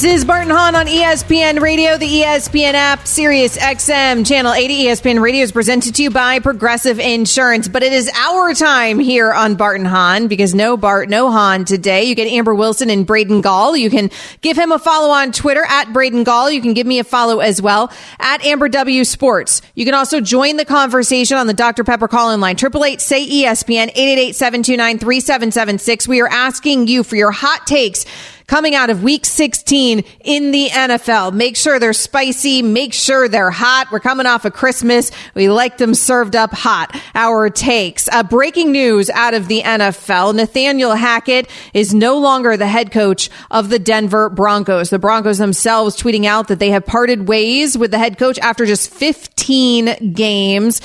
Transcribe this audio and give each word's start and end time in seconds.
This 0.00 0.14
is 0.14 0.24
Bart 0.24 0.44
and 0.44 0.50
Hahn 0.50 0.76
on 0.76 0.86
ESPN 0.86 1.60
Radio, 1.60 1.98
the 1.98 2.06
ESPN 2.06 2.72
app, 2.72 3.06
Sirius 3.06 3.58
XM, 3.58 4.26
Channel 4.26 4.54
80. 4.54 4.84
ESPN 4.84 5.20
Radio 5.20 5.42
is 5.42 5.52
presented 5.52 5.94
to 5.96 6.02
you 6.02 6.10
by 6.10 6.38
Progressive 6.38 6.98
Insurance. 6.98 7.68
But 7.68 7.82
it 7.82 7.92
is 7.92 8.10
our 8.16 8.54
time 8.54 8.98
here 8.98 9.30
on 9.30 9.56
Bart 9.56 9.78
and 9.78 9.86
Hahn 9.86 10.26
because 10.26 10.54
no 10.54 10.78
Bart, 10.78 11.10
no 11.10 11.30
Hahn 11.30 11.66
today. 11.66 12.04
You 12.04 12.14
get 12.14 12.28
Amber 12.28 12.54
Wilson 12.54 12.88
and 12.88 13.06
Braden 13.06 13.42
Gall. 13.42 13.76
You 13.76 13.90
can 13.90 14.10
give 14.40 14.56
him 14.56 14.72
a 14.72 14.78
follow 14.78 15.10
on 15.10 15.32
Twitter 15.32 15.66
at 15.68 15.92
Braden 15.92 16.24
Gall. 16.24 16.50
You 16.50 16.62
can 16.62 16.72
give 16.72 16.86
me 16.86 16.98
a 16.98 17.04
follow 17.04 17.40
as 17.40 17.60
well 17.60 17.92
at 18.18 18.42
Amber 18.42 18.70
W 18.70 19.04
Sports. 19.04 19.60
You 19.74 19.84
can 19.84 19.92
also 19.92 20.22
join 20.22 20.56
the 20.56 20.64
conversation 20.64 21.36
on 21.36 21.46
the 21.46 21.52
Dr. 21.52 21.84
Pepper 21.84 22.08
call 22.08 22.30
in 22.30 22.40
line. 22.40 22.56
888 22.56 23.02
say 23.02 23.28
ESPN 23.28 23.88
888 23.88 24.34
729 24.34 24.98
3776. 24.98 26.08
We 26.08 26.22
are 26.22 26.28
asking 26.28 26.86
you 26.86 27.04
for 27.04 27.16
your 27.16 27.32
hot 27.32 27.66
takes 27.66 28.06
coming 28.50 28.74
out 28.74 28.90
of 28.90 29.04
week 29.04 29.24
16 29.24 30.02
in 30.24 30.50
the 30.50 30.66
NFL. 30.70 31.32
Make 31.32 31.56
sure 31.56 31.78
they're 31.78 31.92
spicy. 31.92 32.62
Make 32.62 32.92
sure 32.92 33.28
they're 33.28 33.52
hot. 33.52 33.86
We're 33.92 34.00
coming 34.00 34.26
off 34.26 34.44
of 34.44 34.52
Christmas. 34.52 35.12
We 35.36 35.48
like 35.48 35.78
them 35.78 35.94
served 35.94 36.34
up 36.34 36.50
hot. 36.52 37.00
Our 37.14 37.48
takes. 37.48 38.08
Uh, 38.08 38.24
breaking 38.24 38.72
news 38.72 39.08
out 39.08 39.34
of 39.34 39.46
the 39.46 39.62
NFL. 39.62 40.34
Nathaniel 40.34 40.96
Hackett 40.96 41.48
is 41.74 41.94
no 41.94 42.18
longer 42.18 42.56
the 42.56 42.66
head 42.66 42.90
coach 42.90 43.30
of 43.52 43.68
the 43.68 43.78
Denver 43.78 44.28
Broncos. 44.28 44.90
The 44.90 44.98
Broncos 44.98 45.38
themselves 45.38 45.96
tweeting 45.96 46.24
out 46.24 46.48
that 46.48 46.58
they 46.58 46.70
have 46.70 46.84
parted 46.84 47.28
ways 47.28 47.78
with 47.78 47.92
the 47.92 47.98
head 47.98 48.18
coach 48.18 48.36
after 48.40 48.66
just 48.66 48.90
15 48.90 50.12
games. 50.12 50.80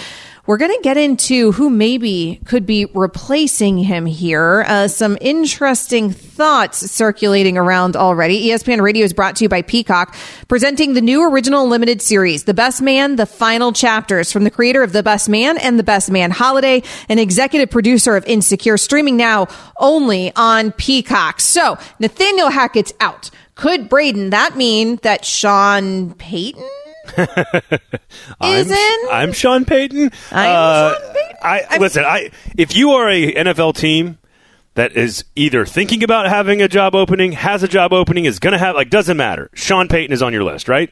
We're 0.47 0.57
going 0.57 0.75
to 0.75 0.81
get 0.83 0.95
into 0.95 1.53
who 1.53 1.71
maybe 1.71 2.39
could 2.45 2.67
be 2.67 2.85
replacing 2.93 3.79
him 3.79 4.05
here. 4.05 4.63
Uh, 4.67 4.87
some 4.87 5.17
interesting 5.19 6.11
thoughts 6.11 6.91
circulating 6.91 7.57
around 7.57 7.95
already. 7.95 8.49
ESPN 8.49 8.79
Radio 8.81 9.03
is 9.03 9.11
brought 9.11 9.37
to 9.37 9.45
you 9.45 9.49
by 9.49 9.63
Peacock, 9.63 10.15
presenting 10.47 10.93
the 10.93 11.01
new 11.01 11.27
original 11.27 11.67
limited 11.67 11.99
series, 11.99 12.43
The 12.43 12.53
Best 12.53 12.79
Man, 12.79 13.15
The 13.15 13.25
Final 13.25 13.73
Chapters, 13.73 14.31
from 14.31 14.43
the 14.43 14.51
creator 14.51 14.83
of 14.83 14.93
The 14.93 15.01
Best 15.01 15.29
Man 15.29 15.57
and 15.57 15.79
The 15.79 15.83
Best 15.83 16.11
Man 16.11 16.29
Holiday, 16.29 16.83
and 17.09 17.19
executive 17.19 17.71
producer 17.71 18.15
of 18.15 18.23
Insecure, 18.25 18.77
streaming 18.77 19.17
now 19.17 19.47
only 19.79 20.31
on 20.35 20.73
Peacock. 20.73 21.39
So, 21.41 21.79
Nathaniel 21.97 22.51
Hackett's 22.51 22.93
out. 22.99 23.31
Could 23.55 23.89
Braden 23.89 24.29
that 24.29 24.55
mean 24.55 24.97
that 24.97 25.25
Sean 25.25 26.13
Payton? 26.13 26.84
I'm? 28.41 28.67
I'm 29.11 29.33
Sean 29.33 29.65
Payton. 29.65 30.11
I'm 30.31 30.55
Uh, 30.55 30.93
Sean 30.93 31.13
Payton. 31.13 31.37
I 31.41 31.59
I'm- 31.69 31.81
listen. 31.81 32.03
I 32.05 32.31
if 32.57 32.75
you 32.75 32.91
are 32.91 33.09
a 33.09 33.33
NFL 33.33 33.75
team 33.75 34.17
that 34.75 34.95
is 34.97 35.23
either 35.35 35.65
thinking 35.65 36.03
about 36.03 36.27
having 36.27 36.61
a 36.61 36.67
job 36.67 36.95
opening, 36.95 37.31
has 37.33 37.63
a 37.63 37.67
job 37.67 37.93
opening, 37.93 38.25
is 38.25 38.39
going 38.39 38.51
to 38.53 38.57
have 38.59 38.75
like 38.75 38.89
doesn't 38.89 39.17
matter. 39.17 39.49
Sean 39.53 39.87
Payton 39.87 40.13
is 40.13 40.21
on 40.21 40.33
your 40.33 40.43
list, 40.43 40.67
right? 40.67 40.91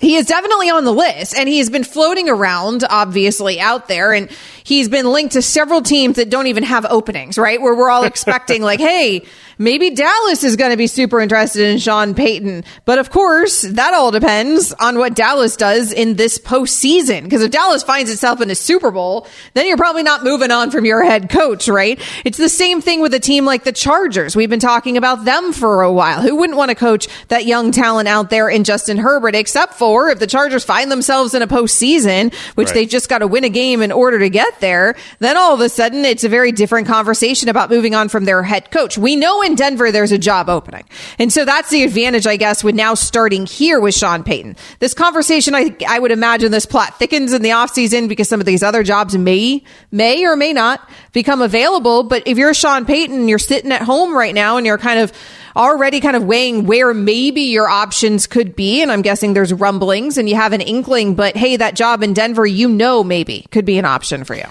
He 0.00 0.16
is 0.16 0.24
definitely 0.24 0.70
on 0.70 0.84
the 0.84 0.94
list, 0.94 1.36
and 1.36 1.46
he's 1.46 1.68
been 1.68 1.84
floating 1.84 2.26
around, 2.30 2.84
obviously, 2.88 3.60
out 3.60 3.86
there, 3.86 4.14
and 4.14 4.30
he's 4.70 4.88
been 4.88 5.04
linked 5.10 5.32
to 5.34 5.42
several 5.42 5.82
teams 5.82 6.16
that 6.16 6.30
don't 6.30 6.46
even 6.46 6.62
have 6.62 6.86
openings, 6.88 7.36
right? 7.36 7.60
Where 7.60 7.74
we're 7.74 7.90
all 7.90 8.04
expecting, 8.14 8.62
like, 8.62 8.80
hey, 8.80 9.24
maybe 9.58 9.90
Dallas 9.90 10.42
is 10.44 10.56
going 10.56 10.70
to 10.70 10.76
be 10.76 10.86
super 10.86 11.20
interested 11.20 11.62
in 11.68 11.78
Sean 11.78 12.14
Payton. 12.14 12.64
But 12.84 12.98
of 12.98 13.10
course, 13.10 13.62
that 13.62 13.92
all 13.94 14.10
depends 14.10 14.72
on 14.74 14.96
what 14.98 15.14
Dallas 15.14 15.56
does 15.56 15.92
in 15.92 16.14
this 16.14 16.38
postseason. 16.38 17.24
Because 17.24 17.42
if 17.42 17.50
Dallas 17.50 17.82
finds 17.82 18.10
itself 18.10 18.40
in 18.40 18.50
a 18.50 18.54
Super 18.54 18.90
Bowl, 18.90 19.26
then 19.54 19.66
you're 19.66 19.76
probably 19.76 20.02
not 20.02 20.24
moving 20.24 20.50
on 20.50 20.70
from 20.70 20.84
your 20.84 21.02
head 21.04 21.28
coach, 21.28 21.68
right? 21.68 22.00
It's 22.24 22.38
the 22.38 22.48
same 22.48 22.80
thing 22.80 23.00
with 23.00 23.12
a 23.12 23.20
team 23.20 23.44
like 23.44 23.64
the 23.64 23.72
Chargers. 23.72 24.36
We've 24.36 24.48
been 24.48 24.60
talking 24.60 24.96
about 24.96 25.24
them 25.24 25.52
for 25.52 25.82
a 25.82 25.92
while. 25.92 26.22
Who 26.22 26.36
wouldn't 26.36 26.56
want 26.56 26.68
to 26.70 26.74
coach 26.74 27.08
that 27.28 27.44
young 27.44 27.72
talent 27.72 28.08
out 28.08 28.30
there 28.30 28.48
in 28.48 28.64
Justin 28.64 28.98
Herbert, 28.98 29.34
except 29.34 29.74
for 29.74 30.08
if 30.10 30.18
the 30.20 30.26
Chargers 30.26 30.64
find 30.64 30.90
themselves 30.90 31.34
in 31.34 31.42
a 31.42 31.46
postseason, 31.48 32.32
which 32.54 32.68
Right. 32.68 32.74
they 32.74 32.86
just 32.86 33.08
got 33.08 33.18
to 33.18 33.26
win 33.26 33.42
a 33.44 33.48
game 33.48 33.82
in 33.82 33.90
order 33.90 34.18
to 34.20 34.30
get 34.30 34.59
there, 34.60 34.96
then 35.18 35.36
all 35.36 35.54
of 35.54 35.60
a 35.60 35.68
sudden 35.68 36.04
it's 36.04 36.24
a 36.24 36.28
very 36.28 36.52
different 36.52 36.86
conversation 36.86 37.48
about 37.48 37.70
moving 37.70 37.94
on 37.94 38.08
from 38.08 38.24
their 38.24 38.42
head 38.42 38.70
coach. 38.70 38.96
We 38.96 39.16
know 39.16 39.42
in 39.42 39.54
Denver 39.54 39.90
there's 39.90 40.12
a 40.12 40.18
job 40.18 40.48
opening. 40.48 40.84
And 41.18 41.32
so 41.32 41.44
that's 41.44 41.70
the 41.70 41.82
advantage, 41.82 42.26
I 42.26 42.36
guess, 42.36 42.62
with 42.62 42.74
now 42.74 42.94
starting 42.94 43.46
here 43.46 43.80
with 43.80 43.94
Sean 43.94 44.22
Payton. 44.22 44.56
This 44.78 44.94
conversation, 44.94 45.54
I, 45.54 45.76
I 45.88 45.98
would 45.98 46.12
imagine 46.12 46.52
this 46.52 46.66
plot 46.66 46.98
thickens 46.98 47.32
in 47.32 47.42
the 47.42 47.50
offseason 47.50 48.08
because 48.08 48.28
some 48.28 48.40
of 48.40 48.46
these 48.46 48.62
other 48.62 48.82
jobs 48.82 49.16
may, 49.16 49.62
may 49.90 50.24
or 50.24 50.36
may 50.36 50.52
not 50.52 50.88
become 51.12 51.42
available. 51.42 52.02
But 52.02 52.24
if 52.26 52.38
you're 52.38 52.54
Sean 52.54 52.84
Payton, 52.84 53.28
you're 53.28 53.38
sitting 53.38 53.72
at 53.72 53.82
home 53.82 54.16
right 54.16 54.34
now 54.34 54.56
and 54.56 54.66
you're 54.66 54.78
kind 54.78 55.00
of 55.00 55.12
already 55.56 56.00
kind 56.00 56.16
of 56.16 56.24
weighing 56.24 56.66
where 56.66 56.94
maybe 56.94 57.42
your 57.42 57.68
options 57.68 58.26
could 58.26 58.54
be. 58.56 58.82
And 58.82 58.90
I'm 58.90 59.02
guessing 59.02 59.32
there's 59.32 59.52
rumblings 59.52 60.18
and 60.18 60.28
you 60.28 60.36
have 60.36 60.52
an 60.52 60.60
inkling, 60.60 61.14
but 61.14 61.36
hey, 61.36 61.56
that 61.56 61.74
job 61.74 62.02
in 62.02 62.12
Denver, 62.12 62.46
you 62.46 62.68
know, 62.68 63.02
maybe 63.04 63.46
could 63.50 63.64
be 63.64 63.78
an 63.78 63.84
option 63.84 64.24
for 64.24 64.34
you. 64.34 64.46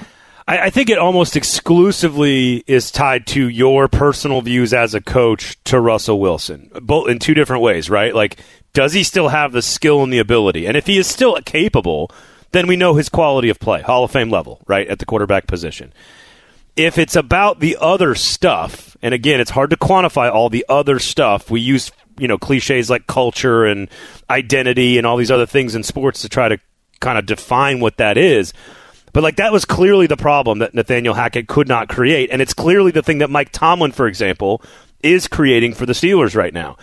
I, 0.48 0.66
I 0.66 0.70
think 0.72 0.90
it 0.90 0.98
almost 0.98 1.36
exclusively 1.36 2.64
is 2.68 2.92
tied 2.92 3.28
to 3.28 3.48
your 3.48 3.88
personal 3.88 4.42
views 4.42 4.74
as 4.74 4.94
a 4.94 5.02
coach 5.02 5.62
to 5.66 5.80
Russell 5.80 6.20
Wilson, 6.20 6.70
both 6.82 7.08
in 7.10 7.20
two 7.20 7.34
different 7.34 7.62
ways, 7.62 7.90
right? 7.90 8.14
Like, 8.14 8.40
does 8.74 8.94
he 8.94 9.04
still 9.04 9.30
have 9.30 9.52
the 9.52 9.62
skill 9.62 10.04
and 10.04 10.12
the 10.12 10.20
ability? 10.20 10.66
And 10.66 10.76
if 10.76 10.88
he 10.88 10.98
is 10.98 11.08
still 11.08 11.40
capable, 11.46 12.12
then 12.52 12.68
we 12.68 12.76
know 12.76 12.96
his 12.96 13.10
quality 13.10 13.50
of 13.50 13.60
play, 13.60 13.82
Hall 13.82 14.04
of 14.04 14.12
Fame 14.12 14.30
level, 14.30 14.62
right, 14.68 14.88
at 14.88 15.00
the 15.00 15.06
quarterback 15.06 15.48
position. 15.48 15.94
If 16.80 16.98
it's 16.98 17.18
about 17.18 17.60
the 17.60 17.78
other 17.82 18.16
stuff, 18.16 18.96
and 19.02 19.14
again, 19.14 19.42
it's 19.42 19.52
hard 19.52 19.72
to 19.72 19.76
quantify 19.76 20.32
all 20.32 20.50
the 20.50 20.66
other 20.70 20.98
stuff. 20.98 21.52
We 21.52 21.60
use, 21.60 21.92
you 22.18 22.30
know, 22.30 22.38
cliches 22.38 22.90
like 22.90 23.06
culture 23.06 23.66
and 23.66 23.90
identity 24.30 24.98
and 24.98 25.06
all 25.06 25.18
these 25.18 25.30
other 25.30 25.46
things 25.46 25.76
in 25.76 25.84
sports 25.84 26.22
to 26.22 26.30
try 26.30 26.48
to 26.48 26.58
kind 27.02 27.18
of 27.18 27.26
define 27.26 27.82
what 27.82 27.98
that 27.98 28.18
is. 28.18 28.54
But 29.12 29.24
like 29.24 29.36
that 29.36 29.52
was 29.52 29.66
clearly 29.66 30.08
the 30.08 30.16
problem 30.16 30.60
that 30.60 30.74
Nathaniel 30.74 31.16
Hackett 31.16 31.50
could 31.50 31.68
not 31.68 31.90
create, 31.90 32.30
and 32.32 32.42
it's 32.42 32.54
clearly 32.54 32.92
the 32.92 33.04
thing 33.04 33.18
that 33.18 33.30
Mike 33.30 33.52
Tomlin, 33.52 33.92
for 33.92 34.08
example, 34.08 34.62
is 35.04 35.28
creating 35.28 35.74
for 35.74 35.86
the 35.86 35.92
Steelers 35.92 36.34
right 36.34 36.54
now. 36.54 36.78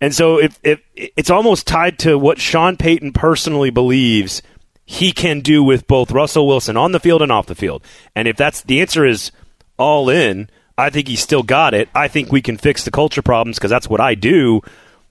And 0.00 0.12
so 0.12 0.38
if, 0.38 0.58
if 0.64 0.80
it's 0.94 1.30
almost 1.30 1.68
tied 1.68 2.00
to 2.00 2.18
what 2.18 2.40
Sean 2.40 2.76
Payton 2.76 3.12
personally 3.12 3.70
believes 3.70 4.42
he 4.86 5.10
can 5.12 5.40
do 5.40 5.62
with 5.64 5.88
both 5.88 6.12
Russell 6.12 6.46
Wilson 6.46 6.76
on 6.76 6.92
the 6.92 7.00
field 7.00 7.20
and 7.20 7.32
off 7.32 7.46
the 7.46 7.56
field. 7.56 7.82
And 8.14 8.28
if 8.28 8.36
that's 8.36 8.62
the 8.62 8.80
answer 8.80 9.04
is 9.04 9.32
all 9.76 10.08
in, 10.08 10.48
I 10.78 10.90
think 10.90 11.08
he's 11.08 11.20
still 11.20 11.42
got 11.42 11.74
it. 11.74 11.88
I 11.94 12.06
think 12.06 12.30
we 12.30 12.40
can 12.40 12.56
fix 12.56 12.84
the 12.84 12.92
culture 12.92 13.22
problems 13.22 13.58
because 13.58 13.70
that's 13.70 13.88
what 13.88 14.00
I 14.00 14.14
do. 14.14 14.62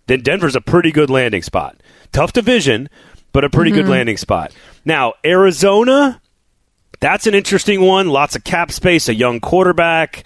Then 0.08 0.22
Denver's 0.22 0.56
a 0.56 0.62
pretty 0.62 0.91
good 0.91 1.09
landing 1.09 1.41
spot. 1.41 1.75
Tough 2.14 2.31
division, 2.31 2.90
but 3.34 3.44
a 3.44 3.50
pretty 3.50 3.72
good 3.72 3.84
mm-hmm. 3.84 3.91
landing 3.91 4.18
spot. 4.18 4.53
Now, 4.85 5.16
Arizona, 5.25 6.22
that's 7.02 7.28
an 7.28 7.34
interesting 7.34 7.81
one. 7.81 8.08
Lots 8.08 8.35
of 8.35 8.44
cap 8.44 8.72
space, 8.72 9.09
a 9.09 9.14
young 9.14 9.41
quarterback, 9.41 10.23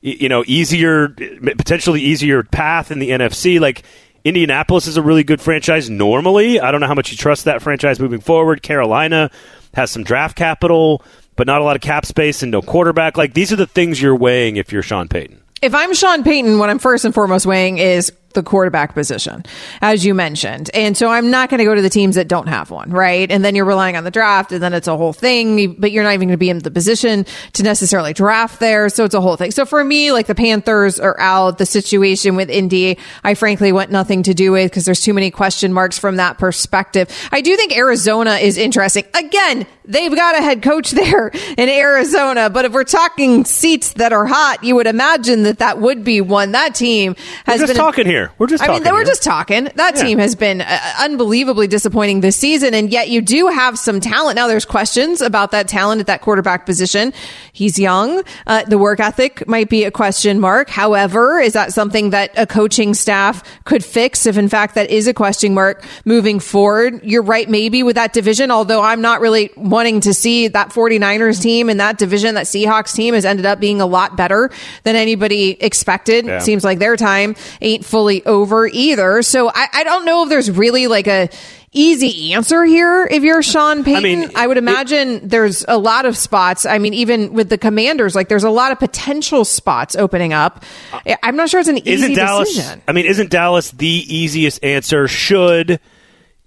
you 0.00 0.28
know, 0.28 0.44
easier, 0.46 1.08
potentially 1.08 2.02
easier 2.02 2.44
path 2.44 2.92
in 2.92 3.00
the 3.00 3.10
NFC. 3.10 3.58
Like 3.58 3.82
Indianapolis 4.24 4.86
is 4.86 4.96
a 4.96 5.02
really 5.02 5.24
good 5.24 5.40
franchise 5.40 5.90
normally. 5.90 6.60
I 6.60 6.70
don't 6.70 6.80
know 6.80 6.86
how 6.86 6.94
much 6.94 7.10
you 7.10 7.16
trust 7.16 7.44
that 7.46 7.62
franchise 7.62 7.98
moving 7.98 8.20
forward. 8.20 8.62
Carolina 8.62 9.30
has 9.74 9.90
some 9.90 10.04
draft 10.04 10.36
capital, 10.36 11.02
but 11.36 11.46
not 11.46 11.60
a 11.60 11.64
lot 11.64 11.76
of 11.76 11.82
cap 11.82 12.06
space 12.06 12.42
and 12.42 12.52
no 12.52 12.62
quarterback. 12.62 13.16
Like 13.16 13.34
these 13.34 13.52
are 13.52 13.56
the 13.56 13.66
things 13.66 14.00
you're 14.00 14.16
weighing 14.16 14.56
if 14.56 14.72
you're 14.72 14.82
Sean 14.82 15.08
Payton. 15.08 15.42
If 15.60 15.74
I'm 15.74 15.94
Sean 15.94 16.24
Payton, 16.24 16.58
what 16.58 16.70
I'm 16.70 16.78
first 16.78 17.04
and 17.04 17.14
foremost 17.14 17.46
weighing 17.46 17.78
is 17.78 18.12
the 18.32 18.42
quarterback 18.42 18.94
position, 18.94 19.44
as 19.80 20.04
you 20.04 20.14
mentioned. 20.14 20.70
And 20.74 20.96
so 20.96 21.08
I'm 21.08 21.30
not 21.30 21.50
going 21.50 21.58
to 21.58 21.64
go 21.64 21.74
to 21.74 21.82
the 21.82 21.90
teams 21.90 22.16
that 22.16 22.28
don't 22.28 22.48
have 22.48 22.70
one, 22.70 22.90
right? 22.90 23.30
And 23.30 23.44
then 23.44 23.54
you're 23.54 23.64
relying 23.64 23.96
on 23.96 24.04
the 24.04 24.10
draft, 24.10 24.52
and 24.52 24.62
then 24.62 24.72
it's 24.72 24.88
a 24.88 24.96
whole 24.96 25.12
thing, 25.12 25.74
but 25.74 25.92
you're 25.92 26.04
not 26.04 26.14
even 26.14 26.28
going 26.28 26.34
to 26.34 26.38
be 26.38 26.50
in 26.50 26.58
the 26.58 26.70
position 26.70 27.26
to 27.54 27.62
necessarily 27.62 28.12
draft 28.12 28.60
there. 28.60 28.88
So 28.88 29.04
it's 29.04 29.14
a 29.14 29.20
whole 29.20 29.36
thing. 29.36 29.50
So 29.50 29.64
for 29.64 29.82
me, 29.82 30.12
like 30.12 30.26
the 30.26 30.34
Panthers 30.34 31.00
are 31.00 31.18
out. 31.18 31.58
The 31.58 31.66
situation 31.66 32.36
with 32.36 32.50
Indy, 32.50 32.98
I 33.24 33.34
frankly 33.34 33.72
want 33.72 33.90
nothing 33.90 34.22
to 34.24 34.34
do 34.34 34.52
with 34.52 34.70
because 34.70 34.84
there's 34.84 35.00
too 35.00 35.14
many 35.14 35.30
question 35.30 35.72
marks 35.72 35.98
from 35.98 36.16
that 36.16 36.38
perspective. 36.38 37.08
I 37.30 37.40
do 37.40 37.56
think 37.56 37.76
Arizona 37.76 38.34
is 38.34 38.56
interesting. 38.56 39.04
Again, 39.14 39.66
they've 39.84 40.14
got 40.14 40.36
a 40.36 40.42
head 40.42 40.62
coach 40.62 40.90
there 40.92 41.28
in 41.28 41.68
Arizona, 41.68 42.50
but 42.50 42.64
if 42.64 42.72
we're 42.72 42.84
talking 42.84 43.44
seats 43.44 43.94
that 43.94 44.12
are 44.12 44.26
hot, 44.26 44.64
you 44.64 44.74
would 44.76 44.86
imagine 44.86 45.42
that 45.44 45.58
that 45.58 45.78
would 45.78 46.04
be 46.04 46.20
one. 46.20 46.52
That 46.52 46.74
team 46.74 47.16
has 47.46 47.60
been 47.62 47.76
talking 47.76 48.06
here. 48.06 48.21
We're 48.38 48.46
just 48.46 48.62
I 48.62 48.68
mean, 48.68 48.82
they 48.82 48.92
were 48.92 48.98
here. 48.98 49.06
just 49.06 49.22
talking. 49.22 49.64
That 49.76 49.96
Yeah. 49.96 50.02
team 50.02 50.18
has 50.18 50.34
been 50.34 50.60
uh, 50.60 50.78
unbelievably 51.00 51.66
disappointing 51.68 52.20
this 52.20 52.36
season, 52.36 52.74
and 52.74 52.90
yet 52.90 53.08
you 53.08 53.20
do 53.20 53.48
have 53.48 53.78
some 53.78 54.00
talent. 54.00 54.36
Now, 54.36 54.46
there's 54.46 54.64
questions 54.64 55.20
about 55.20 55.50
that 55.52 55.68
talent 55.68 56.00
at 56.00 56.06
that 56.06 56.20
quarterback 56.20 56.66
position. 56.66 57.12
He's 57.52 57.78
young. 57.78 58.22
Uh, 58.46 58.62
the 58.66 58.78
work 58.78 59.00
ethic 59.00 59.46
might 59.46 59.68
be 59.68 59.84
a 59.84 59.90
question 59.90 60.40
mark. 60.40 60.70
However, 60.70 61.38
is 61.40 61.52
that 61.52 61.72
something 61.72 62.10
that 62.10 62.30
a 62.36 62.46
coaching 62.46 62.94
staff 62.94 63.42
could 63.64 63.84
fix 63.84 64.26
if, 64.26 64.36
in 64.38 64.48
fact, 64.48 64.74
that 64.74 64.90
is 64.90 65.06
a 65.06 65.14
question 65.14 65.54
mark 65.54 65.84
moving 66.04 66.40
forward? 66.40 67.00
You're 67.02 67.22
right, 67.22 67.48
maybe 67.48 67.82
with 67.82 67.96
that 67.96 68.12
division, 68.12 68.50
although 68.50 68.82
I'm 68.82 69.00
not 69.00 69.20
really 69.20 69.50
wanting 69.56 70.00
to 70.02 70.14
see 70.14 70.48
that 70.48 70.70
49ers 70.70 71.40
team 71.42 71.68
in 71.70 71.76
that 71.78 71.98
division, 71.98 72.34
that 72.34 72.46
Seahawks 72.46 72.94
team 72.94 73.14
has 73.14 73.24
ended 73.24 73.46
up 73.46 73.60
being 73.60 73.80
a 73.80 73.86
lot 73.86 74.16
better 74.16 74.50
than 74.84 74.96
anybody 74.96 75.50
expected. 75.62 76.26
Yeah. 76.26 76.38
Seems 76.38 76.64
like 76.64 76.78
their 76.78 76.96
time 76.96 77.34
ain't 77.60 77.84
fully 77.84 78.11
over 78.20 78.66
either. 78.66 79.22
So 79.22 79.48
I, 79.48 79.68
I 79.72 79.84
don't 79.84 80.04
know 80.04 80.24
if 80.24 80.28
there's 80.28 80.50
really 80.50 80.88
like 80.88 81.06
a 81.06 81.30
easy 81.72 82.34
answer 82.34 82.64
here 82.64 83.08
if 83.10 83.22
you're 83.22 83.42
Sean 83.42 83.82
Payton. 83.82 84.30
I, 84.34 84.42
mean, 84.42 84.48
would 84.48 84.58
imagine 84.58 85.26
there's 85.26 85.64
a 85.66 85.78
lot 85.78 86.04
of 86.04 86.16
spots. 86.16 86.66
I 86.66 86.78
mean, 86.78 86.92
even 86.94 87.32
with 87.32 87.48
the 87.48 87.58
commanders, 87.58 88.14
like 88.14 88.28
there's 88.28 88.44
a 88.44 88.50
lot 88.50 88.72
of 88.72 88.78
potential 88.78 89.44
spots 89.44 89.96
opening 89.96 90.32
up. 90.32 90.64
Uh, 90.92 91.16
I'm 91.22 91.36
not 91.36 91.48
sure 91.48 91.60
it's 91.60 91.70
an 91.70 91.86
easy 91.88 92.14
Dallas? 92.14 92.54
decision. 92.54 92.82
I 92.86 92.92
mean, 92.92 93.06
isn't 93.06 93.30
Dallas 93.30 93.70
the 93.70 93.86
easiest 93.86 94.62
answer? 94.62 95.08
Should 95.08 95.80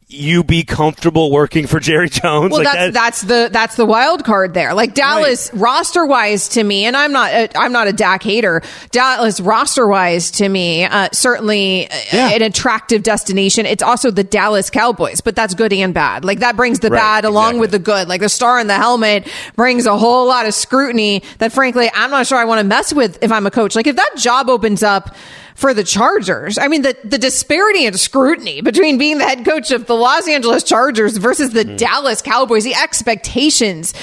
you 0.07 0.43
be 0.43 0.63
comfortable 0.63 1.31
working 1.31 1.65
for 1.65 1.79
Jerry 1.79 2.09
Jones? 2.09 2.51
Well, 2.51 2.63
Like 2.63 2.73
that's 2.73 2.77
that- 2.77 2.93
that's 2.93 3.21
the 3.21 3.49
that's 3.51 3.75
the 3.75 3.85
wild 3.85 4.23
card 4.23 4.53
there. 4.53 4.73
Like 4.75 4.93
Dallas 4.93 5.49
roster 5.53 6.05
wise 6.05 6.49
to 6.49 6.63
me, 6.63 6.85
and 6.85 6.95
I'm 6.95 7.11
not 7.11 7.31
a, 7.31 7.49
I'm 7.57 7.71
not 7.71 7.87
a 7.87 7.93
Dak 7.93 8.21
hater. 8.21 8.61
Dallas 8.91 9.39
roster 9.41 9.87
wise 9.87 10.29
to 10.31 10.47
me, 10.47 10.83
uh, 10.85 11.09
certainly 11.11 11.89
uh, 11.89 11.95
Yeah. 12.13 12.29
an 12.29 12.43
attractive 12.43 13.01
destination. 13.01 13.65
It's 13.65 13.81
also 13.81 14.11
the 14.11 14.23
Dallas 14.23 14.69
Cowboys, 14.69 15.21
but 15.21 15.35
that's 15.35 15.55
good 15.55 15.73
and 15.73 15.93
bad. 15.93 16.23
Like 16.23 16.39
that 16.39 16.55
brings 16.55 16.79
the 16.81 16.89
Right, 16.91 16.99
bad 16.99 17.25
along 17.25 17.43
exactly. 17.55 17.59
with 17.61 17.71
the 17.71 17.79
good. 17.79 18.07
Like 18.07 18.21
the 18.21 18.29
star 18.29 18.59
in 18.59 18.67
the 18.67 18.75
helmet 18.75 19.27
brings 19.55 19.87
a 19.87 19.97
whole 19.97 20.27
lot 20.27 20.45
of 20.45 20.53
scrutiny 20.53 21.23
that, 21.39 21.51
frankly, 21.51 21.89
I'm 21.93 22.11
not 22.11 22.27
sure 22.27 22.37
I 22.37 22.45
want 22.45 22.59
to 22.59 22.63
mess 22.67 22.93
with 22.93 23.17
if 23.23 23.31
I'm 23.31 23.47
a 23.47 23.51
coach. 23.51 23.75
Like 23.75 23.87
if 23.87 23.95
that 23.95 24.11
job 24.17 24.49
opens 24.49 24.83
up 24.83 25.15
for 25.55 25.73
the 25.73 25.83
Chargers. 25.83 26.57
I 26.57 26.67
mean, 26.67 26.81
the, 26.81 26.95
the 27.03 27.17
disparity 27.17 27.85
in 27.85 27.97
scrutiny 27.97 28.61
between 28.61 28.97
being 28.97 29.17
the 29.17 29.23
head 29.23 29.45
coach 29.45 29.71
of 29.71 29.87
the 29.87 29.95
Los 29.95 30.27
Angeles 30.27 30.63
Chargers 30.63 31.15
versus 31.15 31.51
the 31.51 31.63
hmm. 31.63 31.77
Dallas 31.77 32.21
Cowboys, 32.21 32.65
the 32.65 32.75
expectations. 32.75 33.93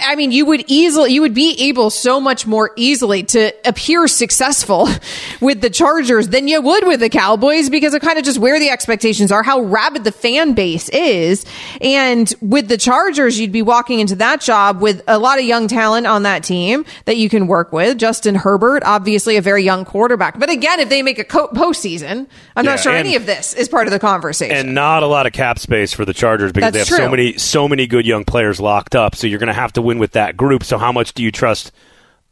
I 0.00 0.14
mean, 0.14 0.30
you 0.30 0.46
would 0.46 0.64
easily, 0.68 1.12
you 1.12 1.22
would 1.22 1.34
be 1.34 1.68
able 1.68 1.90
so 1.90 2.20
much 2.20 2.46
more 2.46 2.70
easily 2.76 3.24
to 3.24 3.52
appear 3.68 4.06
successful 4.06 4.88
with 5.40 5.60
the 5.60 5.70
Chargers 5.70 6.28
than 6.28 6.46
you 6.46 6.62
would 6.62 6.86
with 6.86 7.00
the 7.00 7.10
Cowboys 7.10 7.68
because 7.68 7.92
of 7.92 8.00
kind 8.00 8.18
of 8.18 8.24
just 8.24 8.38
where 8.38 8.60
the 8.60 8.70
expectations 8.70 9.32
are, 9.32 9.42
how 9.42 9.60
rabid 9.60 10.04
the 10.04 10.12
fan 10.12 10.54
base 10.54 10.88
is. 10.90 11.44
And 11.80 12.32
with 12.40 12.68
the 12.68 12.78
Chargers, 12.78 13.40
you'd 13.40 13.50
be 13.50 13.62
walking 13.62 13.98
into 13.98 14.14
that 14.16 14.40
job 14.40 14.80
with 14.80 15.02
a 15.08 15.18
lot 15.18 15.40
of 15.40 15.44
young 15.44 15.66
talent 15.66 16.06
on 16.06 16.22
that 16.22 16.44
team 16.44 16.84
that 17.06 17.16
you 17.16 17.28
can 17.28 17.48
work 17.48 17.72
with. 17.72 17.98
Justin 17.98 18.36
Herbert, 18.36 18.84
obviously 18.84 19.36
a 19.36 19.42
very 19.42 19.64
young 19.64 19.84
quarterback. 19.84 20.38
But 20.38 20.48
again, 20.48 20.75
if 20.80 20.88
they 20.88 21.02
make 21.02 21.18
a 21.18 21.24
co- 21.24 21.48
postseason, 21.48 22.26
I'm 22.56 22.64
Yeah, 22.64 22.70
not 22.72 22.80
sure 22.80 22.92
and- 22.92 23.06
any 23.06 23.16
of 23.16 23.26
this 23.26 23.54
is 23.54 23.68
part 23.68 23.86
of 23.86 23.92
the 23.92 23.98
conversation. 23.98 24.56
and 24.56 24.74
not 24.74 25.02
a 25.02 25.06
lot 25.06 25.26
of 25.26 25.32
cap 25.32 25.58
space 25.58 25.92
for 25.92 26.04
the 26.04 26.14
Chargers 26.14 26.52
because 26.52 26.72
That's 26.72 26.88
they 26.90 26.96
have 26.96 27.04
so 27.04 27.10
many 27.10 27.36
so 27.38 27.68
many 27.68 27.86
good 27.86 28.06
young 28.06 28.24
players 28.24 28.60
locked 28.60 28.94
up. 28.96 29.14
So 29.14 29.26
you're 29.26 29.38
going 29.38 29.48
to 29.48 29.52
have 29.52 29.72
to 29.74 29.82
win 29.82 29.98
with 29.98 30.12
that 30.12 30.36
group. 30.36 30.64
So 30.64 30.78
how 30.78 30.92
much 30.92 31.12
do 31.14 31.22
you 31.22 31.30
trust 31.32 31.72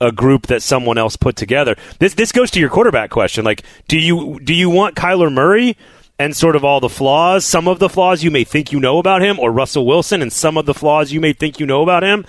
a 0.00 0.11
group 0.11 0.49
that 0.49 0.62
someone 0.62 0.99
else 0.99 1.17
put 1.17 1.37
together? 1.37 1.76
This 1.99 2.14
this 2.14 2.32
goes 2.32 2.50
to 2.52 2.61
your 2.61 2.69
quarterback 2.70 3.11
question. 3.11 3.44
Like, 3.44 3.62
do 3.88 3.99
you 3.99 4.41
do 4.43 4.52
you 4.55 4.70
want 4.70 4.94
Kyler 4.96 5.32
Murray? 5.32 5.76
And 6.17 6.37
sort 6.37 6.55
of 6.55 6.64
all 6.64 6.79
the 6.79 6.88
flaws, 6.88 7.44
some 7.44 7.67
of 7.67 7.81
the 7.81 7.88
flaws 7.88 8.23
you 8.23 8.31
may 8.31 8.44
think 8.44 8.70
you 8.70 8.79
know 8.79 8.99
about 8.99 9.20
him, 9.20 9.37
or 9.41 9.50
Russell 9.50 9.85
Wilson, 9.85 10.23
and 10.23 10.32
some 10.32 10.56
of 10.56 10.64
the 10.64 10.73
flaws 10.73 11.11
you 11.11 11.20
may 11.20 11.32
think 11.32 11.58
you 11.58 11.67
know 11.67 11.82
about 11.82 12.05
him, 12.05 12.25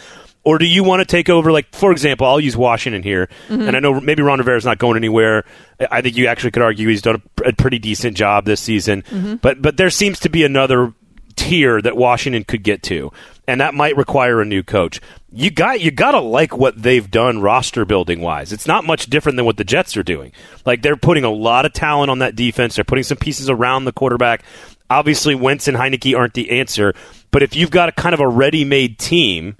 or 0.45 0.59
do 0.59 0.65
you 0.65 0.83
want 0.83 1.01
to 1.01 1.05
take 1.05 1.27
over? 1.27 1.51
Like, 1.51 1.73
for 1.75 1.91
example, 1.91 2.25
I'll 2.25 2.39
use 2.39 2.55
Washington 2.55 3.03
here, 3.03 3.27
mm-hmm. 3.49 3.63
and 3.63 3.75
I 3.75 3.79
know 3.79 3.99
maybe 3.99 4.21
Ron 4.21 4.39
Rivera's 4.39 4.63
not 4.63 4.77
going 4.77 4.95
anywhere. 4.95 5.43
I 5.91 6.01
think 6.01 6.15
you 6.15 6.27
actually 6.27 6.51
could 6.51 6.61
argue 6.61 6.87
he's 6.87 7.01
done 7.01 7.21
a, 7.43 7.49
a 7.49 7.53
pretty 7.53 7.79
decent 7.79 8.15
job 8.15 8.45
this 8.45 8.61
season, 8.61 9.01
mm-hmm. 9.01 9.35
but 9.35 9.61
but 9.61 9.75
there 9.75 9.89
seems 9.89 10.19
to 10.21 10.29
be 10.29 10.45
another 10.45 10.93
tier 11.35 11.81
that 11.81 11.97
Washington 11.97 12.43
could 12.43 12.63
get 12.63 12.81
to, 12.83 13.11
and 13.47 13.59
that 13.59 13.73
might 13.73 13.97
require 13.97 14.39
a 14.39 14.45
new 14.45 14.63
coach. 14.63 15.01
You 15.31 15.51
got 15.51 15.81
you 15.81 15.91
got 15.91 16.11
to 16.11 16.19
like 16.19 16.55
what 16.55 16.81
they've 16.81 17.09
done 17.09 17.41
roster 17.41 17.83
building 17.83 18.21
wise. 18.21 18.53
It's 18.53 18.67
not 18.67 18.85
much 18.85 19.07
different 19.07 19.35
than 19.35 19.45
what 19.45 19.57
the 19.57 19.65
Jets 19.65 19.97
are 19.97 20.03
doing. 20.03 20.31
Like 20.65 20.81
they're 20.81 20.95
putting 20.95 21.23
a 21.23 21.31
lot 21.31 21.65
of 21.65 21.73
talent 21.73 22.09
on 22.09 22.19
that 22.19 22.35
defense. 22.35 22.75
They're 22.75 22.85
putting 22.85 23.03
some 23.03 23.17
pieces 23.17 23.49
around 23.49 23.85
the 23.85 23.91
quarterback. 23.91 24.43
Obviously, 24.89 25.33
Wentz 25.33 25.67
and 25.67 25.75
Heinicke 25.75 26.15
aren't 26.15 26.35
the 26.35 26.51
answer, 26.51 26.93
but 27.31 27.41
if 27.41 27.55
you've 27.55 27.71
got 27.71 27.89
a 27.89 27.91
kind 27.91 28.13
of 28.13 28.19
a 28.19 28.27
ready-made 28.27 28.99
team, 28.99 29.57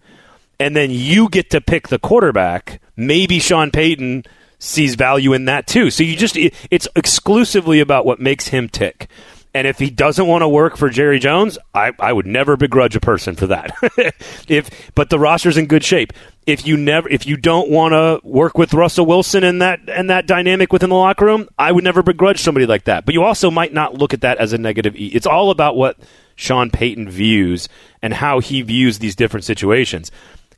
and 0.60 0.75
then 0.75 0.92
you 0.92 1.30
get 1.30 1.50
to 1.52 1.62
pick 1.62 1.88
the 1.88 2.00
quarterback, 2.00 2.81
maybe 2.96 3.40
Sean 3.40 3.72
Payton 3.72 4.24
sees 4.60 4.96
value 4.96 5.34
in 5.34 5.46
that 5.46 5.68
too. 5.68 5.92
So 5.92 6.04
you 6.04 6.16
just 6.16 6.38
it's 6.38 6.88
exclusively 6.96 7.80
about 7.80 8.06
what 8.06 8.19
makes 8.19 8.48
him 8.48 8.69
tick. 8.69 9.10
And 9.54 9.66
if 9.68 9.80
he 9.80 9.90
doesn't 9.90 10.28
want 10.28 10.42
to 10.42 10.50
work 10.50 10.75
for 10.75 10.90
Jerry 10.90 11.18
Jones, 11.18 11.57
I, 11.74 11.94
I 11.98 12.12
would 12.12 12.25
never 12.25 12.57
begrudge 12.57 12.98
a 12.98 13.00
person 13.00 13.36
for 13.36 13.48
that. 13.48 13.72
if 14.50 14.92
but 14.96 15.10
the 15.10 15.18
roster's 15.18 15.56
in 15.56 15.68
good 15.68 15.84
shape. 15.84 16.12
If 16.46 16.68
you 16.68 16.75
never 16.75 17.07
if 17.07 17.25
you 17.25 17.38
don't 17.38 17.69
want 17.69 17.94
to 17.94 18.19
work 18.28 18.57
with 18.57 18.74
Russell 18.74 19.06
Wilson 19.06 19.44
and 19.46 19.62
that 19.62 19.80
and 19.88 20.10
that 20.10 20.28
dynamic 20.28 20.74
within 20.74 20.90
the 20.90 20.96
locker 20.96 21.25
room, 21.25 21.48
I 21.57 21.72
would 21.72 21.86
never 21.86 22.04
begrudge 22.04 22.42
somebody 22.42 22.66
like 22.66 22.84
that. 22.84 23.06
But 23.06 23.13
you 23.13 23.24
also 23.24 23.50
might 23.50 23.74
not 23.74 23.94
look 23.94 24.13
at 24.13 24.22
that 24.22 24.38
as 24.40 24.52
a 24.52 24.57
negative. 24.57 24.96
E. 24.96 25.07
It's 25.07 25.25
all 25.25 25.52
about 25.52 25.78
what 25.78 25.98
Sean 26.36 26.69
Payton 26.69 27.10
views 27.10 27.69
and 28.02 28.13
how 28.13 28.40
he 28.40 28.62
views 28.62 29.00
these 29.00 29.16
different 29.16 29.46
situations. 29.46 30.12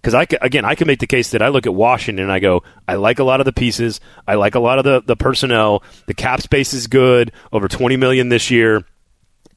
Because 0.07 0.25
I 0.31 0.37
again, 0.45 0.63
I 0.63 0.73
can 0.75 0.87
make 0.87 0.99
the 0.99 1.05
case 1.05 1.31
that 1.31 1.41
I 1.41 1.49
look 1.49 1.65
at 1.65 1.75
Washington 1.75 2.23
and 2.23 2.31
I 2.31 2.39
go, 2.39 2.63
I 2.87 2.95
like 2.95 3.19
a 3.19 3.25
lot 3.25 3.41
of 3.41 3.45
the 3.45 3.51
pieces, 3.51 3.99
I 4.25 4.35
like 4.35 4.55
a 4.55 4.59
lot 4.61 4.79
of 4.79 4.85
the, 4.85 5.01
the 5.05 5.17
personnel. 5.17 5.83
The 6.05 6.13
cap 6.13 6.39
space 6.39 6.73
is 6.73 6.87
good, 6.87 7.33
over 7.51 7.67
twenty 7.67 7.97
million 7.97 8.29
this 8.29 8.49
year. 8.49 8.85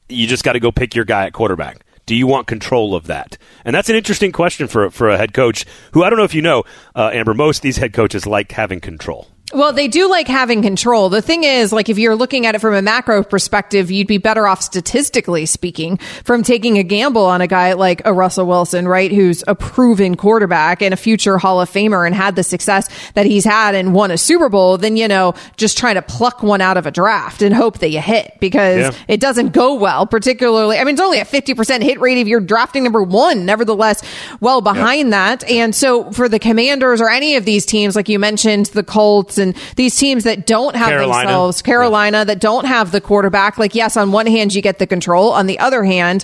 You 0.09 0.27
just 0.27 0.43
got 0.43 0.53
to 0.53 0.59
go 0.59 0.69
pick 0.69 0.93
your 0.93 1.05
guy 1.05 1.25
at 1.25 1.31
quarterback. 1.31 1.85
Do 2.05 2.15
you 2.15 2.27
want 2.27 2.47
control 2.47 2.95
of 2.95 3.07
that? 3.07 3.37
And 3.63 3.73
that's 3.73 3.87
an 3.87 3.95
interesting 3.95 4.33
question 4.33 4.67
for 4.67 4.89
for 4.89 5.07
a 5.07 5.17
head 5.17 5.33
coach 5.33 5.63
who 5.93 6.03
I 6.03 6.09
don't 6.09 6.19
know 6.19 6.25
if 6.25 6.35
you 6.35 6.41
know, 6.41 6.65
uh, 6.97 7.11
Amber. 7.13 7.33
Most 7.33 7.61
these 7.61 7.77
head 7.77 7.93
coaches 7.93 8.25
like 8.25 8.51
having 8.51 8.81
control. 8.81 9.29
Well, 9.53 9.73
they 9.73 9.87
do 9.87 10.09
like 10.09 10.27
having 10.27 10.61
control. 10.61 11.09
The 11.09 11.21
thing 11.21 11.43
is, 11.43 11.73
like, 11.73 11.89
if 11.89 11.97
you're 11.97 12.15
looking 12.15 12.45
at 12.45 12.55
it 12.55 12.59
from 12.59 12.73
a 12.73 12.81
macro 12.81 13.23
perspective, 13.23 13.91
you'd 13.91 14.07
be 14.07 14.17
better 14.17 14.47
off 14.47 14.61
statistically 14.61 15.45
speaking 15.45 15.97
from 16.23 16.41
taking 16.43 16.77
a 16.77 16.83
gamble 16.83 17.25
on 17.25 17.41
a 17.41 17.47
guy 17.47 17.73
like 17.73 18.01
a 18.05 18.13
Russell 18.13 18.45
Wilson, 18.47 18.87
right? 18.87 19.11
Who's 19.11 19.43
a 19.47 19.55
proven 19.55 20.15
quarterback 20.15 20.81
and 20.81 20.93
a 20.93 20.97
future 20.97 21.37
Hall 21.37 21.59
of 21.59 21.69
Famer 21.69 22.05
and 22.05 22.15
had 22.15 22.35
the 22.35 22.43
success 22.43 22.87
that 23.13 23.25
he's 23.25 23.43
had 23.43 23.75
and 23.75 23.93
won 23.93 24.09
a 24.11 24.17
Super 24.17 24.47
Bowl 24.47 24.77
than, 24.77 24.95
you 24.95 25.07
know, 25.07 25.33
just 25.57 25.77
trying 25.77 25.95
to 25.95 26.01
pluck 26.01 26.43
one 26.43 26.61
out 26.61 26.77
of 26.77 26.85
a 26.85 26.91
draft 26.91 27.41
and 27.41 27.53
hope 27.53 27.79
that 27.79 27.89
you 27.89 27.99
hit 27.99 28.33
because 28.39 28.79
Yeah. 28.79 28.91
it 29.07 29.19
doesn't 29.19 29.53
go 29.53 29.73
well, 29.73 30.05
particularly. 30.05 30.77
I 30.77 30.83
mean, 30.85 30.93
it's 30.95 31.01
only 31.01 31.19
a 31.19 31.25
50% 31.25 31.81
hit 31.83 31.99
rate 31.99 32.17
if 32.17 32.27
you're 32.27 32.39
drafting 32.39 32.83
number 32.83 33.03
one, 33.03 33.45
nevertheless, 33.45 34.01
well 34.39 34.61
behind 34.61 35.11
that. 35.13 35.43
And 35.49 35.75
so 35.75 36.09
for 36.11 36.29
the 36.29 36.39
commanders 36.39 37.01
or 37.01 37.09
any 37.09 37.35
of 37.35 37.43
these 37.45 37.65
teams, 37.65 37.95
like 37.95 38.07
you 38.07 38.17
mentioned, 38.19 38.67
the 38.67 38.83
Colts 38.83 39.37
and 39.41 39.55
these 39.75 39.97
teams 39.97 40.23
that 40.23 40.47
don't 40.47 40.75
have 40.77 40.87
Carolina. 40.87 41.27
themselves, 41.27 41.61
Carolina, 41.61 42.23
that 42.23 42.39
don't 42.39 42.65
have 42.65 42.93
the 42.93 43.01
quarterback, 43.01 43.57
like, 43.57 43.75
yes, 43.75 43.97
on 43.97 44.13
one 44.13 44.27
hand, 44.27 44.55
you 44.55 44.61
get 44.61 44.79
the 44.79 44.87
control. 44.87 45.31
On 45.31 45.47
the 45.47 45.59
other 45.59 45.83
hand, 45.83 46.23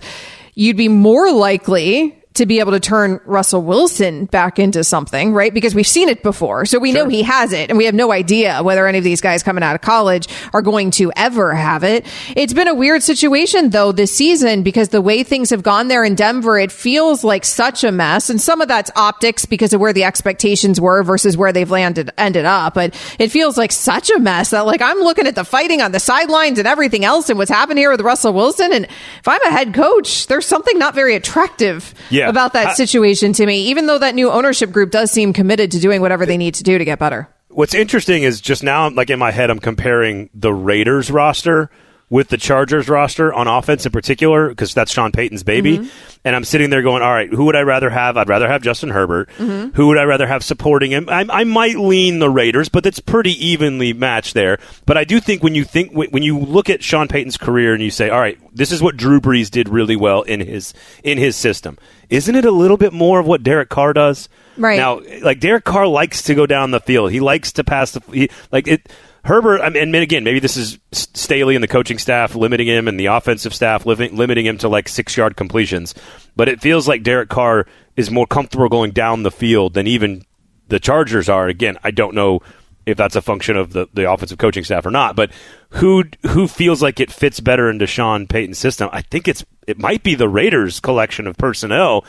you'd 0.56 0.78
be 0.78 0.88
more 0.88 1.32
likely 1.32 2.17
to 2.38 2.46
be 2.46 2.60
able 2.60 2.72
to 2.72 2.80
turn 2.80 3.20
Russell 3.26 3.62
Wilson 3.62 4.26
back 4.26 4.60
into 4.60 4.84
something, 4.84 5.34
right? 5.34 5.54
Because 5.54 5.76
we've 5.76 5.88
seen 5.88 6.10
it 6.10 6.24
before. 6.24 6.66
So 6.66 6.80
we 6.80 6.92
know 6.92 7.08
he 7.08 7.24
has 7.24 7.52
it 7.54 7.70
and 7.70 7.78
we 7.78 7.86
have 7.86 7.96
no 7.96 8.12
idea 8.12 8.62
whether 8.64 8.88
any 8.88 8.98
of 8.98 9.04
these 9.04 9.22
guys 9.22 9.44
coming 9.44 9.64
out 9.64 9.76
of 9.76 9.82
college 9.82 10.28
are 10.54 10.62
going 10.62 10.92
to 10.92 11.12
ever 11.16 11.54
have 11.54 11.84
it. 11.84 12.06
It's 12.36 12.54
been 12.54 12.68
a 12.68 12.76
weird 12.76 13.04
situation 13.04 13.72
though 13.72 13.92
this 13.92 14.16
season 14.16 14.64
because 14.64 14.90
the 14.90 15.02
way 15.02 15.24
things 15.24 15.50
have 15.50 15.64
gone 15.64 15.88
there 15.88 16.04
in 16.04 16.16
Denver, 16.16 16.58
it 16.58 16.72
feels 16.72 17.24
like 17.24 17.44
such 17.44 17.84
a 17.84 17.92
mess. 17.92 18.30
And 18.30 18.40
some 18.40 18.62
of 18.62 18.68
that's 18.68 18.92
optics 18.96 19.46
because 19.46 19.74
of 19.74 19.82
where 19.82 19.94
the 19.94 20.04
expectations 20.04 20.80
were 20.80 21.04
versus 21.04 21.36
where 21.36 21.52
they've 21.52 21.70
landed, 21.70 22.12
ended 22.18 22.46
up. 22.46 22.76
But 22.76 22.96
it 23.20 23.32
feels 23.32 23.58
like 23.58 23.72
such 23.72 24.10
a 24.10 24.20
mess 24.20 24.52
that 24.52 24.66
like 24.66 24.82
I'm 24.82 25.00
looking 25.00 25.28
at 25.28 25.36
the 25.36 25.44
fighting 25.46 25.82
on 25.82 25.92
the 25.92 26.00
sidelines 26.00 26.60
and 26.60 26.68
everything 26.68 27.04
else 27.04 27.30
and 27.30 27.38
what's 27.38 27.52
happened 27.52 27.80
here 27.80 27.92
with 27.92 28.02
Russell 28.02 28.34
Wilson. 28.34 28.72
And 28.72 28.86
if 28.86 29.28
I'm 29.28 29.42
a 29.44 29.52
head 29.52 29.74
coach, 29.74 30.28
there's 30.28 30.46
something 30.46 30.78
not 30.78 30.96
very 30.96 31.16
attractive 31.16 31.94
Yeah. 32.10 32.27
About 32.28 32.54
that 32.54 32.68
I- 32.68 32.74
situation 32.74 33.34
to 33.34 33.46
me, 33.46 33.70
even 33.70 33.88
though 33.88 33.98
that 33.98 34.16
new 34.16 34.30
ownership 34.32 34.72
group 34.72 34.92
does 34.92 35.12
seem 35.12 35.34
committed 35.34 35.72
to 35.72 35.80
doing 35.80 36.02
whatever 36.02 36.26
they 36.26 36.38
need 36.38 36.56
to 36.56 36.64
do 36.64 36.78
to 36.78 36.86
get 36.86 37.00
better. 37.00 37.28
What's 37.50 37.74
interesting 37.74 38.24
is 38.24 38.40
just 38.40 38.64
now, 38.64 38.90
like 38.90 39.10
in 39.10 39.18
my 39.18 39.32
head, 39.32 39.50
I'm 39.50 39.60
comparing 39.60 40.30
the 40.34 40.54
Raiders 40.54 41.10
roster 41.10 41.72
with 42.10 42.30
the 42.30 42.38
Chargers 42.38 42.88
roster 42.88 43.34
on 43.34 43.48
offense 43.48 43.86
in 43.86 43.92
particular, 43.92 44.48
because 44.50 44.74
that's 44.74 44.92
Sean 44.94 45.12
Payton's 45.12 45.44
baby. 45.44 45.80
Mm-hmm. 45.80 46.18
And 46.24 46.36
I'm 46.36 46.46
sitting 46.46 46.70
there 46.70 46.82
going, 46.82 47.04
all 47.04 47.12
right, 47.12 47.30
who 47.30 47.46
would 47.46 47.56
I 47.56 47.62
rather 47.62 47.90
have? 47.90 48.16
I'd 48.16 48.30
rather 48.30 48.48
have 48.48 48.62
Justin 48.62 48.90
Herbert. 48.90 49.30
Mm-hmm. 49.38 49.76
Who 49.76 49.88
would 49.88 49.98
I 49.98 50.04
rather 50.04 50.26
have 50.26 50.44
supporting 50.44 50.92
him? 50.92 51.10
I, 51.10 51.26
I 51.30 51.44
might 51.44 51.76
lean 51.76 52.20
the 52.20 52.30
Raiders, 52.30 52.70
but 52.70 52.86
it's 52.86 53.00
pretty 53.00 53.32
evenly 53.46 53.92
matched 53.92 54.34
there. 54.34 54.58
But 54.86 54.98
I 54.98 55.04
do 55.04 55.20
think 55.20 55.44
when 55.44 55.54
you 55.54 55.66
think 55.66 55.92
when 55.94 56.24
you 56.24 56.40
look 56.40 56.70
at 56.70 56.82
Sean 56.82 57.10
Payton's 57.10 57.38
career 57.38 57.74
and 57.74 57.84
you 57.84 57.92
say, 57.92 58.10
all 58.10 58.20
right, 58.20 58.40
this 58.56 58.72
is 58.72 58.82
what 58.82 58.96
Drew 58.96 59.20
Brees 59.20 59.52
did 59.52 59.68
really 59.68 59.98
well 59.98 60.22
in 60.22 60.40
his 60.40 60.74
in 61.04 61.18
his 61.18 61.36
system. 61.36 61.78
Isn't 62.10 62.36
it 62.36 62.46
a 62.46 62.52
little 62.52 62.78
bit 62.78 62.94
more 62.94 63.20
of 63.20 63.26
what 63.26 63.44
Derek 63.44 63.68
Carr 63.68 63.92
does? 63.92 64.30
Right. 64.58 64.78
now, 64.78 65.02
like 65.22 65.40
Derek 65.40 65.66
Carr 65.66 65.88
likes 65.88 66.24
to 66.24 66.36
go 66.36 66.46
down 66.46 66.72
the 66.72 66.80
field. 66.80 67.12
He 67.12 67.20
likes 67.20 67.52
to 67.54 67.64
pass 67.64 67.92
the 67.92 68.02
he, 68.12 68.30
like 68.52 68.68
it. 68.68 68.90
Herbert, 69.28 69.60
I 69.60 69.70
mean, 69.70 69.84
and 69.84 69.96
again, 69.98 70.24
maybe 70.24 70.40
this 70.40 70.56
is 70.56 70.80
Staley 70.94 71.56
and 71.56 71.64
the 71.64 71.68
coaching 71.68 71.98
staff 71.98 72.34
limiting 72.34 72.66
him, 72.66 72.88
and 72.88 72.98
the 72.98 73.08
offensive 73.08 73.54
staff 73.54 73.86
limiting 73.86 74.46
him 74.46 74.58
to 74.60 74.70
like 74.70 74.88
six 74.88 75.18
yard 75.18 75.36
completions. 75.36 75.94
But 76.38 76.48
it 76.48 76.62
feels 76.62 76.88
like 76.88 77.04
Derek 77.04 77.28
Carr 77.28 77.66
is 77.98 78.10
more 78.10 78.26
comfortable 78.26 78.70
going 78.70 78.92
down 78.92 79.24
the 79.24 79.32
field 79.32 79.74
than 79.74 79.86
even 79.86 80.24
the 80.70 80.80
Chargers 80.80 81.28
are. 81.28 81.48
Again, 81.50 81.78
I 81.84 81.92
don't 81.92 82.16
know 82.16 82.40
if 82.86 82.96
that's 82.96 83.18
a 83.18 83.22
function 83.22 83.58
of 83.58 83.74
the, 83.74 83.88
the 83.94 84.10
offensive 84.10 84.38
coaching 84.38 84.64
staff 84.64 84.86
or 84.86 84.92
not, 84.92 85.18
but 85.18 85.32
who 85.72 86.06
who 86.28 86.48
feels 86.48 86.82
like 86.82 87.02
it 87.02 87.12
fits 87.12 87.42
better 87.42 87.70
into 87.70 87.86
Sean 87.86 88.28
Payton's 88.28 88.58
system? 88.58 88.90
I 88.94 89.02
think 89.02 89.28
it's 89.28 89.44
it 89.68 89.78
might 89.78 90.04
be 90.04 90.16
the 90.16 90.30
Raiders' 90.30 90.80
collection 90.80 91.28
of 91.28 91.38
personnel. 91.38 92.06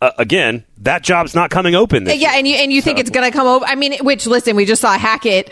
Uh, 0.00 0.10
again, 0.18 0.64
that 0.82 1.02
job's 1.02 1.34
not 1.34 1.50
coming 1.50 1.74
open. 1.74 2.04
This 2.04 2.16
Yeah, 2.18 2.30
year. 2.30 2.38
and 2.38 2.48
you 2.48 2.54
and 2.56 2.72
you 2.72 2.82
think 2.82 2.98
it's 2.98 3.10
going 3.10 3.30
to 3.30 3.36
come 3.36 3.46
over. 3.46 3.64
I 3.64 3.74
mean, 3.74 3.96
which 4.04 4.26
listen, 4.26 4.56
we 4.56 4.64
just 4.64 4.80
saw 4.80 4.96
Hackett 4.96 5.50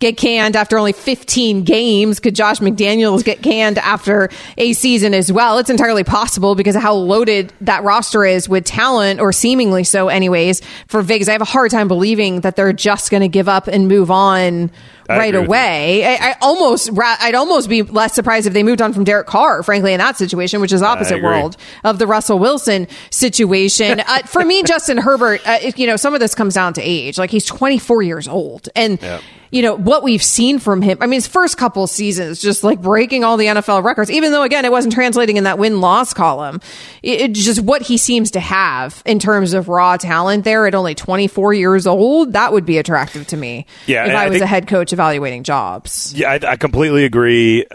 get 0.00 0.16
canned 0.16 0.54
after 0.54 0.78
only 0.78 0.92
15 0.92 1.64
games. 1.64 2.20
Could 2.20 2.36
Josh 2.36 2.60
McDaniels 2.60 3.24
get 3.24 3.42
canned 3.42 3.78
after 3.78 4.30
a 4.56 4.72
season 4.72 5.12
as 5.14 5.32
well? 5.32 5.58
It's 5.58 5.70
entirely 5.70 6.04
possible 6.04 6.54
because 6.54 6.76
of 6.76 6.82
how 6.82 6.94
loaded 6.94 7.52
that 7.62 7.82
roster 7.82 8.24
is 8.24 8.48
with 8.48 8.64
talent, 8.64 9.18
or 9.20 9.32
seemingly 9.32 9.82
so, 9.82 10.06
anyways. 10.08 10.62
For 10.86 11.02
Vegas, 11.02 11.28
I 11.28 11.32
have 11.32 11.42
a 11.42 11.46
hard 11.46 11.72
time 11.72 11.88
believing 11.88 12.42
that 12.42 12.54
they're 12.54 12.72
just 12.72 13.10
going 13.10 13.22
to 13.22 13.28
give 13.28 13.48
up 13.48 13.66
and 13.66 13.88
move 13.88 14.10
on 14.12 14.70
I 15.10 15.16
right 15.18 15.34
away. 15.34 16.04
I, 16.06 16.30
I, 16.30 16.36
almost, 16.42 16.90
I'd 16.96 17.34
almost 17.34 17.68
be 17.68 17.82
less 17.82 18.14
surprised 18.14 18.46
if 18.46 18.52
they 18.52 18.62
moved 18.62 18.80
on 18.82 18.92
from 18.92 19.02
Derek 19.04 19.26
Carr, 19.26 19.62
frankly, 19.64 19.94
in 19.94 19.98
that 19.98 20.16
situation, 20.16 20.60
which 20.60 20.72
is 20.72 20.80
opposite 20.82 21.22
world 21.22 21.56
of 21.82 21.98
the 21.98 22.06
Russell 22.06 22.38
Wilson 22.38 22.86
situation. 23.10 24.00
uh, 24.00 24.18
for 24.26 24.44
me, 24.44 24.62
Justin 24.68 24.98
Herbert, 24.98 25.40
uh, 25.46 25.58
you 25.76 25.86
know, 25.86 25.96
some 25.96 26.12
of 26.12 26.20
this 26.20 26.34
comes 26.34 26.54
down 26.54 26.74
to 26.74 26.82
age. 26.82 27.16
Like 27.16 27.30
he's 27.30 27.46
24 27.46 28.02
years 28.02 28.28
old, 28.28 28.68
and 28.76 29.02
you 29.50 29.62
know 29.62 29.74
what 29.74 30.02
we've 30.02 30.22
seen 30.22 30.58
from 30.58 30.82
him. 30.82 30.98
I 31.00 31.06
mean, 31.06 31.16
his 31.18 31.26
first 31.26 31.56
couple 31.56 31.86
seasons, 31.86 32.40
just 32.40 32.64
like 32.64 32.80
breaking 32.82 33.24
all 33.24 33.36
the 33.36 33.46
NFL 33.46 33.82
records. 33.84 34.10
Even 34.10 34.32
though 34.32 34.42
again, 34.42 34.64
it 34.64 34.70
wasn't 34.72 34.94
translating 34.94 35.36
in 35.36 35.44
that 35.44 35.58
win 35.58 35.80
loss 35.80 36.12
column. 36.14 36.60
It, 37.02 37.20
it 37.20 37.32
just 37.32 37.60
what 37.60 37.82
he 37.82 37.96
seems 37.96 38.30
to 38.32 38.40
have 38.40 39.02
in 39.06 39.18
terms 39.18 39.54
of 39.54 39.68
raw 39.68 39.96
talent 39.96 40.44
there 40.44 40.66
at 40.66 40.74
only 40.74 40.94
24 40.94 41.54
years 41.54 41.86
old. 41.86 42.32
That 42.34 42.52
would 42.52 42.66
be 42.66 42.78
attractive 42.78 43.26
to 43.28 43.36
me. 43.36 43.66
Yeah, 43.86 44.06
if 44.06 44.14
I, 44.14 44.24
I 44.24 44.28
was 44.28 44.34
think- 44.34 44.44
a 44.44 44.46
head 44.46 44.68
coach 44.68 44.92
evaluating 44.92 45.44
jobs. 45.44 46.12
Yeah, 46.14 46.30
I, 46.30 46.52
I 46.52 46.56
completely 46.56 47.04
agree. 47.04 47.66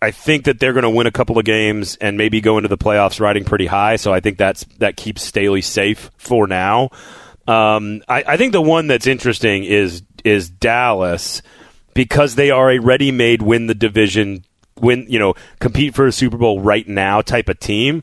I 0.00 0.12
think 0.12 0.44
that 0.44 0.60
they're 0.60 0.72
going 0.72 0.84
to 0.84 0.90
win 0.90 1.06
a 1.08 1.10
couple 1.10 1.38
of 1.38 1.44
games 1.44 1.96
and 1.96 2.16
maybe 2.16 2.40
go 2.40 2.56
into 2.56 2.68
the 2.68 2.78
playoffs 2.78 3.18
riding 3.20 3.44
pretty 3.44 3.66
high. 3.66 3.96
So 3.96 4.12
I 4.12 4.20
think 4.20 4.38
that's 4.38 4.64
that 4.78 4.96
keeps 4.96 5.22
Staley 5.22 5.60
safe 5.60 6.10
for 6.18 6.46
now. 6.46 6.90
Um, 7.48 8.02
I, 8.08 8.22
I 8.26 8.36
think 8.36 8.52
the 8.52 8.62
one 8.62 8.86
that's 8.86 9.08
interesting 9.08 9.64
is 9.64 10.02
is 10.24 10.48
Dallas 10.48 11.42
because 11.94 12.34
they 12.34 12.50
are 12.50 12.70
a 12.70 12.78
ready-made 12.78 13.42
win 13.42 13.66
the 13.66 13.74
division, 13.74 14.44
win 14.80 15.06
you 15.08 15.18
know 15.18 15.34
compete 15.60 15.94
for 15.94 16.06
a 16.06 16.12
Super 16.12 16.36
Bowl 16.36 16.60
right 16.60 16.86
now 16.86 17.20
type 17.20 17.48
of 17.48 17.58
team. 17.58 18.02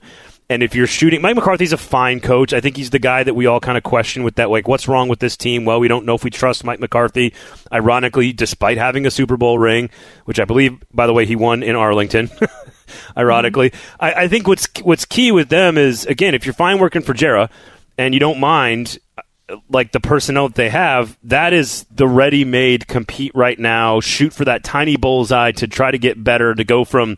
And 0.52 0.64
if 0.64 0.74
you're 0.74 0.88
shooting, 0.88 1.22
Mike 1.22 1.36
McCarthy's 1.36 1.74
a 1.74 1.78
fine 1.78 2.20
coach. 2.20 2.54
I 2.54 2.60
think 2.60 2.76
he's 2.76 2.90
the 2.90 2.98
guy 2.98 3.22
that 3.22 3.36
we 3.36 3.46
all 3.46 3.60
kind 3.60 3.78
of 3.78 3.84
question 3.84 4.24
with 4.24 4.36
that. 4.36 4.50
Like, 4.50 4.68
what's 4.68 4.88
wrong 4.88 5.08
with 5.08 5.20
this 5.20 5.38
team? 5.38 5.64
Well, 5.64 5.80
we 5.80 5.88
don't 5.88 6.06
know 6.06 6.16
if 6.16 6.24
we 6.24 6.32
trust 6.32 6.64
Mike 6.64 6.80
McCarthy. 6.80 7.36
Ironically, 7.72 8.34
despite 8.34 8.80
having 8.80 9.06
a 9.06 9.12
Super 9.12 9.38
Bowl 9.38 9.60
ring, 9.60 9.92
which 10.26 10.40
I 10.40 10.46
believe, 10.46 10.84
by 10.92 11.06
the 11.06 11.14
way, 11.14 11.28
he 11.28 11.36
won 11.36 11.62
in 11.62 11.76
Arlington. 11.76 12.32
Ironically, 13.18 13.70
mm-hmm. 13.70 14.04
I, 14.04 14.24
I 14.24 14.28
think 14.28 14.48
what's 14.48 14.68
what's 14.82 15.06
key 15.06 15.32
with 15.32 15.50
them 15.50 15.78
is 15.78 16.08
again, 16.08 16.34
if 16.34 16.48
you're 16.48 16.54
fine 16.54 16.80
working 16.80 17.04
for 17.04 17.14
Jerry 17.14 17.48
and 18.00 18.16
you 18.16 18.20
don't 18.20 18.40
mind 18.40 18.98
like 19.70 19.92
the 19.92 20.00
personnel 20.00 20.48
that 20.50 20.56
they 20.56 20.70
have, 20.70 21.18
that 21.24 21.54
is 21.54 21.86
the 21.92 22.08
ready-made 22.08 22.88
compete 22.88 23.32
right 23.36 23.58
now. 23.58 24.00
Shoot 24.00 24.34
for 24.34 24.46
that 24.46 24.64
tiny 24.64 24.98
bullseye 24.98 25.52
to 25.54 25.68
try 25.68 25.92
to 25.92 25.98
get 25.98 26.24
better, 26.24 26.54
to 26.54 26.64
go 26.64 26.86
from 26.86 27.18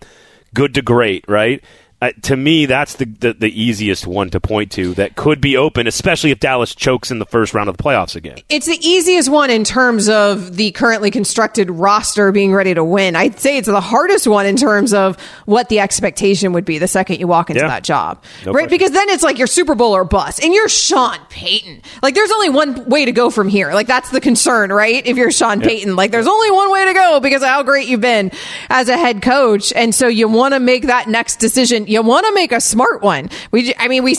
good 0.53 0.73
to 0.75 0.81
great, 0.81 1.25
right? 1.27 1.63
Uh, 2.01 2.11
to 2.23 2.35
me, 2.35 2.65
that's 2.65 2.95
the, 2.95 3.05
the 3.05 3.33
the 3.33 3.61
easiest 3.61 4.07
one 4.07 4.29
to 4.31 4.39
point 4.39 4.71
to 4.71 4.95
that 4.95 5.15
could 5.15 5.39
be 5.39 5.55
open, 5.55 5.85
especially 5.85 6.31
if 6.31 6.39
Dallas 6.39 6.73
chokes 6.73 7.11
in 7.11 7.19
the 7.19 7.27
first 7.27 7.53
round 7.53 7.69
of 7.69 7.77
the 7.77 7.83
playoffs 7.83 8.15
again. 8.15 8.39
It's 8.49 8.65
the 8.65 8.79
easiest 8.81 9.29
one 9.29 9.51
in 9.51 9.63
terms 9.63 10.09
of 10.09 10.57
the 10.57 10.71
currently 10.71 11.11
constructed 11.11 11.69
roster 11.69 12.31
being 12.31 12.53
ready 12.53 12.73
to 12.73 12.83
win. 12.83 13.15
I'd 13.15 13.39
say 13.39 13.57
it's 13.57 13.67
the 13.67 13.79
hardest 13.81 14.25
one 14.25 14.47
in 14.47 14.55
terms 14.55 14.93
of 14.93 15.15
what 15.45 15.69
the 15.69 15.79
expectation 15.79 16.53
would 16.53 16.65
be 16.65 16.79
the 16.79 16.87
second 16.87 17.19
you 17.19 17.27
walk 17.27 17.51
into 17.51 17.61
Yeah. 17.61 17.67
that 17.67 17.83
job. 17.83 18.23
No 18.45 18.51
right? 18.51 18.61
question. 18.63 18.69
Because 18.69 18.91
then 18.91 19.09
it's 19.09 19.21
like 19.21 19.37
you're 19.37 19.45
Super 19.45 19.75
Bowl 19.75 19.95
or 19.95 20.03
bust. 20.03 20.43
And 20.43 20.53
you're 20.55 20.69
Sean 20.69 21.19
Payton. 21.29 21.83
Like 22.01 22.15
there's 22.15 22.31
only 22.31 22.49
one 22.49 22.89
way 22.89 23.05
to 23.05 23.11
go 23.11 23.29
from 23.29 23.47
here. 23.47 23.73
Like 23.73 23.85
that's 23.85 24.09
the 24.09 24.21
concern, 24.21 24.71
right? 24.73 25.05
If 25.05 25.17
you're 25.17 25.31
Sean 25.31 25.61
Payton, 25.61 25.95
like 25.95 26.09
there's 26.09 26.27
only 26.27 26.49
one 26.49 26.71
way 26.71 26.85
to 26.85 26.93
go 26.93 27.19
because 27.19 27.43
of 27.43 27.49
how 27.49 27.61
great 27.61 27.87
you've 27.87 28.01
been 28.01 28.31
as 28.71 28.89
a 28.89 28.97
head 28.97 29.21
coach. 29.21 29.71
And 29.75 29.93
so 29.93 30.07
you 30.07 30.27
want 30.27 30.55
to 30.55 30.59
make 30.59 30.87
that 30.87 31.07
next 31.07 31.35
decision. 31.35 31.85
You 31.91 32.01
want 32.01 32.25
to 32.25 32.33
make 32.33 32.51
a 32.53 32.61
smart 32.61 33.01
one. 33.01 33.29
We, 33.51 33.73
I 33.77 33.89
mean, 33.89 34.03
we, 34.03 34.15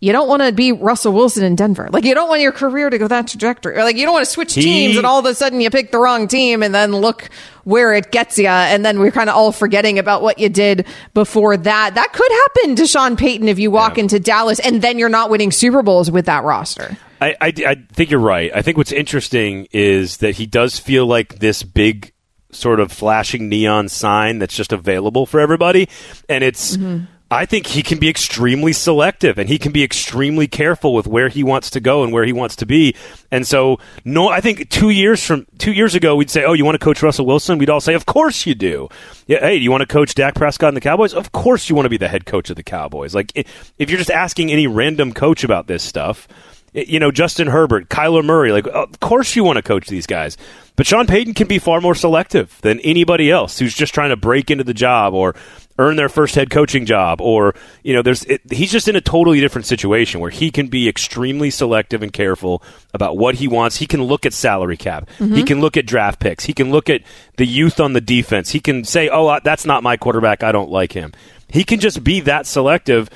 you 0.00 0.12
don't 0.12 0.28
want 0.28 0.42
to 0.42 0.52
be 0.52 0.72
Russell 0.72 1.12
Wilson 1.12 1.42
in 1.42 1.56
Denver. 1.56 1.88
Like 1.90 2.04
you 2.04 2.12
don't 2.12 2.28
want 2.28 2.42
your 2.42 2.52
career 2.52 2.90
to 2.90 2.98
go 2.98 3.08
that 3.08 3.28
trajectory. 3.28 3.76
Or 3.76 3.84
like 3.84 3.96
you 3.96 4.04
don't 4.04 4.12
want 4.12 4.26
to 4.26 4.30
switch 4.30 4.54
He- 4.54 4.62
teams 4.62 4.96
and 4.98 5.06
all 5.06 5.18
of 5.18 5.24
a 5.24 5.34
sudden 5.34 5.60
you 5.60 5.70
pick 5.70 5.90
the 5.90 5.98
wrong 5.98 6.28
team 6.28 6.62
and 6.62 6.74
then 6.74 6.92
look 6.92 7.30
where 7.64 7.94
it 7.94 8.10
gets 8.12 8.36
you. 8.36 8.48
And 8.48 8.84
then 8.84 8.98
we're 8.98 9.10
kind 9.10 9.30
of 9.30 9.36
all 9.36 9.52
forgetting 9.52 9.98
about 9.98 10.20
what 10.20 10.38
you 10.38 10.48
did 10.50 10.86
before 11.14 11.56
that. 11.56 11.94
That 11.94 12.12
could 12.12 12.30
happen 12.30 12.76
to 12.76 12.86
Sean 12.86 13.16
Payton 13.16 13.48
if 13.48 13.58
you 13.58 13.70
walk 13.70 13.96
into 13.96 14.20
Dallas 14.20 14.58
and 14.58 14.82
then 14.82 14.98
you're 14.98 15.08
not 15.08 15.30
winning 15.30 15.50
Super 15.50 15.82
Bowls 15.82 16.10
with 16.10 16.26
that 16.26 16.44
roster. 16.44 16.98
I, 17.22 17.36
I, 17.40 17.52
I 17.66 17.76
think 17.92 18.10
you're 18.10 18.20
right. 18.20 18.50
I 18.52 18.62
think 18.62 18.76
what's 18.76 18.92
interesting 18.92 19.68
is 19.70 20.16
that 20.18 20.34
he 20.34 20.44
does 20.44 20.80
feel 20.80 21.06
like 21.06 21.38
this 21.38 21.62
big 21.62 22.11
sort 22.52 22.80
of 22.80 22.92
flashing 22.92 23.48
neon 23.48 23.88
sign 23.88 24.38
that's 24.38 24.54
just 24.54 24.72
available 24.72 25.26
for 25.26 25.40
everybody. 25.40 25.88
And 26.28 26.44
it's, 26.44 26.76
mm-hmm. 26.76 27.04
I 27.32 27.46
think 27.46 27.66
he 27.66 27.82
can 27.82 27.98
be 27.98 28.10
extremely 28.10 28.74
selective 28.74 29.38
and 29.38 29.48
he 29.48 29.58
can 29.58 29.72
be 29.72 29.82
extremely 29.82 30.46
careful 30.46 30.92
with 30.92 31.06
where 31.06 31.30
he 31.30 31.42
wants 31.42 31.70
to 31.70 31.80
go 31.80 32.04
and 32.04 32.12
where 32.12 32.26
he 32.26 32.32
wants 32.34 32.56
to 32.56 32.66
be. 32.66 32.94
And 33.30 33.46
so, 33.46 33.78
no, 34.04 34.28
I 34.28 34.42
think 34.42 34.68
two 34.68 34.90
years 34.90 35.24
from 35.24 35.46
two 35.56 35.72
years 35.72 35.94
ago, 35.94 36.14
we'd 36.14 36.28
say, 36.28 36.44
"Oh, 36.44 36.52
you 36.52 36.66
want 36.66 36.78
to 36.78 36.84
coach 36.84 37.02
Russell 37.02 37.24
Wilson?" 37.24 37.56
We'd 37.56 37.70
all 37.70 37.80
say, 37.80 37.94
"Of 37.94 38.04
course 38.04 38.44
you 38.44 38.54
do." 38.54 38.90
Yeah, 39.26 39.40
hey, 39.40 39.56
do 39.56 39.64
you 39.64 39.70
want 39.70 39.80
to 39.80 39.86
coach 39.86 40.14
Dak 40.14 40.34
Prescott 40.34 40.68
and 40.68 40.76
the 40.76 40.82
Cowboys? 40.82 41.14
Of 41.14 41.32
course 41.32 41.70
you 41.70 41.74
want 41.74 41.86
to 41.86 41.90
be 41.90 41.96
the 41.96 42.08
head 42.08 42.26
coach 42.26 42.50
of 42.50 42.56
the 42.56 42.62
Cowboys. 42.62 43.14
Like, 43.14 43.32
if 43.34 43.88
you're 43.88 43.98
just 43.98 44.10
asking 44.10 44.52
any 44.52 44.66
random 44.66 45.14
coach 45.14 45.42
about 45.42 45.68
this 45.68 45.82
stuff, 45.82 46.28
you 46.72 46.98
know, 46.98 47.10
Justin 47.10 47.48
Herbert, 47.48 47.88
Kyler 47.88 48.24
Murray, 48.24 48.52
like, 48.52 48.66
of 48.66 48.98
course 49.00 49.36
you 49.36 49.44
want 49.44 49.56
to 49.56 49.62
coach 49.62 49.88
these 49.88 50.06
guys. 50.06 50.36
But 50.74 50.86
Sean 50.86 51.06
Payton 51.06 51.34
can 51.34 51.46
be 51.46 51.58
far 51.58 51.80
more 51.82 51.94
selective 51.94 52.58
than 52.62 52.80
anybody 52.80 53.30
else 53.30 53.58
who's 53.58 53.74
just 53.74 53.92
trying 53.92 54.08
to 54.08 54.16
break 54.16 54.50
into 54.50 54.64
the 54.64 54.72
job 54.72 55.12
or 55.12 55.34
earn 55.78 55.96
their 55.96 56.08
first 56.08 56.34
head 56.34 56.50
coaching 56.50 56.86
job 56.86 57.20
or 57.20 57.54
you 57.82 57.94
know 57.94 58.02
there's 58.02 58.24
it, 58.24 58.40
he's 58.50 58.70
just 58.70 58.88
in 58.88 58.96
a 58.96 59.00
totally 59.00 59.40
different 59.40 59.66
situation 59.66 60.20
where 60.20 60.30
he 60.30 60.50
can 60.50 60.68
be 60.68 60.88
extremely 60.88 61.50
selective 61.50 62.02
and 62.02 62.12
careful 62.12 62.62
about 62.94 63.16
what 63.16 63.34
he 63.34 63.48
wants. 63.48 63.76
He 63.76 63.86
can 63.86 64.02
look 64.02 64.24
at 64.24 64.32
salary 64.32 64.76
cap. 64.76 65.08
He 65.18 65.24
mm-hmm. 65.24 65.44
can 65.44 65.60
look 65.60 65.76
at 65.76 65.86
draft 65.86 66.20
picks. 66.20 66.44
He 66.44 66.52
can 66.52 66.70
look 66.70 66.88
at 66.88 67.02
the 67.36 67.46
youth 67.46 67.80
on 67.80 67.92
the 67.92 68.00
defense. 68.00 68.50
He 68.50 68.60
can 68.60 68.84
say 68.84 69.08
oh 69.10 69.38
that's 69.44 69.66
not 69.66 69.82
my 69.82 69.96
quarterback. 69.96 70.42
I 70.42 70.52
don't 70.52 70.70
like 70.70 70.92
him. 70.92 71.12
He 71.48 71.64
can 71.64 71.80
just 71.80 72.02
be 72.02 72.20
that 72.20 72.46
selective 72.46 73.10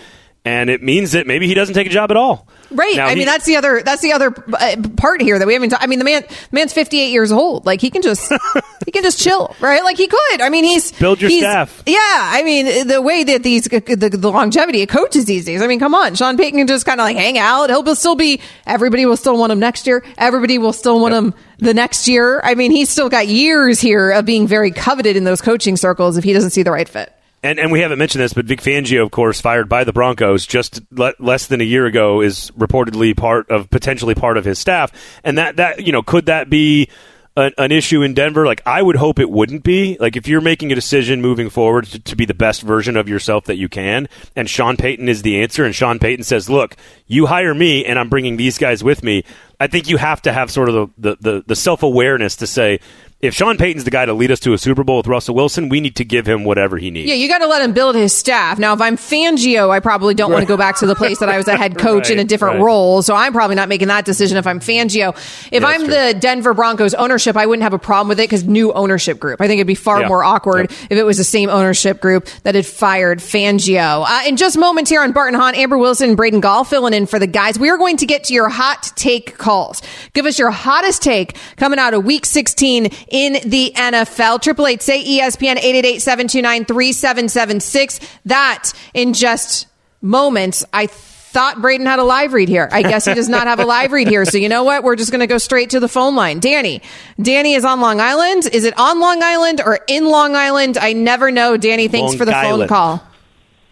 and 0.47 0.71
it 0.71 0.83
means 0.83 1.13
that 1.13 1.27
maybe 1.27 1.47
he 1.47 1.55
doesn't 1.55 1.75
take 1.75 1.87
a 1.87 1.91
job 1.91 2.11
at 2.11 2.17
all. 2.17 2.49
Right. 2.71 2.97
Now, 2.97 3.07
I 3.07 3.11
he- 3.11 3.17
mean, 3.17 3.27
that's 3.27 3.45
the 3.45 3.57
other 3.57 3.83
that's 3.83 4.01
the 4.03 4.13
other 4.13 4.33
uh, 4.53 4.77
part 4.97 5.21
here 5.21 5.39
that 5.39 5.47
we 5.47 5.53
haven't. 5.55 5.73
I 5.81 5.87
mean, 5.87 5.99
the 5.99 6.05
man 6.05 6.23
the 6.23 6.37
man's 6.53 6.73
fifty 6.73 6.99
eight 7.01 7.11
years 7.11 7.31
old. 7.33 7.67
Like 7.67 7.81
he 7.81 7.91
can 7.91 8.03
just 8.03 8.33
he 8.87 8.91
can 8.93 9.03
just 9.03 9.21
chill, 9.21 9.55
right? 9.61 9.85
Like 9.85 9.97
he 9.97 10.07
could. 10.09 10.41
I 10.41 10.49
mean, 10.49 10.65
he's 10.65 10.91
Build 10.93 11.21
your 11.21 11.31
he's- 11.31 11.43
staff. 11.43 11.83
Yeah. 11.87 11.97
I 12.01 12.43
mean, 12.45 12.87
the 12.89 13.03
way 13.03 13.23
that 13.25 13.43
these 13.43 13.65
the, 13.65 14.09
the 14.19 14.31
longevity 14.31 14.83
of 14.83 14.89
coaches 14.89 15.25
these 15.27 15.45
days. 15.45 15.63
I 15.63 15.67
mean, 15.67 15.79
come 15.79 15.95
on, 15.95 16.15
Sean 16.15 16.37
Payton 16.37 16.59
can 16.59 16.67
just 16.67 16.87
kind 16.87 17.01
of 17.01 17.05
like 17.05 17.17
hang 17.17 17.39
out. 17.39 17.69
He'll 17.71 17.95
still 17.95 18.17
be. 18.17 18.41
Everybody 18.67 19.05
will 19.07 19.17
still 19.17 19.37
want 19.39 19.53
him 19.53 19.59
next 19.61 19.87
year. 19.87 20.05
Everybody 20.19 20.59
will 20.59 20.73
still 20.73 20.99
want 21.01 21.15
him 21.15 21.35
the 21.59 21.75
next 21.75 22.09
year. 22.09 22.41
I 22.45 22.55
mean, 22.55 22.71
he's 22.71 22.89
still 22.89 23.09
got 23.09 23.29
years 23.29 23.81
here 23.81 24.11
of 24.11 24.25
being 24.27 24.47
very 24.47 24.71
coveted 24.71 25.17
in 25.17 25.25
those 25.25 25.41
coaching 25.41 25.77
circles 25.77 26.17
if 26.17 26.25
he 26.25 26.33
doesn't 26.33 26.51
see 26.51 26.63
the 26.63 26.71
right 26.73 26.89
fit. 26.89 27.13
And, 27.43 27.59
and 27.61 27.71
we 27.71 27.81
haven't 27.81 27.99
mentioned 27.99 28.23
this, 28.23 28.33
but 28.33 28.47
Vic 28.47 28.61
Fangio, 28.61 29.05
of 29.05 29.11
course, 29.11 29.41
fired 29.41 29.69
by 29.69 29.85
the 29.85 29.93
Broncos 29.93 30.47
just 30.47 30.81
le- 30.91 31.15
less 31.19 31.47
than 31.47 31.61
a 31.61 31.65
year 31.65 31.87
ago, 31.87 32.21
is 32.21 32.51
reportedly 32.53 33.17
part 33.17 33.51
of 33.51 33.71
potentially 33.71 34.15
part 34.15 34.37
of 34.37 34.45
his 34.45 34.59
staff. 34.59 34.91
And 35.23 35.39
that 35.39 35.57
that 35.57 35.87
you 35.87 35.93
know 35.93 36.03
could 36.03 36.27
that 36.27 36.51
be 36.51 36.89
an, 37.37 37.53
an 37.59 37.73
issue 37.73 38.03
in 38.03 38.15
Denver? 38.15 38.47
Like 38.47 38.63
I 38.67 38.83
would 38.83 38.97
hope 38.97 39.19
it 39.19 39.31
wouldn't 39.31 39.63
be. 39.63 39.97
Like 40.01 40.17
if 40.17 40.27
you're 40.27 40.41
making 40.41 40.73
a 40.73 40.75
decision 40.75 41.21
moving 41.21 41.51
forward 41.51 41.87
to, 41.87 42.01
to 42.01 42.17
be 42.17 42.25
the 42.25 42.35
best 42.35 42.63
version 42.63 42.97
of 42.97 43.09
yourself 43.09 43.45
that 43.45 43.57
you 43.57 43.69
can, 43.69 44.09
and 44.35 44.49
Sean 44.49 44.77
Payton 44.77 45.09
is 45.09 45.23
the 45.23 45.41
answer, 45.41 45.65
and 45.65 45.75
Sean 45.75 45.99
Payton 45.99 46.25
says, 46.25 46.51
"Look, 46.51 46.77
you 47.07 47.27
hire 47.27 47.55
me, 47.55 47.85
and 47.85 47.99
I'm 47.99 48.09
bringing 48.09 48.39
these 48.39 48.59
guys 48.59 48.83
with 48.83 49.03
me." 49.05 49.25
I 49.61 49.67
think 49.69 49.89
you 49.89 49.97
have 49.99 50.21
to 50.23 50.33
have 50.33 50.51
sort 50.51 50.69
of 50.69 50.75
the 50.75 51.11
the, 51.11 51.17
the, 51.21 51.45
the 51.49 51.57
self 51.57 51.83
awareness 51.83 52.37
to 52.37 52.47
say. 52.47 52.81
If 53.19 53.33
Sean 53.33 53.57
Payton's 53.57 53.85
the 53.85 53.91
guy 53.91 54.05
to 54.05 54.13
lead 54.13 54.31
us 54.31 54.41
to 54.41 54.53
a 54.53 54.59
Super 54.59 54.85
Bowl 54.85 54.99
with 54.99 55.07
Russell 55.07 55.35
Wilson, 55.35 55.71
we 55.71 55.81
need 55.81 55.97
to 55.97 56.05
give 56.05 56.29
him 56.29 56.45
whatever 56.45 56.77
he 56.77 56.91
needs. 56.91 57.09
Yeah, 57.09 57.15
you 57.15 57.29
got 57.29 57.39
to 57.39 57.47
let 57.47 57.63
him 57.63 57.73
build 57.73 57.95
his 57.97 58.15
staff. 58.15 58.59
Now, 58.59 58.75
if 58.75 58.81
I'm 58.83 58.99
Fangio, 58.99 59.71
I 59.71 59.81
probably 59.81 60.13
don't 60.13 60.31
want 60.31 60.43
to 60.43 60.47
go 60.47 60.59
back 60.59 60.77
to 60.81 60.87
the 60.87 60.95
place 60.95 61.19
that 61.21 61.31
I 61.31 61.39
was 61.39 61.49
a 61.49 61.57
head 61.57 61.79
coach 61.79 62.11
in 62.11 62.19
a 62.19 62.25
different 62.25 62.57
right. 62.57 62.65
role. 62.65 63.01
So 63.01 63.15
I'm 63.15 63.33
probably 63.33 63.57
not 63.57 63.71
making 63.71 63.89
that 63.89 64.05
decision 64.05 64.37
if 64.37 64.47
I'm 64.47 64.61
Fangio. 64.61 65.17
If 65.51 65.63
Yeah, 65.63 65.67
I'm 65.67 65.87
that's 65.87 66.13
the 66.15 66.21
Denver 66.21 66.53
Broncos 66.53 66.93
ownership, 66.93 67.39
I 67.39 67.47
wouldn't 67.47 67.63
have 67.63 67.73
a 67.73 67.79
problem 67.79 68.09
with 68.09 68.21
it 68.21 68.25
because 68.25 68.45
new 68.45 68.71
ownership 68.75 69.19
group. 69.19 69.41
I 69.41 69.47
think 69.47 69.61
it'd 69.61 69.67
be 69.67 69.75
far 69.75 70.03
Yeah. 70.03 70.09
more 70.09 70.23
awkward 70.23 70.71
if 70.71 70.93
it 70.93 71.03
was 71.05 71.17
the 71.17 71.25
same 71.25 71.49
ownership 71.49 72.03
group 72.03 72.27
that 72.43 72.55
had 72.55 72.67
fired 72.67 73.21
Fangio. 73.21 74.05
Uh, 74.07 74.29
in 74.29 74.37
just 74.37 74.59
moments 74.59 74.91
here 74.91 75.01
on 75.01 75.13
Bart 75.13 75.33
and 75.33 75.41
Hahn, 75.41 75.55
Amber 75.55 75.79
Wilson, 75.79 76.11
and 76.11 76.17
Braden 76.19 76.41
Gall 76.41 76.65
filling 76.65 76.93
in 76.93 77.07
for 77.07 77.19
the 77.19 77.27
guys. 77.27 77.59
We 77.59 77.71
are 77.71 77.79
going 77.79 77.97
to 77.97 78.05
get 78.07 78.25
to 78.25 78.35
your 78.35 78.51
hot 78.51 78.93
take 78.95 79.39
calls. 79.39 79.81
Give 80.13 80.27
us 80.27 80.39
your 80.39 80.51
hottest 80.51 81.01
take 81.03 81.39
coming 81.57 81.79
out 81.79 81.95
of 81.95 82.05
week 82.05 82.27
16 82.27 82.91
in 83.09 83.35
the 83.49 83.73
NFL. 83.77 84.43
Triple 84.43 84.67
eight 84.67 84.83
say 84.83 85.05
ESPN 85.05 85.57
888-729-3776. 85.57 88.01
That 88.25 88.73
in 88.95 89.13
just 89.13 89.67
moments. 90.01 90.65
I 90.73 90.89
thought 91.37 91.61
Braden 91.61 91.87
had 91.87 91.99
a 91.99 92.05
live 92.05 92.33
read 92.33 92.49
here. 92.49 92.67
I 92.73 92.83
guess 92.83 93.05
he 93.05 93.13
does 93.13 93.29
not 93.29 93.47
have 93.47 93.61
a 93.61 93.67
live 93.67 93.93
read 93.93 94.09
here. 94.09 94.25
So 94.25 94.39
you 94.39 94.49
know 94.49 94.65
what? 94.65 94.83
We're 94.83 94.97
just 94.97 95.11
going 95.11 95.21
to 95.21 95.27
go 95.27 95.37
straight 95.37 95.69
to 95.71 95.81
the 95.81 95.89
phone 95.89 96.17
line. 96.17 96.41
Danny. 96.41 96.81
Danny 97.21 97.53
is 97.55 97.65
on 97.65 97.83
Long 97.83 98.01
Island. 98.01 98.47
Is 98.47 98.65
it 98.65 98.73
on 98.79 99.01
Long 99.01 99.23
Island 99.23 99.61
or 99.61 99.81
in 99.87 100.07
Long 100.07 100.35
Island? 100.35 100.79
I 100.79 100.95
never 100.95 101.31
know. 101.31 101.59
Danny, 101.59 101.89
thanks 101.89 102.13
Long 102.13 102.19
for 102.19 102.25
the 102.25 102.33
phone 102.33 102.67
call. 102.69 103.03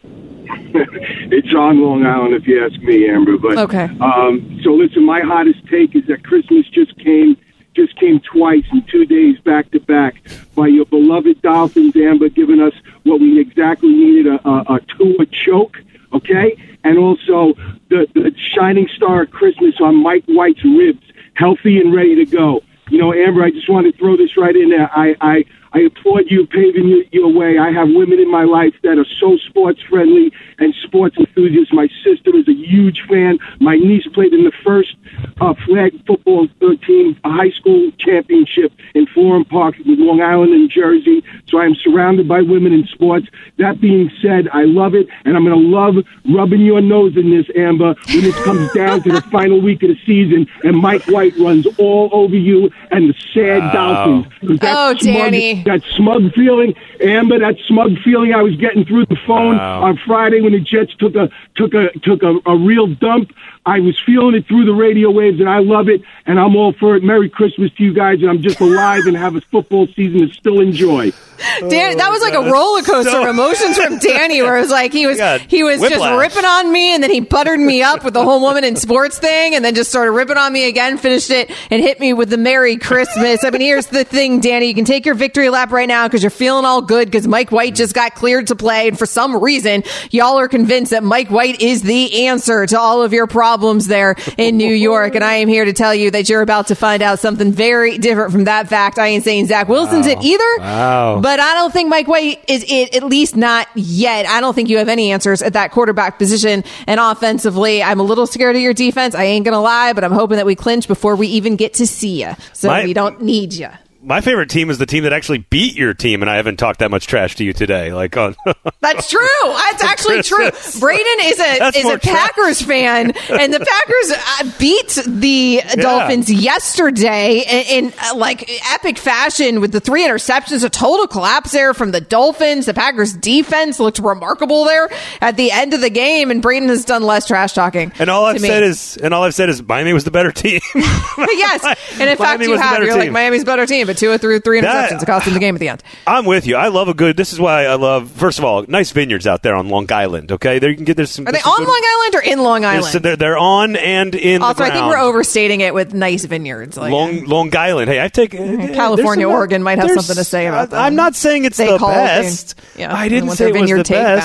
it's 0.04 1.54
on 1.54 1.80
Long 1.80 2.04
Island, 2.04 2.34
if 2.34 2.46
you 2.46 2.62
ask 2.62 2.78
me, 2.82 3.08
Amber. 3.08 3.38
But 3.38 3.56
Okay. 3.56 3.88
Um, 4.00 4.60
so 4.62 4.74
listen, 4.74 5.02
my 5.04 5.20
hottest 5.20 5.66
take 5.70 5.96
is 5.96 6.04
that 6.08 6.22
Christmas 6.24 6.66
just 6.68 6.94
came, 6.98 7.36
just 7.74 7.96
came 7.96 8.20
twice 8.20 8.64
in 8.72 8.82
two 8.84 9.04
days 9.04 9.38
back 9.40 9.70
to 9.72 9.80
back 9.80 10.22
by 10.54 10.68
your 10.68 10.86
beloved 10.86 11.42
Dolphins, 11.42 11.96
Amber, 11.96 12.28
giving 12.28 12.60
us 12.60 12.74
what 13.02 13.20
we 13.20 13.40
exactly 13.40 13.90
needed 13.90 14.26
a, 14.26 14.48
a, 14.48 14.76
a 14.76 14.80
Tua 14.96 15.26
choke. 15.26 15.76
Okay, 16.12 16.56
and 16.84 16.96
also 16.96 17.54
the, 17.88 18.06
the 18.14 18.32
shining 18.36 18.88
star 18.94 19.22
of 19.22 19.30
Christmas 19.32 19.74
on 19.80 20.00
Mike 20.00 20.24
White's 20.26 20.64
ribs, 20.64 21.02
healthy 21.34 21.80
and 21.80 21.92
ready 21.92 22.14
to 22.14 22.24
go. 22.24 22.62
You 22.88 22.98
know, 22.98 23.12
Amber, 23.12 23.42
I 23.42 23.50
just 23.50 23.68
want 23.68 23.90
to 23.90 23.98
throw 23.98 24.16
this 24.16 24.36
right 24.36 24.54
in 24.54 24.68
there. 24.68 24.90
I, 24.94 25.16
I, 25.20 25.44
I 25.74 25.80
applaud 25.80 26.30
you 26.30 26.46
paving 26.46 26.86
your, 26.88 27.02
your 27.10 27.32
way. 27.32 27.58
I 27.58 27.72
have 27.72 27.88
women 27.88 28.20
in 28.20 28.30
my 28.30 28.44
life 28.44 28.74
that 28.84 28.96
are 28.98 29.06
so 29.20 29.36
sports 29.38 29.80
friendly 29.90 30.32
and 30.60 30.72
sports 30.82 31.16
enthusiasts. 31.18 31.72
My 31.72 31.88
sister 32.04 32.34
is 32.36 32.46
a 32.46 32.52
huge 32.54 33.02
fan. 33.08 33.38
My 33.60 33.76
niece 33.76 34.06
played 34.14 34.32
in 34.32 34.44
the 34.44 34.52
first 34.64 34.94
uh, 35.40 35.54
flag 35.66 35.92
football 36.06 36.46
uh, 36.62 36.76
team, 36.86 37.16
high 37.24 37.50
school 37.50 37.90
championship 37.98 38.72
in 38.94 39.06
Florham 39.06 39.44
Park 39.48 39.74
with 39.84 39.98
Long 39.98 40.22
Island 40.22 40.52
and 40.54 40.70
Jersey. 40.70 41.24
So 41.48 41.58
I 41.58 41.64
am 41.64 41.74
surrounded 41.74 42.28
by 42.28 42.40
women 42.40 42.72
in 42.72 42.86
sports. 42.86 43.26
That 43.58 43.80
being 43.80 44.10
said, 44.22 44.48
I 44.52 44.64
love 44.64 44.94
it, 44.94 45.08
and 45.24 45.36
I'm 45.36 45.44
going 45.44 45.60
to 45.60 45.68
love 45.68 45.96
rubbing 46.32 46.60
your 46.60 46.80
nose 46.80 47.16
in 47.16 47.30
this, 47.30 47.46
Amber, 47.56 47.94
when 48.08 48.24
it 48.24 48.34
comes 48.44 48.72
down 48.74 49.02
to 49.02 49.10
the 49.10 49.22
final 49.32 49.60
week 49.60 49.82
of 49.82 49.88
the 49.88 49.98
season 50.06 50.46
and 50.62 50.76
Mike 50.78 51.04
White 51.06 51.36
runs 51.38 51.66
all 51.78 52.10
over 52.12 52.36
you 52.36 52.70
and 52.92 53.10
the 53.10 53.14
sad 53.34 53.72
Dolphins. 53.72 54.26
'Cause 54.40 54.58
that 54.60 54.74
Oh, 54.76 54.94
smug- 54.98 55.14
Danny. 55.14 55.63
That 55.64 55.82
smug 55.96 56.32
feeling, 56.34 56.74
Amber, 57.00 57.38
that 57.38 57.56
smug 57.66 57.98
feeling 58.04 58.32
I 58.32 58.42
was 58.42 58.56
getting 58.56 58.84
through 58.84 59.06
the 59.06 59.16
phone 59.26 59.56
Wow. 59.56 59.82
on 59.82 59.98
Friday 60.06 60.40
when 60.40 60.52
the 60.52 60.60
Jets 60.60 60.94
took 60.96 61.14
a 61.14 61.30
took 61.54 61.74
a 61.74 61.90
took 62.00 62.22
a, 62.22 62.38
a 62.46 62.56
real 62.56 62.86
dump. 62.86 63.32
I 63.66 63.80
was 63.80 63.98
feeling 64.04 64.34
it 64.34 64.46
through 64.46 64.66
the 64.66 64.74
radio 64.74 65.10
waves, 65.10 65.40
and 65.40 65.48
I 65.48 65.60
love 65.60 65.88
it, 65.88 66.02
and 66.26 66.38
I'm 66.38 66.54
all 66.54 66.74
for 66.74 66.96
it. 66.96 67.02
Merry 67.02 67.30
Christmas 67.30 67.72
to 67.72 67.82
you 67.82 67.94
guys, 67.94 68.20
and 68.20 68.28
I'm 68.28 68.42
just 68.42 68.60
alive 68.60 69.06
and 69.06 69.16
have 69.16 69.36
a 69.36 69.40
football 69.40 69.86
season 69.96 70.28
to 70.28 70.34
still 70.34 70.60
enjoy. 70.60 71.12
Dan, 71.60 71.96
that 71.96 72.10
was 72.10 72.20
like 72.20 72.34
a 72.34 72.38
oh, 72.38 72.50
roller 72.50 72.82
coaster 72.82 73.10
so- 73.10 73.22
of 73.22 73.28
emotions 73.28 73.78
from 73.78 73.98
Danny, 73.98 74.42
where 74.42 74.58
it 74.58 74.60
was 74.60 74.70
like 74.70 74.92
he 74.92 75.06
was 75.08 75.16
God, 75.16 75.40
he 75.48 75.62
was 75.62 75.80
just 75.80 75.94
ripping 75.94 76.44
on 76.44 76.70
me, 76.70 76.94
and 76.94 77.02
then 77.02 77.10
he 77.10 77.20
buttered 77.20 77.58
me 77.58 77.82
up 77.82 78.04
with 78.04 78.12
the 78.12 78.22
whole 78.22 78.40
woman 78.40 78.64
in 78.64 78.76
sports 78.76 79.18
thing, 79.18 79.54
and 79.54 79.64
then 79.64 79.74
just 79.74 79.88
started 79.88 80.12
ripping 80.12 80.36
on 80.36 80.52
me 80.52 80.68
again, 80.68 80.98
finished 80.98 81.30
it, 81.30 81.50
and 81.70 81.82
hit 81.82 82.00
me 82.00 82.12
with 82.12 82.28
the 82.28 82.36
Merry 82.36 82.76
Christmas. 82.76 83.44
I 83.44 83.50
mean, 83.50 83.62
here's 83.62 83.86
the 83.86 84.04
thing, 84.04 84.40
Danny, 84.40 84.66
you 84.66 84.74
can 84.74 84.84
take 84.84 85.06
your 85.06 85.14
victory 85.14 85.48
lap 85.48 85.72
right 85.72 85.88
now 85.88 86.06
because 86.06 86.22
you're 86.22 86.30
feeling 86.30 86.66
all 86.66 86.82
good 86.82 87.06
because 87.06 87.26
Mike 87.26 87.50
White 87.50 87.74
just 87.74 87.94
got 87.94 88.14
cleared 88.14 88.48
to 88.48 88.56
play, 88.56 88.88
and 88.88 88.98
for 88.98 89.06
some 89.06 89.42
reason, 89.42 89.84
y'all 90.10 90.38
are 90.38 90.48
convinced 90.48 90.90
that 90.90 91.02
Mike 91.02 91.30
White 91.30 91.62
is 91.62 91.80
the 91.82 92.26
answer 92.26 92.66
to 92.66 92.78
all 92.78 93.02
of 93.02 93.14
your 93.14 93.26
problems 93.26 93.53
there 93.58 94.16
in 94.36 94.56
New 94.56 94.72
York, 94.72 95.14
and 95.14 95.22
I 95.24 95.34
am 95.36 95.48
here 95.48 95.64
to 95.64 95.72
tell 95.72 95.94
you 95.94 96.10
that 96.10 96.28
you're 96.28 96.42
about 96.42 96.66
to 96.68 96.74
find 96.74 97.02
out 97.02 97.18
something 97.18 97.52
very 97.52 97.98
different 97.98 98.32
from 98.32 98.44
that 98.44 98.68
fact. 98.68 98.98
I 98.98 99.08
ain't 99.08 99.24
saying 99.24 99.46
Zach 99.46 99.68
Wilson's 99.68 100.06
it 100.06 100.18
either, 100.22 100.44
Wow. 100.58 101.20
but 101.22 101.40
I 101.40 101.54
don't 101.54 101.72
think 101.72 101.88
Mike 101.88 102.08
White 102.08 102.44
is 102.48 102.64
it, 102.68 102.94
at 102.94 103.02
least 103.04 103.36
not 103.36 103.68
yet. 103.74 104.26
I 104.26 104.40
don't 104.40 104.54
think 104.54 104.68
you 104.68 104.78
have 104.78 104.88
any 104.88 105.12
answers 105.12 105.42
at 105.42 105.52
that 105.54 105.70
quarterback 105.70 106.18
position. 106.18 106.64
And 106.86 107.00
offensively, 107.00 107.82
I'm 107.82 108.00
a 108.00 108.04
little 108.04 108.26
scared 108.26 108.56
of 108.56 108.62
your 108.62 108.74
defense. 108.74 109.14
I 109.14 109.24
ain't 109.24 109.44
going 109.44 109.54
to 109.54 109.60
lie, 109.60 109.92
but 109.92 110.04
I'm 110.04 110.12
hoping 110.12 110.36
that 110.36 110.46
we 110.46 110.54
clinch 110.54 110.88
before 110.88 111.16
we 111.16 111.28
even 111.28 111.56
get 111.56 111.74
to 111.74 111.86
see 111.86 112.22
you. 112.22 112.32
So 112.52 112.68
My- 112.68 112.84
we 112.84 112.92
don't 112.92 113.20
need 113.22 113.52
you. 113.54 113.68
My 114.04 114.20
favorite 114.20 114.50
team 114.50 114.68
is 114.68 114.76
the 114.76 114.84
team 114.84 115.04
that 115.04 115.14
actually 115.14 115.38
beat 115.38 115.76
your 115.76 115.94
team, 115.94 116.22
and 116.22 116.30
I 116.30 116.36
haven't 116.36 116.58
talked 116.58 116.80
that 116.80 116.90
much 116.90 117.06
trash 117.06 117.36
to 117.36 117.44
you 117.44 117.54
today. 117.54 117.92
Like 117.92 118.16
on, 118.18 118.36
That's 118.80 119.08
true. 119.08 119.26
That's 119.42 119.82
actually 119.82 120.22
true. 120.22 120.50
Braden 120.78 121.16
is 121.22 121.40
a 121.40 121.58
That's 121.58 121.76
is 121.78 121.86
a 121.86 121.98
Packers 121.98 122.60
fan, 122.60 123.12
and 123.30 123.52
the 123.54 123.60
Packers 123.60 124.12
uh, 124.12 124.58
beat 124.58 124.98
the 125.06 125.62
Dolphins 125.80 126.30
yesterday 126.30 127.44
in, 127.48 127.86
in 127.86 127.92
uh, 127.98 128.14
like 128.14 128.50
epic 128.72 128.98
fashion 128.98 129.62
with 129.62 129.72
the 129.72 129.80
three 129.80 130.06
interceptions. 130.06 130.64
A 130.64 130.68
total 130.68 131.06
collapse 131.06 131.52
there 131.52 131.72
from 131.72 131.90
the 131.90 132.00
Dolphins. 132.02 132.66
The 132.66 132.74
Packers 132.74 133.14
defense 133.14 133.80
looked 133.80 134.00
remarkable 134.00 134.64
there 134.64 134.90
at 135.22 135.36
the 135.38 135.50
end 135.50 135.72
of 135.72 135.80
the 135.80 135.90
game, 135.90 136.30
and 136.30 136.42
Braden 136.42 136.68
has 136.68 136.84
done 136.84 137.02
less 137.04 137.26
trash 137.26 137.54
talking. 137.54 137.90
and 137.98 138.10
all 138.10 138.26
I've 138.26 138.40
me. 138.40 138.48
said 138.48 138.62
is, 138.64 138.98
and 138.98 139.14
all 139.14 139.22
I've 139.22 139.34
said 139.34 139.48
is, 139.48 139.62
Miami 139.62 139.94
was 139.94 140.04
the 140.04 140.10
better 140.10 140.30
team. 140.30 140.60
yes, 140.74 141.64
and 141.98 142.10
in 142.10 142.18
fact 142.18 142.40
Miami 142.40 142.46
you 142.48 142.58
have. 142.58 142.82
You're 142.82 142.96
like. 142.98 143.12
Miami's 143.12 143.44
better 143.44 143.64
team, 143.64 143.88
but 143.94 143.98
two 143.98 144.10
or 144.10 144.18
three 144.18 144.38
three 144.40 144.60
That- 144.60 144.90
interceptions. 144.90 145.02
it 145.02 145.06
cost 145.06 145.24
them 145.24 145.34
the 145.34 145.40
game 145.40 145.54
at 145.54 145.60
the 145.60 145.68
end. 145.68 145.82
I'm 146.06 146.24
with 146.24 146.46
you. 146.46 146.56
I 146.56 146.68
love 146.68 146.88
a 146.88 146.94
good. 146.94 147.16
This 147.16 147.32
is 147.32 147.40
why 147.40 147.64
I 147.66 147.74
love. 147.76 148.10
First 148.10 148.38
of 148.38 148.44
all, 148.44 148.64
nice 148.68 148.90
vineyards 148.90 149.26
out 149.26 149.42
there 149.42 149.54
on 149.54 149.68
Long 149.68 149.90
Island. 149.92 150.32
Okay, 150.32 150.58
there 150.58 150.70
you 150.70 150.76
can 150.76 150.84
get 150.84 150.96
there's 150.96 151.10
some. 151.10 151.26
Are 151.26 151.32
they 151.32 151.40
on 151.40 151.58
good- 151.58 151.68
Long 151.68 151.82
Island 151.86 152.14
or 152.14 152.20
in 152.22 152.38
Long 152.42 152.64
Island? 152.64 152.94
They're, 153.04 153.16
they're 153.16 153.38
on 153.38 153.76
and 153.76 154.14
in. 154.14 154.42
Also, 154.42 154.64
I 154.64 154.70
think 154.70 154.86
we're 154.86 154.98
overstating 154.98 155.60
it 155.60 155.74
with 155.74 155.94
nice 155.94 156.24
vineyards. 156.24 156.76
Like, 156.76 156.92
Long 156.92 157.24
Long 157.24 157.56
Island. 157.56 157.90
Hey, 157.90 158.00
I've 158.00 158.12
taken 158.12 158.60
uh, 158.60 158.74
California, 158.74 159.24
some- 159.26 159.32
Oregon 159.32 159.62
might 159.62 159.78
have 159.78 159.90
something 159.90 160.16
to 160.16 160.24
say 160.24 160.46
about 160.46 160.70
that. 160.70 160.80
I'm 160.80 160.94
not 160.94 161.14
saying 161.14 161.44
it's 161.44 161.56
They 161.56 161.66
the 161.68 161.78
best. 161.78 162.54
yeah, 162.76 162.94
I 162.94 163.08
didn't 163.08 163.30
say 163.30 163.48
it 163.48 163.52
was 163.52 163.68
the 163.70 163.74
vineyard 163.74 163.88
back. 163.88 164.22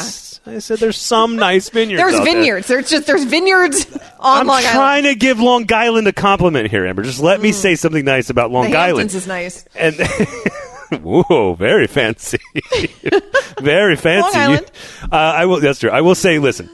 I 0.50 0.60
said 0.60 0.80
there's 0.80 0.98
some 0.98 1.36
nice 1.36 1.70
vineyards. 1.70 2.02
There's 2.02 2.16
out 2.16 2.24
there. 2.26 2.34
vineyards. 2.34 2.68
There's 2.68 2.90
just 2.90 3.08
there's 3.08 3.24
vineyards 3.24 3.86
on 4.20 4.48
Long 4.48 4.58
Island. 4.58 4.68
I'm 4.68 4.74
trying 4.76 5.04
to 5.04 5.16
give 5.16 5.40
Long 5.40 5.72
Island 5.72 6.08
a 6.08 6.14
compliment 6.14 6.70
here, 6.70 6.86
Amber. 6.86 7.04
Just 7.04 7.20
let 7.22 7.42
me 7.42 7.52
say 7.52 7.76
something 7.76 8.04
nice 8.06 8.30
about 8.30 8.52
Long 8.52 8.72
the 8.72 8.78
Island. 8.78 9.12
Hamptons 9.12 9.16
is 9.16 9.28
nice. 9.28 9.66
and 9.76 9.96
whoa, 11.04 11.54
very 11.54 11.88
fancy, 11.88 12.40
very 13.60 13.96
fancy. 13.96 14.38
Long 14.38 14.50
Island. 14.52 14.72
You- 15.02 15.08
uh, 15.12 15.16
I 15.16 15.46
will. 15.46 15.60
That's 15.60 15.80
true. 15.80 15.90
I 15.92 16.02
will 16.02 16.16
say. 16.16 16.40
Listen, 16.40 16.70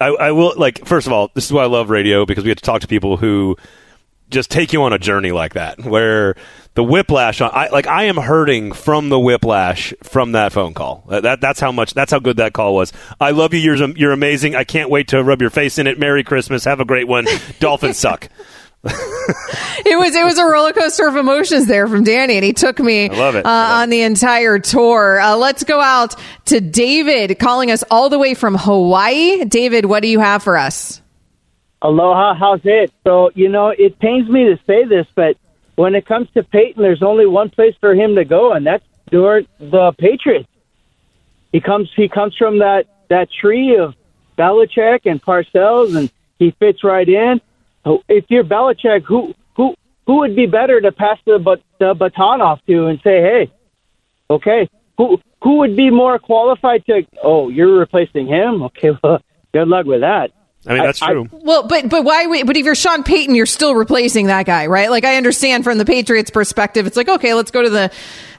I, 0.00 0.06
I 0.08 0.32
will 0.32 0.54
like. 0.56 0.84
First 0.86 1.06
of 1.06 1.12
all, 1.12 1.30
this 1.34 1.44
is 1.46 1.52
why 1.52 1.62
I 1.62 1.66
love 1.66 1.90
radio 1.90 2.26
because 2.26 2.44
we 2.44 2.50
get 2.50 2.58
to 2.58 2.64
talk 2.64 2.80
to 2.82 2.88
people 2.88 3.16
who 3.16 3.56
just 4.30 4.50
take 4.50 4.72
you 4.72 4.82
on 4.82 4.92
a 4.92 4.98
journey 4.98 5.32
like 5.32 5.54
that, 5.54 5.80
where 5.84 6.34
the 6.76 6.84
whiplash. 6.84 7.40
on 7.40 7.50
I 7.52 7.68
like 7.68 7.86
I 7.86 8.04
am 8.04 8.16
hurting 8.16 8.72
from 8.72 9.08
the 9.08 9.18
whiplash 9.18 9.92
from 10.02 10.32
that 10.32 10.52
phone 10.52 10.74
call. 10.74 11.04
That 11.08 11.40
that's 11.40 11.58
how 11.58 11.72
much. 11.72 11.94
That's 11.94 12.12
how 12.12 12.20
good 12.20 12.36
that 12.36 12.52
call 12.52 12.74
was. 12.74 12.92
I 13.20 13.32
love 13.32 13.52
you. 13.52 13.60
You're 13.60 13.90
you're 13.96 14.12
amazing. 14.12 14.54
I 14.54 14.64
can't 14.64 14.90
wait 14.90 15.08
to 15.08 15.24
rub 15.24 15.40
your 15.40 15.50
face 15.50 15.78
in 15.78 15.86
it. 15.86 15.98
Merry 15.98 16.22
Christmas. 16.22 16.64
Have 16.64 16.78
a 16.78 16.84
great 16.84 17.08
one. 17.08 17.26
Dolphins 17.58 17.98
suck. 17.98 18.28
it 18.84 19.98
was 19.98 20.14
it 20.14 20.24
was 20.24 20.38
a 20.38 20.44
roller 20.44 20.72
coaster 20.72 21.08
of 21.08 21.16
emotions 21.16 21.66
there 21.66 21.88
from 21.88 22.04
Danny, 22.04 22.36
and 22.36 22.44
he 22.44 22.52
took 22.52 22.78
me 22.78 23.08
I 23.08 23.14
love 23.16 23.34
it. 23.34 23.44
Uh, 23.44 23.48
love 23.48 23.82
on 23.82 23.90
the 23.90 24.02
entire 24.02 24.58
tour. 24.58 25.18
Uh, 25.18 25.34
let's 25.34 25.64
go 25.64 25.80
out 25.80 26.14
to 26.44 26.60
David, 26.60 27.38
calling 27.38 27.70
us 27.70 27.82
all 27.90 28.10
the 28.10 28.18
way 28.18 28.34
from 28.34 28.54
Hawaii. 28.54 29.44
David, 29.46 29.86
what 29.86 30.02
do 30.02 30.08
you 30.08 30.20
have 30.20 30.42
for 30.42 30.56
us? 30.56 31.00
Aloha, 31.82 32.34
how's 32.34 32.60
it? 32.64 32.92
So, 33.04 33.30
you 33.34 33.48
know, 33.48 33.68
it 33.68 33.98
pains 33.98 34.28
me 34.28 34.44
to 34.44 34.58
say 34.66 34.84
this, 34.84 35.06
but 35.14 35.36
when 35.76 35.94
it 35.94 36.06
comes 36.06 36.28
to 36.32 36.42
Payton, 36.42 36.82
there's 36.82 37.02
only 37.02 37.26
one 37.26 37.50
place 37.50 37.74
for 37.80 37.94
him 37.94 38.16
to 38.16 38.24
go, 38.24 38.52
and 38.52 38.66
that's 38.66 38.84
toward 39.10 39.46
the 39.58 39.92
Patriots. 39.92 40.48
He 41.52 41.60
comes 41.60 41.90
he 41.94 42.08
comes 42.08 42.36
from 42.36 42.58
that, 42.58 42.86
that 43.08 43.28
tree 43.30 43.76
of 43.76 43.94
Belichick 44.36 45.00
and 45.04 45.22
Parcells, 45.22 45.96
and 45.96 46.10
he 46.38 46.50
fits 46.50 46.82
right 46.82 47.08
in. 47.08 47.40
If 48.08 48.24
you're 48.28 48.44
Belichick, 48.44 49.04
who 49.04 49.34
who 49.54 49.74
who 50.06 50.16
would 50.18 50.34
be 50.34 50.46
better 50.46 50.80
to 50.80 50.92
pass 50.92 51.18
the, 51.26 51.38
but, 51.38 51.62
the 51.78 51.94
baton 51.94 52.40
off 52.40 52.60
to 52.66 52.86
and 52.86 53.00
say, 53.02 53.20
hey, 53.20 53.52
okay, 54.28 54.68
who 54.96 55.20
who 55.42 55.58
would 55.58 55.76
be 55.76 55.90
more 55.90 56.18
qualified 56.18 56.84
to? 56.86 57.06
Oh, 57.22 57.48
you're 57.48 57.78
replacing 57.78 58.26
him. 58.26 58.62
Okay, 58.64 58.90
well, 59.02 59.20
good 59.52 59.68
luck 59.68 59.86
with 59.86 60.00
that. 60.00 60.32
I 60.66 60.74
mean, 60.74 60.82
that's 60.82 61.00
I- 61.02 61.12
true. 61.12 61.28
Well, 61.32 61.66
but 61.68 61.88
but 61.88 62.04
why? 62.04 62.42
But 62.44 62.56
if 62.56 62.64
you're 62.64 62.74
Sean 62.74 63.02
Payton, 63.02 63.34
you're 63.34 63.46
still 63.46 63.74
replacing 63.74 64.26
that 64.26 64.46
guy, 64.46 64.66
right? 64.66 64.90
Like 64.90 65.04
I 65.04 65.16
understand 65.16 65.64
from 65.64 65.78
the 65.78 65.84
Patriots' 65.84 66.30
perspective, 66.30 66.86
it's 66.86 66.96
like 66.96 67.08
okay, 67.08 67.34
let's 67.34 67.50
go 67.50 67.62
to 67.62 67.70
the 67.70 67.90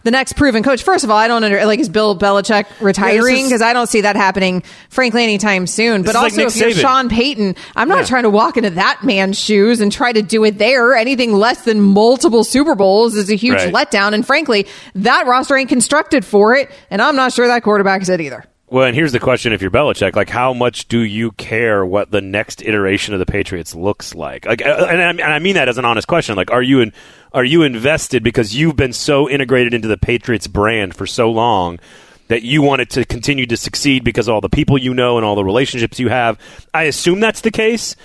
the 0.04 0.12
next 0.12 0.34
proven 0.34 0.64
coach. 0.64 0.84
First 0.84 1.04
of 1.04 1.10
all, 1.10 1.18
I 1.18 1.28
don't 1.28 1.44
under 1.44 1.66
like 1.66 1.80
is 1.80 1.90
Bill 1.90 2.18
Belichick 2.18 2.66
retiring 2.80 3.46
because 3.46 3.62
I 3.62 3.74
don't 3.74 3.88
see 3.88 4.02
that 4.02 4.16
happening, 4.16 4.64
frankly, 4.90 5.24
anytime 5.24 5.68
soon. 5.68 6.02
But 6.04 6.10
is 6.10 6.16
like 6.16 6.24
also, 6.24 6.42
if 6.48 6.56
you're 6.56 6.70
Saban. 6.72 6.82
Sean 6.82 7.10
Payton, 7.10 7.56
I'm 7.76 7.88
not 7.90 8.00
Yeah. 8.00 8.06
trying 8.06 8.24
to 8.24 8.30
walk 8.30 8.58
into 8.58 8.70
that 8.72 9.04
man's 9.04 9.38
shoes 9.40 9.82
and 9.82 9.92
try 9.92 10.12
to 10.14 10.22
do 10.22 10.44
it 10.46 10.58
there. 10.60 10.96
Anything 10.96 11.34
less 11.34 11.62
than 11.62 11.82
multiple 11.82 12.44
Super 12.44 12.76
Bowls 12.76 13.16
is 13.16 13.30
a 13.30 13.36
huge 13.36 13.56
Right. 13.56 13.74
letdown. 13.74 14.14
And 14.14 14.26
frankly, 14.26 14.68
that 14.96 15.28
roster 15.28 15.56
ain't 15.58 15.70
constructed 15.70 16.24
for 16.26 16.56
it, 16.56 16.70
and 16.90 17.02
I'm 17.02 17.16
not 17.16 17.34
sure 17.34 17.48
that 17.48 17.64
quarterback 17.64 18.02
is 18.02 18.10
it 18.10 18.22
either. 18.22 18.46
Well, 18.70 18.86
and 18.86 18.96
here's 18.96 19.14
the 19.14 19.20
question: 19.20 19.54
If 19.54 19.62
you're 19.62 19.72
Belichick, 19.72 20.16
like, 20.16 20.30
how 20.30 20.54
much 20.54 20.90
do 20.90 21.00
you 21.00 21.32
care 21.32 21.86
what 21.86 22.12
the 22.12 22.20
next 22.20 22.62
iteration 22.62 23.14
of 23.14 23.20
the 23.20 23.26
Patriots 23.26 23.74
looks 23.74 24.14
like? 24.14 24.46
Like, 24.46 24.62
uh, 24.66 24.88
and 24.90 25.22
I, 25.22 25.40
mean 25.40 25.56
that 25.56 25.70
as 25.70 25.78
an 25.78 25.86
honest 25.86 26.08
question. 26.08 26.36
Like, 26.36 26.52
are 26.52 26.62
you 26.62 26.82
in, 26.82 26.92
are 27.32 27.46
you 27.46 27.64
invested 27.64 28.24
because 28.24 28.56
you've 28.56 28.76
been 28.76 28.92
so 28.92 29.30
integrated 29.30 29.74
into 29.74 29.88
the 29.88 29.98
Patriots 29.98 30.48
brand 30.48 30.96
for 30.96 31.08
so 31.08 31.32
long 31.32 31.80
that 32.28 32.44
you 32.44 32.62
want 32.62 32.82
it 32.82 32.90
to 32.90 33.06
continue 33.06 33.46
to 33.46 33.56
succeed 33.56 34.04
because 34.04 34.28
all 34.28 34.42
the 34.42 34.50
people 34.50 34.78
you 34.78 34.94
know 34.94 35.18
and 35.18 35.26
all 35.26 35.36
the 35.36 35.46
relationships 35.46 35.98
you 35.98 36.10
have? 36.10 36.38
I 36.74 36.84
assume 36.84 37.22
that's 37.22 37.42
the 37.42 37.52
case. 37.52 37.96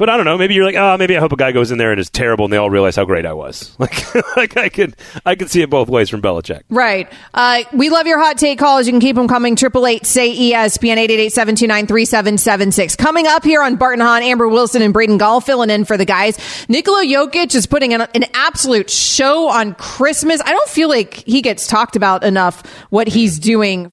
But 0.00 0.08
I 0.08 0.16
don't 0.16 0.24
know. 0.24 0.38
Maybe 0.38 0.54
you're 0.54 0.64
like, 0.64 0.76
oh, 0.76 0.96
maybe 0.96 1.14
I 1.14 1.20
hope 1.20 1.30
a 1.32 1.36
guy 1.36 1.52
goes 1.52 1.70
in 1.70 1.76
there 1.76 1.90
and 1.90 2.00
is 2.00 2.08
terrible, 2.08 2.46
and 2.46 2.52
they 2.54 2.56
all 2.56 2.70
realize 2.70 2.96
how 2.96 3.04
great 3.04 3.26
I 3.26 3.34
was. 3.34 3.76
Like, 3.80 4.36
like 4.36 4.56
I 4.56 4.68
could, 4.68 4.96
I 5.26 5.34
could 5.34 5.50
see 5.50 5.62
it 5.62 5.70
both 5.70 5.88
ways 5.88 6.08
from 6.08 6.22
Belichick. 6.22 6.62
Right. 6.70 7.10
Uh, 7.34 7.64
we 7.72 7.90
love 7.90 8.06
your 8.06 8.18
hot 8.18 8.38
take 8.38 8.58
calls. 8.58 8.86
You 8.86 8.92
can 8.92 9.00
keep 9.00 9.16
them 9.16 9.28
coming. 9.28 9.56
Triple 9.56 9.86
eight 9.86 10.06
say 10.06 10.34
ESPN 10.34 10.96
eight 10.96 11.10
eight 11.10 11.20
eight 11.20 11.32
seven 11.32 11.54
two 11.54 11.66
nine 11.66 11.86
three 11.86 12.04
seven 12.04 12.38
seven 12.38 12.72
six. 12.72 12.96
Coming 12.96 13.26
up 13.26 13.44
here 13.44 13.62
on 13.62 13.76
Bart 13.76 13.94
and 13.94 14.02
Hahn, 14.02 14.22
Amber 14.22 14.48
Wilson 14.48 14.80
and 14.80 14.92
Braden 14.92 15.18
Gall 15.18 15.40
filling 15.40 15.70
in 15.70 15.84
for 15.84 15.96
the 15.96 16.04
guys. 16.04 16.38
Nikola 16.68 17.04
Jokic 17.04 17.54
is 17.54 17.66
putting 17.66 17.92
an, 17.92 18.02
an 18.14 18.24
absolute 18.32 18.88
show 18.90 19.48
on 19.50 19.74
Christmas. 19.74 20.40
I 20.42 20.52
don't 20.52 20.68
feel 20.68 20.88
like 20.88 21.14
he 21.14 21.42
gets 21.42 21.66
talked 21.66 21.96
about 21.96 22.24
enough. 22.24 22.66
What 22.90 23.08
he's 23.08 23.38
doing. 23.38 23.92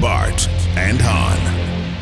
Bart 0.00 0.48
and 0.76 1.00
Hahn. 1.00 1.94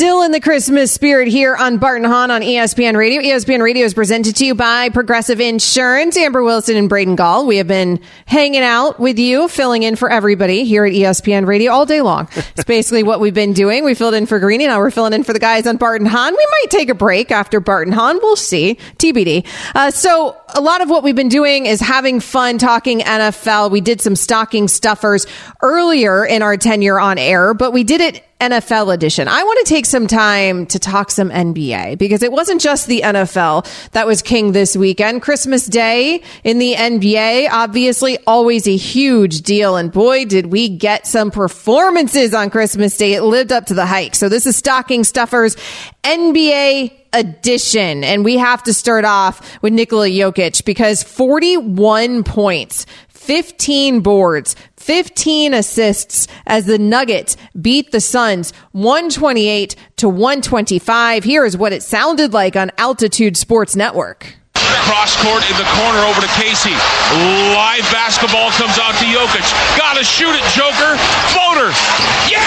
Still 0.00 0.22
in 0.22 0.32
the 0.32 0.40
Christmas 0.40 0.90
spirit 0.90 1.28
here 1.28 1.54
on 1.54 1.76
Bart 1.76 1.98
and 1.98 2.06
Hahn 2.06 2.30
on 2.30 2.40
ESPN 2.40 2.96
Radio. 2.96 3.20
ESPN 3.20 3.60
Radio 3.60 3.84
is 3.84 3.92
presented 3.92 4.34
to 4.36 4.46
you 4.46 4.54
by 4.54 4.88
Progressive 4.88 5.40
Insurance. 5.40 6.16
Amber 6.16 6.42
Wilson 6.42 6.76
and 6.76 6.88
Braden 6.88 7.16
Gall. 7.16 7.46
We 7.46 7.58
have 7.58 7.66
been 7.66 8.00
hanging 8.24 8.62
out 8.62 8.98
with 8.98 9.18
you, 9.18 9.46
filling 9.48 9.82
in 9.82 9.96
for 9.96 10.10
everybody 10.10 10.64
here 10.64 10.86
at 10.86 10.94
ESPN 10.94 11.46
Radio 11.46 11.72
all 11.72 11.84
day 11.84 12.00
long. 12.00 12.30
It's 12.56 12.64
basically 12.64 13.02
what 13.02 13.20
we've 13.20 13.34
been 13.34 13.52
doing. 13.52 13.84
We 13.84 13.94
filled 13.94 14.14
in 14.14 14.24
for 14.24 14.38
Greeny. 14.38 14.66
Now 14.66 14.78
we're 14.78 14.90
filling 14.90 15.12
in 15.12 15.22
for 15.22 15.34
the 15.34 15.38
guys 15.38 15.66
on 15.66 15.76
Bart 15.76 16.00
and 16.00 16.08
Hahn. 16.08 16.32
We 16.34 16.46
might 16.50 16.70
take 16.70 16.88
a 16.88 16.94
break 16.94 17.30
after 17.30 17.60
Bart 17.60 17.86
and 17.86 17.94
Hahn. 17.94 18.18
We'll 18.22 18.36
see. 18.36 18.76
TBD. 18.96 19.46
Uh, 19.74 19.90
so 19.90 20.34
a 20.48 20.60
lot 20.60 20.80
of 20.80 20.88
what 20.88 21.02
we've 21.02 21.14
been 21.14 21.28
doing 21.28 21.66
is 21.66 21.80
having 21.80 22.20
fun 22.20 22.56
talking 22.56 23.00
NFL. 23.00 23.70
We 23.70 23.82
did 23.82 24.00
some 24.00 24.16
stocking 24.16 24.66
stuffers 24.66 25.26
earlier 25.62 26.24
in 26.24 26.42
our 26.42 26.56
tenure 26.56 26.98
on 26.98 27.18
air, 27.18 27.52
but 27.54 27.72
we 27.72 27.84
did 27.84 28.00
it 28.00 28.24
NFL 28.40 28.92
edition. 28.92 29.28
I 29.28 29.42
want 29.42 29.66
to 29.66 29.72
take 29.72 29.84
some 29.90 30.06
time 30.06 30.66
to 30.66 30.78
talk 30.78 31.10
some 31.10 31.30
NBA 31.30 31.98
because 31.98 32.22
it 32.22 32.32
wasn't 32.32 32.60
just 32.60 32.86
the 32.86 33.02
NFL 33.02 33.90
that 33.90 34.06
was 34.06 34.22
king 34.22 34.52
this 34.52 34.76
weekend. 34.76 35.22
Christmas 35.22 35.66
Day 35.66 36.22
in 36.44 36.58
the 36.58 36.74
NBA, 36.74 37.48
obviously 37.50 38.18
always 38.26 38.66
a 38.66 38.76
huge 38.76 39.42
deal. 39.42 39.76
And 39.76 39.92
boy, 39.92 40.24
did 40.24 40.46
we 40.46 40.68
get 40.68 41.06
some 41.06 41.30
performances 41.30 42.34
on 42.34 42.50
Christmas 42.50 42.96
Day. 42.96 43.14
It 43.14 43.22
lived 43.22 43.52
up 43.52 43.66
to 43.66 43.74
the 43.74 43.86
hype. 43.86 44.14
So 44.14 44.28
this 44.28 44.46
is 44.46 44.56
Stocking 44.56 45.04
Stuffers 45.04 45.56
NBA 46.02 46.92
edition. 47.12 48.04
And 48.04 48.24
we 48.24 48.36
have 48.36 48.62
to 48.64 48.74
start 48.74 49.04
off 49.04 49.60
with 49.62 49.72
Nikola 49.72 50.08
Jokic 50.08 50.64
because 50.64 51.02
41 51.02 52.24
points, 52.24 52.86
15 53.20 54.00
boards, 54.00 54.56
15 54.78 55.52
assists 55.52 56.26
as 56.46 56.64
the 56.64 56.78
Nuggets 56.78 57.36
beat 57.60 57.92
the 57.92 58.00
Suns 58.00 58.50
128 58.72 59.76
to 59.96 60.08
125. 60.08 61.22
Here 61.22 61.44
is 61.44 61.54
what 61.54 61.74
it 61.74 61.82
sounded 61.82 62.32
like 62.32 62.56
on 62.56 62.72
Altitude 62.78 63.36
Sports 63.36 63.76
Network. 63.76 64.34
Cross 64.56 65.20
court 65.22 65.44
in 65.50 65.56
the 65.60 65.68
corner 65.76 66.00
over 66.08 66.20
to 66.22 66.26
Casey. 66.40 66.72
Live 67.54 67.84
basketball 67.92 68.50
comes 68.56 68.80
out 68.80 68.96
to 68.98 69.04
Jokic. 69.04 69.46
Gotta 69.76 70.02
shoot 70.02 70.32
it, 70.32 70.46
Joker. 70.56 70.96
Floater. 71.30 71.70
Yeah! 72.26 72.40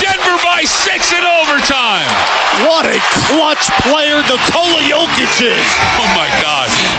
Denver 0.00 0.40
by 0.42 0.64
six 0.64 1.12
in 1.12 1.22
overtime. 1.22 2.08
What 2.66 2.86
a 2.86 2.98
clutch 3.28 3.68
player 3.84 4.24
Nikola 4.24 4.80
Jokic 4.88 5.44
is. 5.44 5.68
Oh 6.00 6.08
my 6.16 6.26
God. 6.42 6.97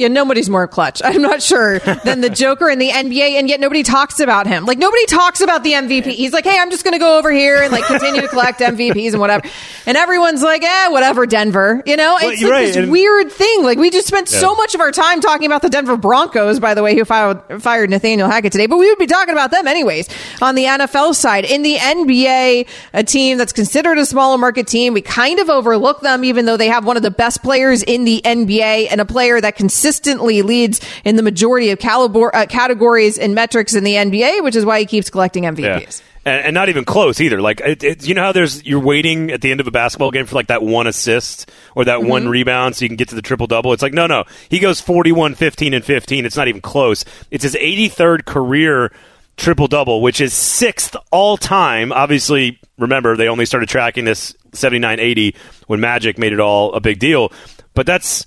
Yeah, 0.00 0.08
nobody's 0.08 0.48
more 0.50 0.66
clutch. 0.66 1.02
I'm 1.04 1.22
not 1.22 1.42
sure 1.42 1.78
than 1.78 2.22
the 2.22 2.30
Joker 2.30 2.68
in 2.70 2.78
the 2.78 2.88
NBA, 2.88 3.32
and 3.38 3.48
yet 3.48 3.60
nobody 3.60 3.82
talks 3.82 4.18
about 4.18 4.46
him. 4.46 4.64
Like 4.64 4.78
nobody 4.78 5.04
talks 5.06 5.40
about 5.40 5.62
the 5.62 5.72
MVP. 5.72 6.06
He's 6.06 6.32
like, 6.32 6.44
hey, 6.44 6.58
I'm 6.58 6.70
just 6.70 6.84
going 6.84 6.92
to 6.94 6.98
go 6.98 7.18
over 7.18 7.30
here 7.30 7.62
and 7.62 7.70
like 7.70 7.84
continue 7.84 8.22
to 8.22 8.28
collect 8.28 8.60
MVPs 8.60 9.12
and 9.12 9.20
whatever. 9.20 9.46
And 9.86 9.96
everyone's 9.96 10.42
like, 10.42 10.62
eh, 10.62 10.88
whatever, 10.88 11.26
Denver. 11.26 11.82
You 11.84 11.96
know, 11.96 12.16
Well, 12.20 12.30
it's 12.30 12.42
like 12.42 12.50
right, 12.50 12.66
this 12.66 12.76
and- 12.76 12.90
weird 12.90 13.30
thing. 13.30 13.62
Like 13.62 13.76
we 13.78 13.90
just 13.90 14.06
spent 14.08 14.30
Yeah. 14.32 14.38
so 14.38 14.54
much 14.54 14.74
of 14.74 14.80
our 14.80 14.90
time 14.90 15.20
talking 15.20 15.44
about 15.46 15.60
the 15.62 15.68
Denver 15.68 15.96
Broncos, 15.98 16.58
by 16.60 16.72
the 16.74 16.82
way, 16.82 16.94
who 16.96 17.04
fired, 17.04 17.62
fired 17.62 17.90
Nathaniel 17.90 18.28
Hackett 18.28 18.52
today, 18.52 18.66
but 18.66 18.78
we 18.78 18.88
would 18.88 18.98
be 18.98 19.06
talking 19.06 19.32
about 19.34 19.50
them 19.50 19.66
anyways 19.66 20.08
on 20.40 20.54
the 20.54 20.64
NFL 20.64 21.14
side. 21.14 21.44
In 21.44 21.62
the 21.62 21.76
NBA, 21.76 22.66
a 22.94 23.04
team 23.04 23.36
that's 23.36 23.52
considered 23.52 23.98
a 23.98 24.06
smaller 24.06 24.38
market 24.38 24.66
team, 24.66 24.94
we 24.94 25.02
kind 25.02 25.38
of 25.40 25.50
overlook 25.50 26.00
them, 26.00 26.24
even 26.24 26.46
though 26.46 26.56
they 26.56 26.68
have 26.68 26.86
one 26.86 26.96
of 26.96 27.02
the 27.02 27.10
best 27.10 27.42
players 27.42 27.82
in 27.82 28.04
the 28.04 28.22
NBA 28.24 28.88
and 28.90 29.00
a 29.00 29.04
player 29.04 29.40
that 29.40 29.56
consistently 29.56 29.89
leads 30.42 30.80
in 31.04 31.16
the 31.16 31.22
majority 31.22 31.70
of 31.70 31.78
caliber, 31.78 32.34
uh, 32.34 32.46
categories 32.46 33.18
and 33.18 33.34
metrics 33.34 33.74
in 33.74 33.84
the 33.84 33.94
NBA, 33.94 34.42
which 34.42 34.56
is 34.56 34.64
why 34.64 34.80
he 34.80 34.86
keeps 34.86 35.10
collecting 35.10 35.44
MVPs. 35.44 36.00
Yeah. 36.00 36.06
And, 36.32 36.46
and 36.46 36.54
not 36.54 36.68
even 36.68 36.84
close 36.84 37.18
either. 37.20 37.40
Like, 37.40 37.60
it, 37.62 37.82
it, 37.82 38.06
you 38.06 38.14
know 38.14 38.22
how 38.22 38.32
there's 38.32 38.64
you're 38.66 38.78
waiting 38.78 39.30
at 39.30 39.40
the 39.40 39.50
end 39.50 39.60
of 39.60 39.66
a 39.66 39.70
basketball 39.70 40.10
game 40.10 40.26
for 40.26 40.34
like 40.34 40.48
that 40.48 40.62
one 40.62 40.86
assist 40.86 41.50
or 41.74 41.86
that 41.86 42.02
one 42.02 42.22
Mm-hmm. 42.22 42.30
rebound 42.30 42.76
so 42.76 42.84
you 42.84 42.90
can 42.90 42.96
get 42.96 43.08
to 43.08 43.14
the 43.14 43.22
triple 43.22 43.46
double. 43.46 43.72
It's 43.72 43.82
like 43.82 43.94
no, 43.94 44.06
no. 44.06 44.24
He 44.50 44.58
goes 44.58 44.80
41, 44.82 45.34
15, 45.34 45.72
and 45.72 45.82
15. 45.84 46.26
It's 46.26 46.36
not 46.36 46.46
even 46.48 46.60
close. 46.60 47.06
It's 47.30 47.42
his 47.42 47.54
83rd 47.54 48.26
career 48.26 48.92
triple 49.38 49.66
double, 49.66 50.02
which 50.02 50.20
is 50.20 50.34
sixth 50.34 50.94
all 51.10 51.38
time. 51.38 51.90
Obviously, 51.90 52.60
remember 52.78 53.16
they 53.16 53.28
only 53.28 53.46
started 53.46 53.70
tracking 53.70 54.04
this 54.04 54.34
79, 54.52 55.00
80 55.00 55.34
when 55.68 55.80
Magic 55.80 56.18
made 56.18 56.34
it 56.34 56.40
all 56.40 56.74
a 56.74 56.80
big 56.80 56.98
deal. 56.98 57.32
But 57.72 57.86
that's 57.86 58.26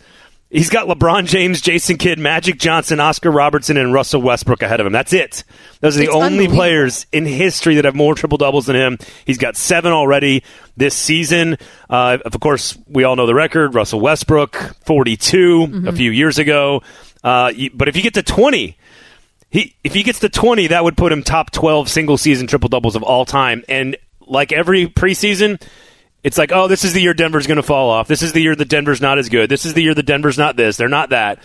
He's 0.53 0.69
got 0.69 0.87
LeBron 0.87 1.25
James, 1.25 1.61
Jason 1.61 1.97
Kidd, 1.97 2.19
Magic 2.19 2.59
Johnson, 2.59 2.99
Oscar 2.99 3.31
Robertson, 3.31 3.75
and 3.75 3.91
Russell 3.91 4.21
Westbrook 4.21 4.61
ahead 4.61 4.79
of 4.79 4.85
him. 4.85 4.93
That's 4.93 5.11
it. 5.11 5.43
Those 5.81 5.97
are 5.97 6.01
the 6.01 6.05
It's 6.05 6.15
only 6.15 6.47
players 6.47 7.07
in 7.11 7.25
history 7.25 7.73
that 7.75 7.85
have 7.85 7.95
more 7.95 8.13
triple 8.13 8.37
doubles 8.37 8.67
than 8.67 8.75
him. 8.75 8.99
He's 9.25 9.39
got 9.39 9.57
seven 9.57 9.91
already 9.91 10.43
this 10.77 10.93
season. 10.93 11.57
Uh, 11.89 12.19
of 12.23 12.39
course, 12.39 12.77
we 12.87 13.03
all 13.03 13.15
know 13.15 13.25
the 13.25 13.33
record. 13.33 13.73
Russell 13.73 13.99
Westbrook, 13.99 14.55
42 14.85 15.85
a 15.87 15.91
few 15.91 16.11
years 16.11 16.37
ago. 16.37 16.83
Uh, 17.23 17.51
but 17.73 17.87
if 17.87 17.95
you 17.95 18.03
get 18.03 18.13
to 18.13 18.23
20, 18.23 18.77
he 19.49 19.75
if 19.83 19.95
he 19.95 20.03
gets 20.03 20.19
to 20.19 20.29
20, 20.29 20.67
that 20.67 20.83
would 20.83 20.97
put 20.97 21.11
him 21.11 21.23
top 21.23 21.49
12 21.49 21.89
single 21.89 22.17
season 22.17 22.45
triple 22.45 22.69
doubles 22.69 22.95
of 22.95 23.01
all 23.01 23.25
time. 23.25 23.63
And 23.67 23.97
like 24.21 24.51
every 24.51 24.85
preseason, 24.85 25.59
it's 26.23 26.37
like, 26.37 26.51
oh, 26.51 26.67
this 26.67 26.83
is 26.83 26.93
the 26.93 27.01
year 27.01 27.13
Denver's 27.13 27.47
going 27.47 27.57
to 27.57 27.63
fall 27.63 27.89
off. 27.89 28.07
This 28.07 28.21
is 28.21 28.33
the 28.33 28.41
year 28.41 28.55
that 28.55 28.69
Denver's 28.69 29.01
not 29.01 29.17
as 29.17 29.29
good. 29.29 29.49
This 29.49 29.65
is 29.65 29.73
the 29.73 29.83
year 29.83 29.93
that 29.93 30.05
Denver's 30.05 30.37
not 30.37 30.55
this. 30.55 30.77
They're 30.77 30.87
not 30.87 31.09
that. 31.09 31.39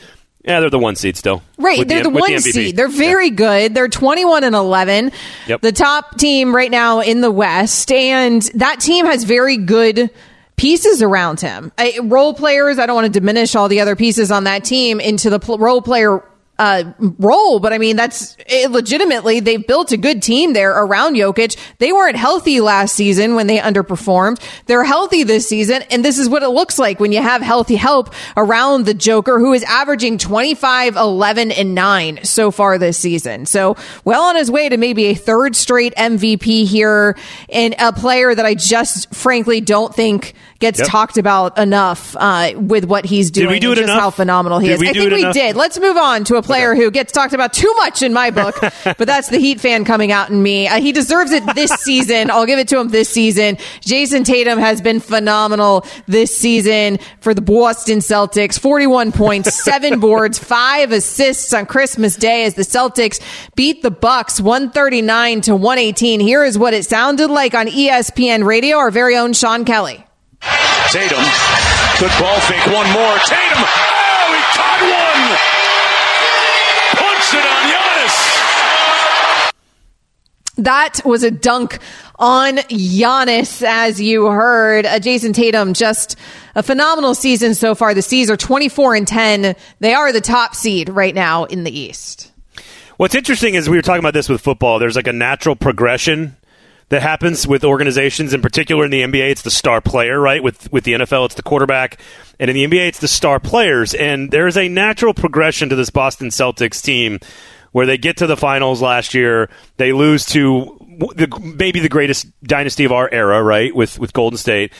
Yeah, 0.44 0.60
they're 0.60 0.70
the 0.70 0.78
one 0.78 0.94
seed 0.94 1.16
still. 1.16 1.42
Right, 1.58 1.86
they're 1.86 2.04
the, 2.04 2.10
with 2.10 2.20
one 2.20 2.30
MVP. 2.30 2.52
seed. 2.52 2.76
They're 2.76 2.88
very 2.88 3.30
good. 3.30 3.74
They're 3.74 3.88
21 3.88 4.44
and 4.44 4.54
11. 4.54 5.12
Yep. 5.48 5.60
The 5.60 5.72
top 5.72 6.16
team 6.16 6.54
right 6.54 6.70
now 6.70 7.00
in 7.00 7.20
the 7.20 7.30
West 7.30 7.90
and 7.90 8.40
that 8.54 8.80
team 8.80 9.04
has 9.06 9.24
very 9.24 9.56
good 9.56 10.10
pieces 10.56 11.02
around 11.02 11.40
him. 11.40 11.72
Uh, 11.76 11.88
role 12.02 12.34
players, 12.34 12.78
I 12.78 12.86
don't 12.86 12.94
want 12.94 13.12
to 13.12 13.20
diminish 13.20 13.56
all 13.56 13.68
the 13.68 13.80
other 13.80 13.96
pieces 13.96 14.30
on 14.30 14.44
that 14.44 14.64
team 14.64 15.00
into 15.00 15.28
the 15.28 15.38
pl- 15.38 15.58
role 15.58 15.82
player 15.82 16.22
uh, 16.58 16.84
role, 17.18 17.60
but 17.60 17.72
I 17.72 17.78
mean, 17.78 17.96
that's 17.96 18.36
it, 18.46 18.70
legitimately, 18.70 19.40
they've 19.40 19.64
built 19.66 19.92
a 19.92 19.96
good 19.96 20.22
team 20.22 20.52
there 20.54 20.72
around 20.72 21.14
Jokic. 21.14 21.56
They 21.78 21.92
weren't 21.92 22.16
healthy 22.16 22.60
last 22.60 22.94
season 22.94 23.34
when 23.36 23.46
they 23.46 23.58
underperformed. 23.58 24.40
They're 24.66 24.84
healthy 24.84 25.22
this 25.22 25.48
season, 25.48 25.82
and 25.90 26.04
this 26.04 26.18
is 26.18 26.28
what 26.28 26.42
it 26.42 26.48
looks 26.48 26.78
like 26.78 26.98
when 27.00 27.12
you 27.12 27.22
have 27.22 27.42
healthy 27.42 27.76
help 27.76 28.12
around 28.36 28.86
the 28.86 28.94
Joker, 28.94 29.38
who 29.38 29.52
is 29.52 29.62
averaging 29.64 30.18
25, 30.18 30.96
11, 30.96 31.52
and 31.52 31.74
9 31.74 32.20
so 32.24 32.50
far 32.50 32.76
this 32.78 32.98
season. 32.98 33.46
So, 33.46 33.76
well 34.04 34.22
on 34.22 34.36
his 34.36 34.50
way 34.50 34.68
to 34.68 34.76
maybe 34.76 35.06
a 35.06 35.14
third 35.14 35.54
straight 35.54 35.94
MVP 35.96 36.64
here, 36.66 37.16
and 37.48 37.74
a 37.78 37.92
player 37.92 38.34
that 38.34 38.44
I 38.44 38.54
just 38.54 39.14
frankly 39.14 39.60
don't 39.60 39.94
think 39.94 40.34
gets 40.58 40.80
Yep. 40.80 40.88
talked 40.88 41.18
about 41.18 41.56
enough 41.56 42.16
uh, 42.18 42.50
with 42.56 42.84
what 42.84 43.04
he's 43.04 43.30
Did 43.30 43.42
doing. 43.42 43.52
we 43.52 43.60
do 43.60 43.70
it 43.72 43.76
just 43.76 43.84
enough? 43.84 44.00
how 44.00 44.10
phenomenal 44.10 44.58
he 44.58 44.66
Did 44.66 44.74
is. 44.74 44.88
I 44.88 44.92
think 44.92 45.12
we 45.12 45.20
enough? 45.20 45.32
did. 45.34 45.54
Let's 45.54 45.78
move 45.78 45.96
on 45.96 46.24
to 46.24 46.34
a 46.36 46.42
player 46.48 46.74
who 46.74 46.90
gets 46.90 47.12
talked 47.12 47.34
about 47.34 47.52
too 47.52 47.72
much 47.76 48.02
in 48.02 48.12
my 48.12 48.30
book, 48.30 48.56
but 48.84 48.98
that's 48.98 49.28
the 49.28 49.38
Heat 49.38 49.60
fan 49.60 49.84
coming 49.84 50.10
out 50.10 50.30
in 50.30 50.42
me. 50.42 50.66
Uh, 50.66 50.80
he 50.80 50.92
deserves 50.92 51.30
it 51.30 51.44
this 51.54 51.70
season. 51.82 52.30
I'll 52.30 52.46
give 52.46 52.58
it 52.58 52.68
to 52.68 52.78
him 52.78 52.88
this 52.88 53.08
season. 53.08 53.56
Jayson 53.82 54.24
Tatum 54.24 54.58
has 54.58 54.80
been 54.80 55.00
phenomenal 55.00 55.86
this 56.06 56.36
season 56.36 56.98
for 57.20 57.34
the 57.34 57.42
Boston 57.42 57.98
Celtics. 57.98 58.58
41 58.58 59.12
points, 59.12 59.54
seven 59.64 60.00
boards, 60.00 60.38
five 60.38 60.90
assists 60.92 61.52
on 61.52 61.66
Christmas 61.66 62.16
Day 62.16 62.44
as 62.44 62.54
the 62.54 62.62
Celtics 62.62 63.20
beat 63.54 63.82
the 63.82 63.90
Bucks 63.90 64.40
139 64.40 65.42
to 65.42 65.54
118. 65.54 66.20
Here 66.20 66.44
is 66.44 66.58
what 66.58 66.74
it 66.74 66.84
sounded 66.84 67.28
like 67.30 67.54
on 67.54 67.66
ESPN 67.66 68.44
radio, 68.44 68.78
our 68.78 68.90
very 68.90 69.16
own 69.16 69.32
Sean 69.34 69.64
Kelly. 69.64 70.04
Tatum. 70.90 71.22
Good 71.98 72.12
ball 72.18 72.40
fake. 72.40 72.64
One 72.66 72.90
more. 72.92 73.18
Tatum. 73.26 73.58
Oh, 73.58 74.34
he 74.34 74.42
caught 74.56 74.80
one. 74.80 75.57
Puts 77.28 77.44
it 77.44 77.50
on 77.50 77.62
Giannis. 77.70 79.52
That 80.56 81.00
was 81.04 81.22
a 81.22 81.30
dunk 81.30 81.78
on 82.18 82.56
Giannis, 82.56 83.62
as 83.62 84.00
you 84.00 84.28
heard. 84.28 84.86
Uh, 84.86 84.98
Jayson 84.98 85.34
Tatum, 85.34 85.74
just 85.74 86.16
a 86.54 86.62
phenomenal 86.62 87.14
season 87.14 87.54
so 87.54 87.74
far. 87.74 87.92
The 87.92 88.00
C's 88.00 88.30
are 88.30 88.36
24 88.38 88.94
and 88.94 89.06
10. 89.06 89.56
They 89.80 89.92
are 89.92 90.10
the 90.10 90.22
top 90.22 90.54
seed 90.54 90.88
right 90.88 91.14
now 91.14 91.44
in 91.44 91.64
the 91.64 91.78
East. 91.78 92.32
What's 92.96 93.14
interesting 93.14 93.54
is 93.54 93.68
we 93.68 93.76
were 93.76 93.82
talking 93.82 94.00
about 94.00 94.14
this 94.14 94.30
with 94.30 94.40
football. 94.40 94.78
There's 94.78 94.96
like 94.96 95.06
a 95.06 95.12
natural 95.12 95.54
progression 95.54 96.34
that 96.90 97.02
happens 97.02 97.46
with 97.46 97.64
organizations, 97.64 98.32
in 98.32 98.40
particular 98.40 98.84
in 98.84 98.90
the 98.90 99.02
NBA. 99.02 99.30
It's 99.30 99.42
the 99.42 99.50
star 99.50 99.80
player, 99.80 100.18
right? 100.18 100.42
With 100.42 100.70
with 100.72 100.84
the 100.84 100.94
NFL, 100.94 101.26
it's 101.26 101.34
the 101.34 101.42
quarterback, 101.42 102.00
and 102.38 102.50
in 102.50 102.54
the 102.54 102.66
NBA, 102.66 102.88
it's 102.88 103.00
the 103.00 103.08
star 103.08 103.38
players. 103.40 103.94
And 103.94 104.30
there 104.30 104.46
is 104.46 104.56
a 104.56 104.68
natural 104.68 105.14
progression 105.14 105.68
to 105.68 105.76
this 105.76 105.90
Boston 105.90 106.28
Celtics 106.28 106.82
team 106.82 107.18
where 107.72 107.86
they 107.86 107.98
get 107.98 108.16
to 108.18 108.26
the 108.26 108.36
finals 108.36 108.80
last 108.80 109.14
year, 109.14 109.50
they 109.76 109.92
lose 109.92 110.24
to 110.26 110.76
the, 111.14 111.54
maybe 111.58 111.80
the 111.80 111.88
greatest 111.88 112.26
dynasty 112.42 112.84
of 112.84 112.92
our 112.92 113.08
era, 113.12 113.42
right? 113.42 113.74
With 113.74 113.98
with 113.98 114.12
Golden 114.12 114.38
State. 114.38 114.72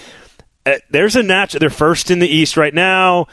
Uh, 0.64 0.78
there's 0.90 1.16
a 1.16 1.22
natural. 1.22 1.60
They're 1.60 1.70
first 1.70 2.10
in 2.10 2.18
the 2.18 2.28
East 2.28 2.56
right 2.56 2.74
now. 2.74 3.26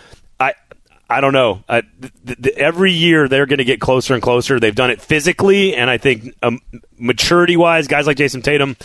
I 1.10 1.22
don't 1.22 1.34
know. 1.34 1.64
Uh, 1.70 1.82
th- 2.02 2.42
th- 2.42 2.58
every 2.58 2.92
year 2.92 3.28
they're 3.28 3.46
going 3.46 3.60
to 3.60 3.66
get 3.66 3.80
closer 3.80 4.14
and 4.14 4.24
closer. 4.24 4.60
They've 4.60 4.74
done 4.74 4.90
it 4.90 5.02
physically, 5.02 5.76
and 5.76 5.90
I 5.90 5.98
think 5.98 6.34
um, 6.42 6.60
maturity 6.98 7.58
wise, 7.58 7.88
guys 7.88 8.08
like 8.08 8.18
Jayson 8.18 8.42
Tatum. 8.42 8.76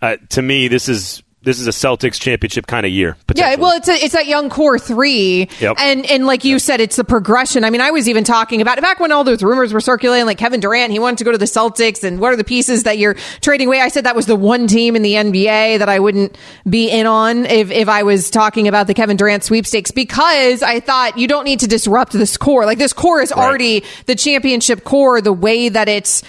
Uh, 0.00 0.16
to 0.30 0.42
me, 0.42 0.68
this 0.68 0.88
is 0.88 1.22
this 1.46 1.60
is 1.60 1.68
a 1.68 1.70
Celtics 1.70 2.18
championship 2.20 2.66
kind 2.66 2.84
of 2.84 2.90
year. 2.90 3.16
Yeah, 3.32 3.54
well, 3.54 3.76
it's 3.76 3.88
a, 3.88 3.92
it's 3.92 4.14
that 4.14 4.26
young 4.26 4.50
core 4.50 4.80
three, 4.80 5.48
Yep. 5.60 5.76
and 5.78 6.04
and 6.06 6.26
like 6.26 6.44
you 6.44 6.58
said, 6.58 6.80
it's 6.80 6.96
the 6.96 7.04
progression. 7.04 7.62
I 7.62 7.70
mean, 7.70 7.80
I 7.80 7.92
was 7.92 8.08
even 8.08 8.24
talking 8.24 8.60
about 8.60 8.78
it 8.78 8.80
back 8.80 8.98
when 8.98 9.12
all 9.12 9.22
those 9.22 9.44
rumors 9.44 9.72
were 9.72 9.80
circulating, 9.80 10.26
like 10.26 10.38
Kevin 10.38 10.58
Durant, 10.58 10.90
he 10.90 10.98
wanted 10.98 11.18
to 11.18 11.24
go 11.24 11.30
to 11.30 11.38
the 11.38 11.44
Celtics, 11.44 12.02
and 12.02 12.18
what 12.18 12.32
are 12.32 12.36
the 12.36 12.42
pieces 12.42 12.82
that 12.82 12.98
you're 12.98 13.14
trading 13.42 13.68
away? 13.68 13.80
I 13.80 13.88
said 13.88 14.04
that 14.04 14.16
was 14.16 14.26
the 14.26 14.34
one 14.34 14.66
team 14.66 14.96
in 14.96 15.02
the 15.02 15.12
NBA 15.14 15.78
that 15.78 15.88
I 15.88 16.00
wouldn't 16.00 16.36
be 16.68 16.90
in 16.90 17.06
on 17.06 17.46
if 17.46 17.70
if 17.70 17.88
I 17.88 18.02
was 18.02 18.28
talking 18.28 18.66
about 18.66 18.88
the 18.88 18.94
Kevin 18.94 19.16
Durant 19.16 19.44
sweepstakes 19.44 19.92
because 19.92 20.64
I 20.64 20.80
thought 20.80 21.16
you 21.16 21.28
don't 21.28 21.44
need 21.44 21.60
to 21.60 21.68
disrupt 21.68 22.12
this 22.12 22.36
core. 22.36 22.66
Like 22.66 22.78
this 22.78 22.92
core 22.92 23.20
is 23.22 23.30
already 23.30 23.84
the 24.06 24.16
championship 24.16 24.82
core, 24.82 25.20
the 25.20 25.32
way 25.32 25.68
that 25.68 25.88
it's 25.88 26.24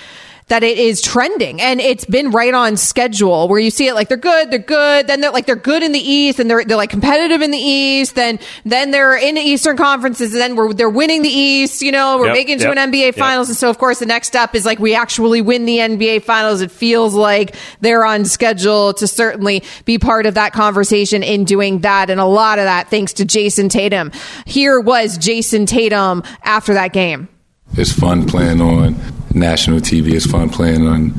that 0.47 0.63
it 0.63 0.77
is 0.77 1.01
trending 1.01 1.59
and 1.61 1.81
it's 1.81 2.05
been 2.05 2.31
right 2.31 2.53
on 2.53 2.77
schedule 2.77 3.47
where 3.47 3.59
you 3.59 3.69
see 3.69 3.87
it 3.87 3.93
like 3.93 4.07
they're 4.07 4.17
good, 4.17 4.49
they're 4.49 4.59
good, 4.59 5.07
then 5.07 5.19
they're 5.19 5.31
like 5.31 5.45
they're 5.45 5.55
good 5.55 5.83
in 5.83 5.91
the 5.91 5.99
East 5.99 6.39
and 6.39 6.49
they're 6.49 6.63
they're 6.63 6.77
like 6.77 6.89
competitive 6.89 7.41
in 7.41 7.51
the 7.51 7.57
East, 7.57 8.15
then 8.15 8.39
then 8.63 8.91
they're 8.91 9.17
in 9.17 9.35
the 9.35 9.41
Eastern 9.41 9.75
conferences, 9.75 10.33
and 10.33 10.41
then 10.41 10.55
we're 10.55 10.73
they're 10.73 10.89
winning 10.89 11.21
the 11.21 11.29
East, 11.29 11.81
you 11.81 11.91
know, 11.91 12.17
we're 12.17 12.27
Yep, 12.27 12.33
making 12.35 12.59
yep, 12.59 12.73
to 12.73 12.79
an 12.79 12.91
NBA 12.91 13.05
yep. 13.05 13.15
finals. 13.15 13.49
And 13.49 13.57
so 13.57 13.69
of 13.69 13.77
course 13.77 13.99
the 13.99 14.05
next 14.05 14.27
step 14.27 14.55
is 14.55 14.65
like 14.65 14.79
we 14.79 14.95
actually 14.95 15.41
win 15.41 15.65
the 15.65 15.77
NBA 15.77 16.23
finals. 16.23 16.61
It 16.61 16.71
feels 16.71 17.13
like 17.13 17.55
they're 17.81 18.05
on 18.05 18.25
schedule 18.25 18.93
to 18.93 19.07
certainly 19.07 19.63
be 19.85 19.97
part 19.99 20.25
of 20.25 20.33
that 20.35 20.53
conversation 20.53 21.23
in 21.23 21.43
doing 21.43 21.79
that. 21.79 22.09
And 22.09 22.19
a 22.19 22.25
lot 22.25 22.59
of 22.59 22.65
that 22.65 22.89
thanks 22.89 23.13
to 23.13 23.25
Jayson 23.25 23.69
Tatum. 23.69 24.11
Here 24.45 24.79
was 24.79 25.17
Jayson 25.17 25.65
Tatum 25.65 26.23
after 26.43 26.73
that 26.73 26.93
game. 26.93 27.27
It's 27.73 27.91
fun 27.91 28.25
playing 28.27 28.61
on 28.61 28.95
national 29.33 29.79
TV. 29.79 30.13
It's 30.13 30.25
fun 30.25 30.49
playing 30.49 30.87
on 30.87 31.13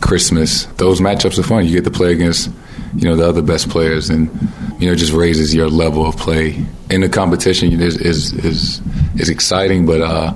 Christmas. 0.00 0.64
Those 0.76 1.00
matchups 1.00 1.38
are 1.38 1.42
fun. 1.42 1.66
You 1.66 1.72
get 1.72 1.84
to 1.84 1.90
play 1.90 2.12
against, 2.12 2.50
you 2.96 3.08
know, 3.08 3.16
the 3.16 3.28
other 3.28 3.42
best 3.42 3.68
players, 3.68 4.10
and 4.10 4.30
you 4.78 4.86
know, 4.86 4.92
it 4.92 4.96
just 4.96 5.12
raises 5.12 5.54
your 5.54 5.68
level 5.68 6.06
of 6.06 6.16
play. 6.16 6.64
In 6.90 7.00
the 7.00 7.08
competition 7.08 7.72
is 7.80 7.96
is 7.96 8.32
is, 8.32 8.80
is 9.16 9.28
exciting, 9.28 9.86
but 9.86 10.00
uh, 10.00 10.32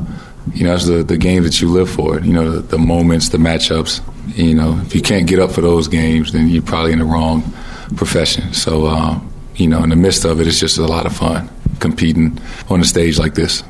you 0.54 0.64
know, 0.64 0.74
it's 0.74 0.86
the 0.86 1.02
the 1.02 1.16
games 1.16 1.44
that 1.46 1.60
you 1.60 1.68
live 1.68 1.90
for. 1.90 2.20
You 2.20 2.32
know, 2.32 2.50
the, 2.50 2.60
the 2.60 2.78
moments, 2.78 3.30
the 3.30 3.38
matchups. 3.38 4.00
You 4.36 4.54
know, 4.54 4.78
if 4.84 4.94
you 4.94 5.02
can't 5.02 5.26
get 5.26 5.38
up 5.38 5.50
for 5.50 5.62
those 5.62 5.88
games, 5.88 6.32
then 6.32 6.48
you're 6.48 6.62
probably 6.62 6.92
in 6.92 6.98
the 6.98 7.04
wrong 7.04 7.42
profession. 7.96 8.52
So, 8.52 8.86
uh, 8.86 9.18
you 9.56 9.66
know, 9.66 9.82
in 9.82 9.90
the 9.90 9.96
midst 9.96 10.24
of 10.24 10.40
it, 10.40 10.46
it's 10.46 10.60
just 10.60 10.78
a 10.78 10.86
lot 10.86 11.06
of 11.06 11.16
fun 11.16 11.48
competing 11.80 12.38
on 12.68 12.80
a 12.80 12.84
stage 12.84 13.18
like 13.18 13.34
this. 13.34 13.62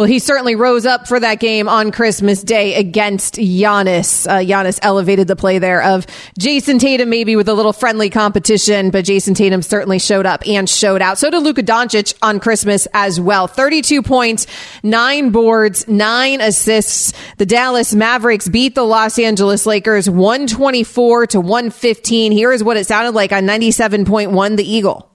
Well, 0.00 0.08
he 0.08 0.18
certainly 0.18 0.56
rose 0.56 0.86
up 0.86 1.06
for 1.06 1.20
that 1.20 1.40
game 1.40 1.68
on 1.68 1.92
Christmas 1.92 2.42
Day 2.42 2.76
against 2.76 3.34
Giannis. 3.34 4.26
Uh, 4.26 4.38
Giannis 4.38 4.78
elevated 4.80 5.28
the 5.28 5.36
play 5.36 5.58
there 5.58 5.82
of 5.82 6.06
Jayson 6.38 6.78
Tatum, 6.78 7.10
maybe 7.10 7.36
with 7.36 7.50
a 7.50 7.52
little 7.52 7.74
friendly 7.74 8.08
competition, 8.08 8.88
but 8.88 9.04
Jayson 9.04 9.34
Tatum 9.34 9.60
certainly 9.60 9.98
showed 9.98 10.24
up 10.24 10.42
and 10.48 10.70
showed 10.70 11.02
out. 11.02 11.18
So 11.18 11.30
did 11.30 11.42
Luka 11.42 11.62
Doncic 11.62 12.14
on 12.22 12.40
Christmas 12.40 12.88
as 12.94 13.20
well. 13.20 13.46
32 13.46 14.00
points, 14.00 14.46
nine 14.82 15.32
boards, 15.32 15.86
nine 15.86 16.40
assists. 16.40 17.12
The 17.36 17.44
Dallas 17.44 17.94
Mavericks 17.94 18.48
beat 18.48 18.74
the 18.74 18.84
Los 18.84 19.18
Angeles 19.18 19.66
Lakers 19.66 20.08
124 20.08 21.26
to 21.26 21.40
115. 21.42 22.32
Here 22.32 22.52
is 22.52 22.64
what 22.64 22.78
it 22.78 22.86
sounded 22.86 23.14
like 23.14 23.32
on 23.32 23.42
97.1 23.42 24.56
The 24.56 24.64
Eagle. 24.64 25.10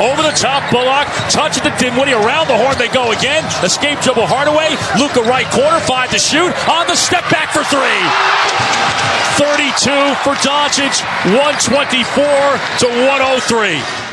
Over 0.00 0.20
the 0.20 0.36
top, 0.36 0.70
Bullock. 0.70 1.08
Touch 1.32 1.56
it 1.56 1.64
to 1.64 1.72
Dinwiddie. 1.80 2.12
Around 2.12 2.48
the 2.48 2.56
horn 2.56 2.76
they 2.76 2.88
go 2.88 3.12
again. 3.12 3.44
Escape 3.64 3.98
dribble 4.00 4.26
Hardaway. 4.26 4.76
Luka 5.00 5.22
right 5.24 5.48
corner. 5.48 5.80
Five 5.80 6.10
to 6.10 6.18
shoot. 6.18 6.52
On 6.68 6.86
the 6.86 6.96
step 6.96 7.24
back 7.30 7.48
for 7.48 7.64
three. 7.64 8.04
32 9.40 9.88
for 10.20 10.36
Doncic. 10.44 11.00
124 11.32 12.24
to 12.80 12.86
103. 13.08 14.05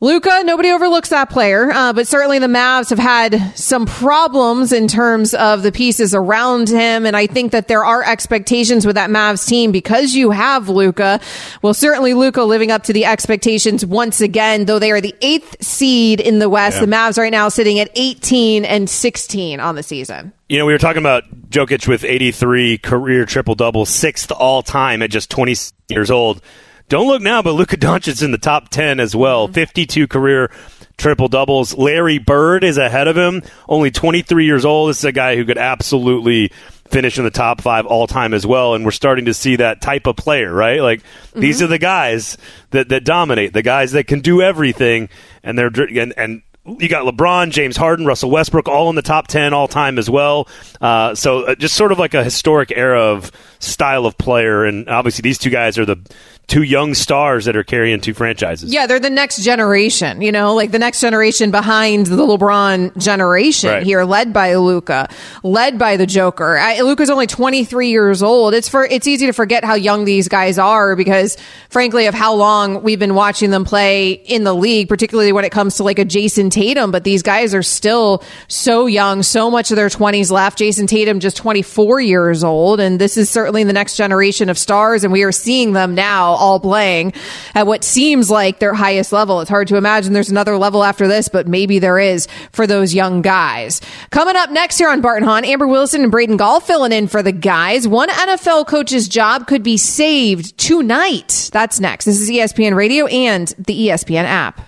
Luka, 0.00 0.42
nobody 0.44 0.70
overlooks 0.70 1.08
that 1.08 1.28
player, 1.28 1.72
uh, 1.72 1.92
but 1.92 2.06
certainly 2.06 2.38
the 2.38 2.46
Mavs 2.46 2.90
have 2.90 3.00
had 3.00 3.56
some 3.56 3.84
problems 3.84 4.72
in 4.72 4.86
terms 4.86 5.34
of 5.34 5.64
the 5.64 5.72
pieces 5.72 6.14
around 6.14 6.68
him. 6.68 7.04
And 7.04 7.16
I 7.16 7.26
think 7.26 7.50
that 7.50 7.66
there 7.66 7.84
are 7.84 8.04
expectations 8.04 8.86
with 8.86 8.94
that 8.94 9.10
Mavs 9.10 9.48
team 9.48 9.72
because 9.72 10.14
you 10.14 10.30
have 10.30 10.68
Luka. 10.68 11.18
Well, 11.62 11.74
certainly 11.74 12.14
Luka 12.14 12.44
living 12.44 12.70
up 12.70 12.84
to 12.84 12.92
the 12.92 13.06
expectations 13.06 13.84
once 13.84 14.20
again, 14.20 14.66
though 14.66 14.78
they 14.78 14.92
are 14.92 15.00
the 15.00 15.16
eighth 15.20 15.56
seed 15.64 16.20
in 16.20 16.38
the 16.38 16.48
West. 16.48 16.76
Yeah. 16.76 16.86
The 16.86 16.92
Mavs 16.92 17.18
right 17.18 17.32
now 17.32 17.48
sitting 17.48 17.80
at 17.80 17.90
18 17.96 18.64
and 18.64 18.88
16 18.88 19.58
on 19.58 19.74
the 19.74 19.82
season. 19.82 20.32
You 20.48 20.58
know, 20.58 20.66
we 20.66 20.74
were 20.74 20.78
talking 20.78 21.02
about 21.02 21.24
Jokic 21.50 21.88
with 21.88 22.04
83 22.04 22.78
career 22.78 23.26
triple 23.26 23.56
doubles, 23.56 23.88
sixth 23.88 24.30
all 24.30 24.62
time 24.62 25.02
at 25.02 25.10
just 25.10 25.28
20 25.28 25.56
years 25.88 26.12
old. 26.12 26.40
Don't 26.88 27.06
look 27.06 27.20
now, 27.22 27.42
but 27.42 27.52
Luka 27.52 27.76
Doncic's 27.76 28.22
in 28.22 28.30
the 28.30 28.38
top 28.38 28.70
10 28.70 29.00
as 29.00 29.14
well. 29.14 29.46
Mm-hmm. 29.46 29.54
52 29.54 30.06
career 30.08 30.50
triple 30.96 31.28
doubles. 31.28 31.76
Larry 31.76 32.18
Bird 32.18 32.64
is 32.64 32.78
ahead 32.78 33.08
of 33.08 33.16
him, 33.16 33.42
only 33.68 33.90
23 33.90 34.44
years 34.44 34.64
old. 34.64 34.90
This 34.90 34.98
is 34.98 35.04
a 35.04 35.12
guy 35.12 35.36
who 35.36 35.44
could 35.44 35.58
absolutely 35.58 36.50
finish 36.88 37.18
in 37.18 37.24
the 37.24 37.30
top 37.30 37.60
five 37.60 37.86
all 37.86 38.06
time 38.06 38.32
as 38.32 38.46
well. 38.46 38.74
And 38.74 38.84
we're 38.84 38.90
starting 38.90 39.26
to 39.26 39.34
see 39.34 39.56
that 39.56 39.82
type 39.82 40.06
of 40.06 40.16
player, 40.16 40.52
right? 40.52 40.80
Like 40.80 41.02
these 41.34 41.56
mm-hmm. 41.56 41.64
are 41.64 41.68
the 41.68 41.78
guys 41.78 42.38
that, 42.70 42.88
that 42.88 43.04
dominate, 43.04 43.52
the 43.52 43.62
guys 43.62 43.92
that 43.92 44.06
can 44.06 44.20
do 44.20 44.40
everything. 44.40 45.08
And 45.42 45.58
they're, 45.58 45.68
and, 45.68 46.14
and 46.16 46.42
you 46.78 46.88
got 46.88 47.04
LeBron, 47.04 47.50
James 47.50 47.76
Harden, 47.76 48.06
Russell 48.06 48.30
Westbrook, 48.30 48.68
all 48.68 48.90
in 48.90 48.96
the 48.96 49.02
top 49.02 49.26
10 49.28 49.52
all 49.52 49.68
time 49.68 49.98
as 49.98 50.08
well. 50.10 50.48
Uh, 50.80 51.14
so 51.14 51.44
uh, 51.44 51.54
just 51.54 51.74
sort 51.74 51.92
of 51.92 51.98
like 51.98 52.14
a 52.14 52.24
historic 52.24 52.72
era 52.74 53.00
of 53.00 53.30
style 53.58 54.06
of 54.06 54.16
player. 54.18 54.64
And 54.64 54.88
obviously, 54.88 55.22
these 55.22 55.38
two 55.38 55.50
guys 55.50 55.78
are 55.78 55.84
the 55.86 55.98
two 56.46 56.62
young 56.62 56.94
stars 56.94 57.44
that 57.44 57.54
are 57.56 57.62
carrying 57.64 58.00
two 58.00 58.14
franchises. 58.14 58.72
Yeah, 58.72 58.86
they're 58.86 58.98
the 58.98 59.10
next 59.10 59.42
generation, 59.44 60.22
you 60.22 60.32
know, 60.32 60.54
like 60.54 60.70
the 60.70 60.78
next 60.78 60.98
generation 61.02 61.50
behind 61.50 62.06
the 62.06 62.16
LeBron 62.16 62.96
generation 62.96 63.68
Right. 63.70 63.82
here, 63.82 64.02
led 64.04 64.32
by 64.32 64.54
Luka, 64.54 65.10
led 65.42 65.78
by 65.78 65.98
the 65.98 66.06
Joker. 66.06 66.58
Luka's 66.80 67.10
only 67.10 67.26
23 67.26 67.90
years 67.90 68.22
old. 68.22 68.54
It's 68.54 68.66
for, 68.66 68.84
it's 68.86 69.06
easy 69.06 69.26
to 69.26 69.34
forget 69.34 69.62
how 69.62 69.74
young 69.74 70.06
these 70.06 70.26
guys 70.26 70.58
are 70.58 70.96
because 70.96 71.36
frankly 71.68 72.06
of 72.06 72.14
how 72.14 72.32
long 72.34 72.82
we've 72.82 72.98
been 72.98 73.14
watching 73.14 73.50
them 73.50 73.66
play 73.66 74.12
in 74.12 74.44
the 74.44 74.54
league, 74.54 74.88
particularly 74.88 75.32
when 75.32 75.44
it 75.44 75.50
comes 75.52 75.76
to 75.76 75.82
like 75.82 75.98
a 75.98 76.04
Jayson 76.06 76.48
Tatum, 76.58 76.90
but 76.90 77.04
these 77.04 77.22
guys 77.22 77.54
are 77.54 77.62
still 77.62 78.20
so 78.48 78.86
young, 78.86 79.22
so 79.22 79.48
much 79.48 79.70
of 79.70 79.76
their 79.76 79.88
20s 79.88 80.32
left. 80.32 80.58
Jayson 80.58 80.88
Tatum 80.88 81.20
just 81.20 81.36
24 81.36 82.00
years 82.00 82.42
old 82.42 82.80
and 82.80 82.98
this 83.00 83.16
is 83.16 83.30
certainly 83.30 83.62
the 83.62 83.72
next 83.72 83.96
generation 83.96 84.48
of 84.48 84.58
stars 84.58 85.04
and 85.04 85.12
we 85.12 85.22
are 85.22 85.30
seeing 85.30 85.72
them 85.72 85.94
now 85.94 86.30
all 86.30 86.58
playing 86.58 87.12
at 87.54 87.68
what 87.68 87.84
seems 87.84 88.28
like 88.28 88.58
their 88.58 88.74
highest 88.74 89.12
level. 89.12 89.40
It's 89.40 89.48
hard 89.48 89.68
to 89.68 89.76
imagine 89.76 90.14
there's 90.14 90.30
another 90.30 90.58
level 90.58 90.82
after 90.82 91.06
this, 91.06 91.28
but 91.28 91.46
maybe 91.46 91.78
there 91.78 92.00
is 92.00 92.26
for 92.50 92.66
those 92.66 92.92
young 92.92 93.22
guys. 93.22 93.80
Coming 94.10 94.34
up 94.34 94.50
next 94.50 94.78
here 94.78 94.88
on 94.88 95.00
Bart 95.00 95.18
and 95.18 95.26
Hahn, 95.26 95.44
Amber 95.44 95.68
Wilson 95.68 96.02
and 96.02 96.10
Braden 96.10 96.38
Gall 96.38 96.58
filling 96.58 96.90
in 96.90 97.06
for 97.06 97.22
the 97.22 97.30
guys. 97.30 97.86
One 97.86 98.08
NFL 98.08 98.66
coach's 98.66 99.06
job 99.06 99.46
could 99.46 99.62
be 99.62 99.76
saved 99.76 100.58
tonight. 100.58 101.50
That's 101.52 101.78
next. 101.78 102.04
This 102.04 102.20
is 102.20 102.28
ESPN 102.28 102.74
Radio 102.74 103.06
and 103.06 103.46
the 103.58 103.86
ESPN 103.86 104.24
app. 104.24 104.67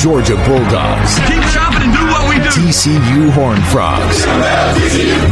Georgia 0.00 0.34
Bulldogs. 0.48 1.18
Keep 1.28 1.44
chopping 1.52 1.82
and 1.82 1.92
do 1.92 2.00
what 2.08 2.24
we 2.30 2.36
do. 2.36 2.48
TCU 2.48 3.28
Horned 3.32 3.62
Frogs. 3.66 4.24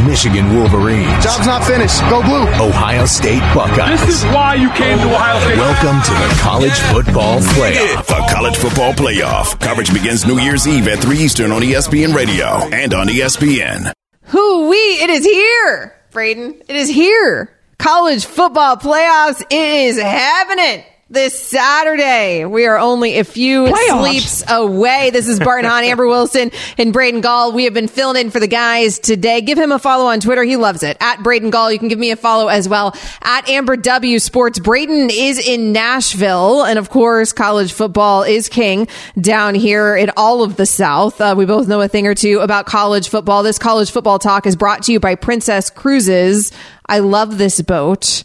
Michigan 0.05 0.55
Wolverines. 0.55 1.09
Job's 1.23 1.47
not 1.47 1.63
finished. 1.63 1.99
Go 2.01 2.21
blue. 2.21 2.45
Ohio 2.63 3.07
State 3.07 3.41
Buckeyes. 3.55 3.99
This 4.05 4.21
is 4.21 4.25
why 4.25 4.53
you 4.53 4.69
came 4.73 4.99
to 4.99 5.05
Ohio 5.05 5.39
State. 5.39 5.57
Welcome 5.57 6.01
to 6.03 6.11
the 6.11 6.39
College 6.39 6.79
Football 6.93 7.39
Playoff. 7.39 8.05
The 8.05 8.31
College 8.31 8.57
Football 8.57 8.93
Playoff. 8.93 9.59
Coverage 9.59 9.91
begins 9.91 10.27
New 10.27 10.37
Year's 10.39 10.67
Eve 10.67 10.87
at 10.87 10.99
3 10.99 11.17
Eastern 11.17 11.51
on 11.51 11.63
ESPN 11.63 12.13
Radio 12.13 12.45
and 12.71 12.93
on 12.93 13.07
ESPN. 13.07 13.91
Who 14.25 14.69
we? 14.69 14.77
It 14.77 15.09
is 15.09 15.25
here, 15.25 15.95
Braden. 16.11 16.61
It 16.67 16.75
is 16.75 16.89
here. 16.89 17.57
College 17.79 18.23
football 18.23 18.77
playoffs. 18.77 19.41
It 19.41 19.51
is 19.51 19.99
happening 19.99 20.83
this 21.09 21.39
Saturday. 21.39 22.45
We 22.45 22.67
are 22.67 22.77
only 22.77 23.17
a 23.17 23.23
few 23.23 23.65
Playoffs. 23.65 23.99
sleeps 23.99 24.43
away. 24.47 25.09
This 25.09 25.27
is 25.27 25.39
Bart 25.39 25.59
and 25.59 25.67
Hahn, 25.67 25.83
Amber 25.83 26.07
Wilson, 26.07 26.51
and 26.77 26.93
Braden 26.93 27.21
Gall. 27.21 27.51
We 27.51 27.63
have 27.63 27.73
been 27.73 27.87
filling 27.87 28.21
in 28.21 28.29
for 28.31 28.39
the 28.39 28.47
guys 28.47 28.99
today. 28.99 29.41
Give 29.41 29.57
him 29.57 29.71
a 29.71 29.79
follow 29.79 30.05
on 30.05 30.19
Twitter. 30.19 30.43
He 30.43 30.55
loves 30.55 30.83
it. 30.83 30.97
At 30.99 31.23
Braden 31.23 31.49
Gall. 31.49 31.71
You 31.71 31.79
can 31.79 31.87
give 31.87 31.97
me 31.97 32.11
a 32.11 32.15
follow 32.15 32.47
as 32.47 32.69
well. 32.69 32.95
At 33.23 33.49
Amber 33.49 33.75
W 33.75 34.19
Sports. 34.19 34.59
Braden 34.59 35.09
is 35.11 35.39
in 35.39 35.71
Nashville. 35.71 36.63
And 36.63 36.77
of 36.77 36.91
course, 36.91 37.33
college 37.33 37.73
football 37.73 38.21
is 38.21 38.47
king 38.47 38.87
down 39.19 39.55
here 39.55 39.95
in 39.95 40.11
all 40.15 40.43
of 40.43 40.57
the 40.57 40.67
South. 40.67 41.19
Uh, 41.19 41.33
we 41.35 41.45
both 41.45 41.67
know 41.67 41.81
a 41.81 41.87
thing 41.87 42.05
or 42.05 42.13
two 42.13 42.39
about 42.39 42.67
college 42.67 43.09
football. 43.09 43.41
This 43.41 43.57
college 43.57 43.89
football 43.89 44.19
talk 44.19 44.45
is 44.45 44.55
brought 44.55 44.83
to 44.83 44.91
you 44.91 44.99
by 44.99 45.15
Princess 45.15 45.71
Cruises. 45.71 46.51
I 46.85 46.99
love 46.99 47.39
this 47.39 47.61
boat. 47.61 48.23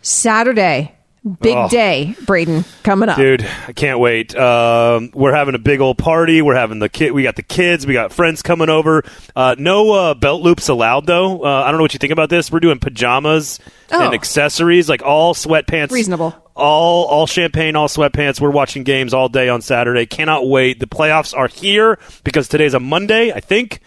Saturday. 0.00 0.95
Big 1.40 1.56
Oh. 1.56 1.68
day, 1.68 2.14
Braden, 2.24 2.64
coming 2.84 3.08
up. 3.08 3.16
Dude, 3.16 3.44
I 3.66 3.72
can't 3.72 3.98
wait. 3.98 4.36
Um, 4.36 5.10
we're 5.12 5.34
having 5.34 5.56
a 5.56 5.58
big 5.58 5.80
old 5.80 5.98
party. 5.98 6.40
We're 6.40 6.54
having 6.54 6.78
the 6.78 6.88
kid. 6.88 7.10
We 7.12 7.24
got 7.24 7.34
the 7.34 7.42
kids. 7.42 7.84
We 7.84 7.94
got 7.94 8.12
friends 8.12 8.42
coming 8.42 8.68
over. 8.70 9.02
Uh, 9.34 9.56
no 9.58 9.90
uh, 9.92 10.14
belt 10.14 10.42
loops 10.42 10.68
allowed, 10.68 11.06
though. 11.06 11.42
Uh, 11.44 11.62
I 11.64 11.70
don't 11.72 11.78
know 11.78 11.82
what 11.82 11.94
you 11.94 11.98
think 11.98 12.12
about 12.12 12.30
this. 12.30 12.52
We're 12.52 12.60
doing 12.60 12.78
pajamas 12.78 13.58
Oh. 13.90 14.04
and 14.04 14.14
accessories, 14.14 14.88
like 14.88 15.02
all 15.02 15.34
sweatpants. 15.34 15.90
Reasonable. 15.90 16.34
All 16.54 17.04
all 17.06 17.26
champagne, 17.26 17.74
all 17.76 17.88
sweatpants. 17.88 18.40
We're 18.40 18.50
watching 18.50 18.84
games 18.84 19.12
all 19.12 19.28
day 19.28 19.48
on 19.48 19.62
Saturday. 19.62 20.06
Cannot 20.06 20.48
wait. 20.48 20.78
The 20.80 20.86
playoffs 20.86 21.36
are 21.36 21.48
here 21.48 21.98
because 22.24 22.46
today's 22.48 22.72
a 22.74 22.80
Monday, 22.80 23.32
I 23.32 23.40
think. 23.40 23.80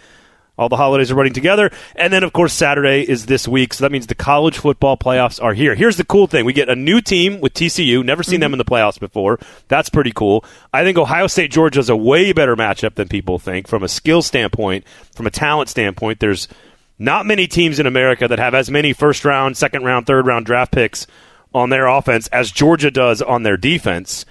All 0.60 0.68
the 0.68 0.76
holidays 0.76 1.10
are 1.10 1.16
running 1.16 1.32
together. 1.32 1.72
And 1.95 2.12
then, 2.12 2.24
of 2.24 2.34
course, 2.34 2.51
Saturday 2.51 3.01
is 3.01 3.28
this 3.28 3.47
week. 3.47 3.74
So 3.74 3.86
that 3.86 3.93
means 3.93 4.07
the 4.07 4.16
college 4.16 4.57
football 4.57 4.97
playoffs 4.97 5.41
are 5.41 5.53
here. 5.53 5.74
Here's 5.74 5.95
the 5.95 6.03
cool 6.03 6.28
thing 6.28 6.43
we 6.43 6.51
get 6.51 6.68
a 6.68 6.76
new 6.76 6.99
team 6.99 7.39
with 7.39 7.53
TCU. 7.53 8.03
Never 8.03 8.24
seen 8.24 8.41
them 8.41 8.49
mm-hmm. 8.49 8.55
in 8.55 8.57
the 8.60 8.66
playoffs 8.66 8.99
before. 8.99 9.39
That's 9.70 9.88
pretty 9.88 10.12
cool. 10.12 10.43
I 10.74 10.84
think 10.84 10.97
Ohio 10.97 11.28
State 11.28 11.51
Georgia 11.51 11.80
is 11.80 11.88
a 11.88 11.95
way 11.95 12.34
better 12.34 12.57
matchup 12.57 12.95
than 12.95 13.07
people 13.07 13.39
think 13.39 13.70
from 13.70 13.84
a 13.84 13.88
skill 13.88 14.22
standpoint, 14.22 14.84
from 15.16 15.28
a 15.28 15.32
talent 15.32 15.70
standpoint. 15.70 16.20
There's 16.20 16.49
not 16.97 17.26
many 17.26 17.47
teams 17.47 17.80
in 17.80 17.86
America 17.86 18.28
that 18.28 18.39
have 18.39 18.53
as 18.53 18.70
many 18.70 18.91
first 18.91 19.24
round, 19.24 19.55
second 19.55 19.86
round, 19.86 20.07
third 20.07 20.28
round 20.28 20.45
draft 20.45 20.74
picks 20.74 21.07
on 21.53 21.70
their 21.70 21.88
offense 21.88 22.28
as 22.28 22.51
Georgia 22.51 22.91
does 22.91 23.22
on 23.22 23.43
their 23.43 23.55
defense. 23.55 24.26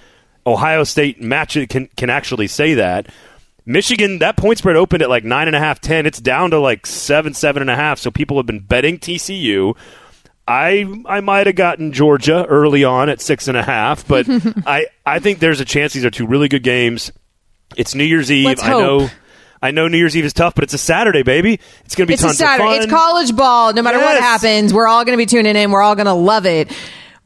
Ohio 0.45 0.83
State 0.83 1.19
match 1.19 1.57
can 1.69 1.87
can 1.97 2.09
actually 2.09 2.47
say 2.47 2.75
that. 2.75 3.07
Michigan, 3.69 4.17
that 4.17 4.35
point 4.35 4.57
spread 4.57 4.75
opened 4.75 5.03
at 5.03 5.09
like 5.09 5.23
nine 5.23 5.45
and 5.45 5.55
a 5.55 5.59
half, 5.59 5.79
ten. 5.79 6.07
It's 6.07 6.19
down 6.19 6.49
to 6.49 6.59
like 6.59 6.87
seven, 6.87 7.35
seven 7.35 7.61
and 7.61 7.69
a 7.69 7.75
half. 7.75 7.99
So 7.99 8.09
people 8.09 8.37
have 8.37 8.47
been 8.47 8.61
betting 8.61 8.97
TCU. 8.97 9.77
I 10.47 10.91
I 11.05 11.21
might 11.21 11.45
have 11.45 11.55
gotten 11.55 11.91
Georgia 11.91 12.47
early 12.49 12.83
on 12.83 13.09
at 13.09 13.21
six 13.21 13.47
and 13.47 13.55
a 13.55 13.61
half, 13.61 14.07
but 14.07 14.25
I 14.65 14.87
I 15.05 15.19
think 15.19 15.37
there's 15.37 15.59
a 15.59 15.65
chance 15.65 15.93
these 15.93 16.03
are 16.03 16.09
two 16.09 16.25
really 16.25 16.47
good 16.47 16.63
games. 16.63 17.11
It's 17.77 17.93
New 17.93 18.05
Year's 18.05 18.31
Eve. 18.31 18.57
I 18.59 18.69
know. 18.69 19.07
I 19.61 19.69
know 19.69 19.87
New 19.87 19.99
Year's 19.99 20.17
Eve 20.17 20.25
is 20.25 20.33
tough, 20.33 20.55
but 20.55 20.63
it's 20.63 20.73
a 20.73 20.79
Saturday, 20.79 21.21
baby. 21.21 21.59
It's 21.85 21.93
going 21.93 22.07
to 22.07 22.09
be 22.09 22.15
it's 22.15 22.23
a 22.23 22.33
Saturday. 22.33 22.63
of 22.63 22.69
fun. 22.71 22.81
It's 22.81 22.91
college 22.91 23.35
ball. 23.35 23.73
No 23.73 23.83
matter 23.83 23.99
what 23.99 24.19
happens, 24.19 24.73
we're 24.73 24.87
all 24.87 25.05
going 25.05 25.15
to 25.15 25.21
be 25.21 25.27
tuning 25.27 25.55
in. 25.55 25.69
We're 25.69 25.81
all 25.81 25.95
going 25.95 26.07
to 26.07 26.13
love 26.13 26.45
it. 26.47 26.71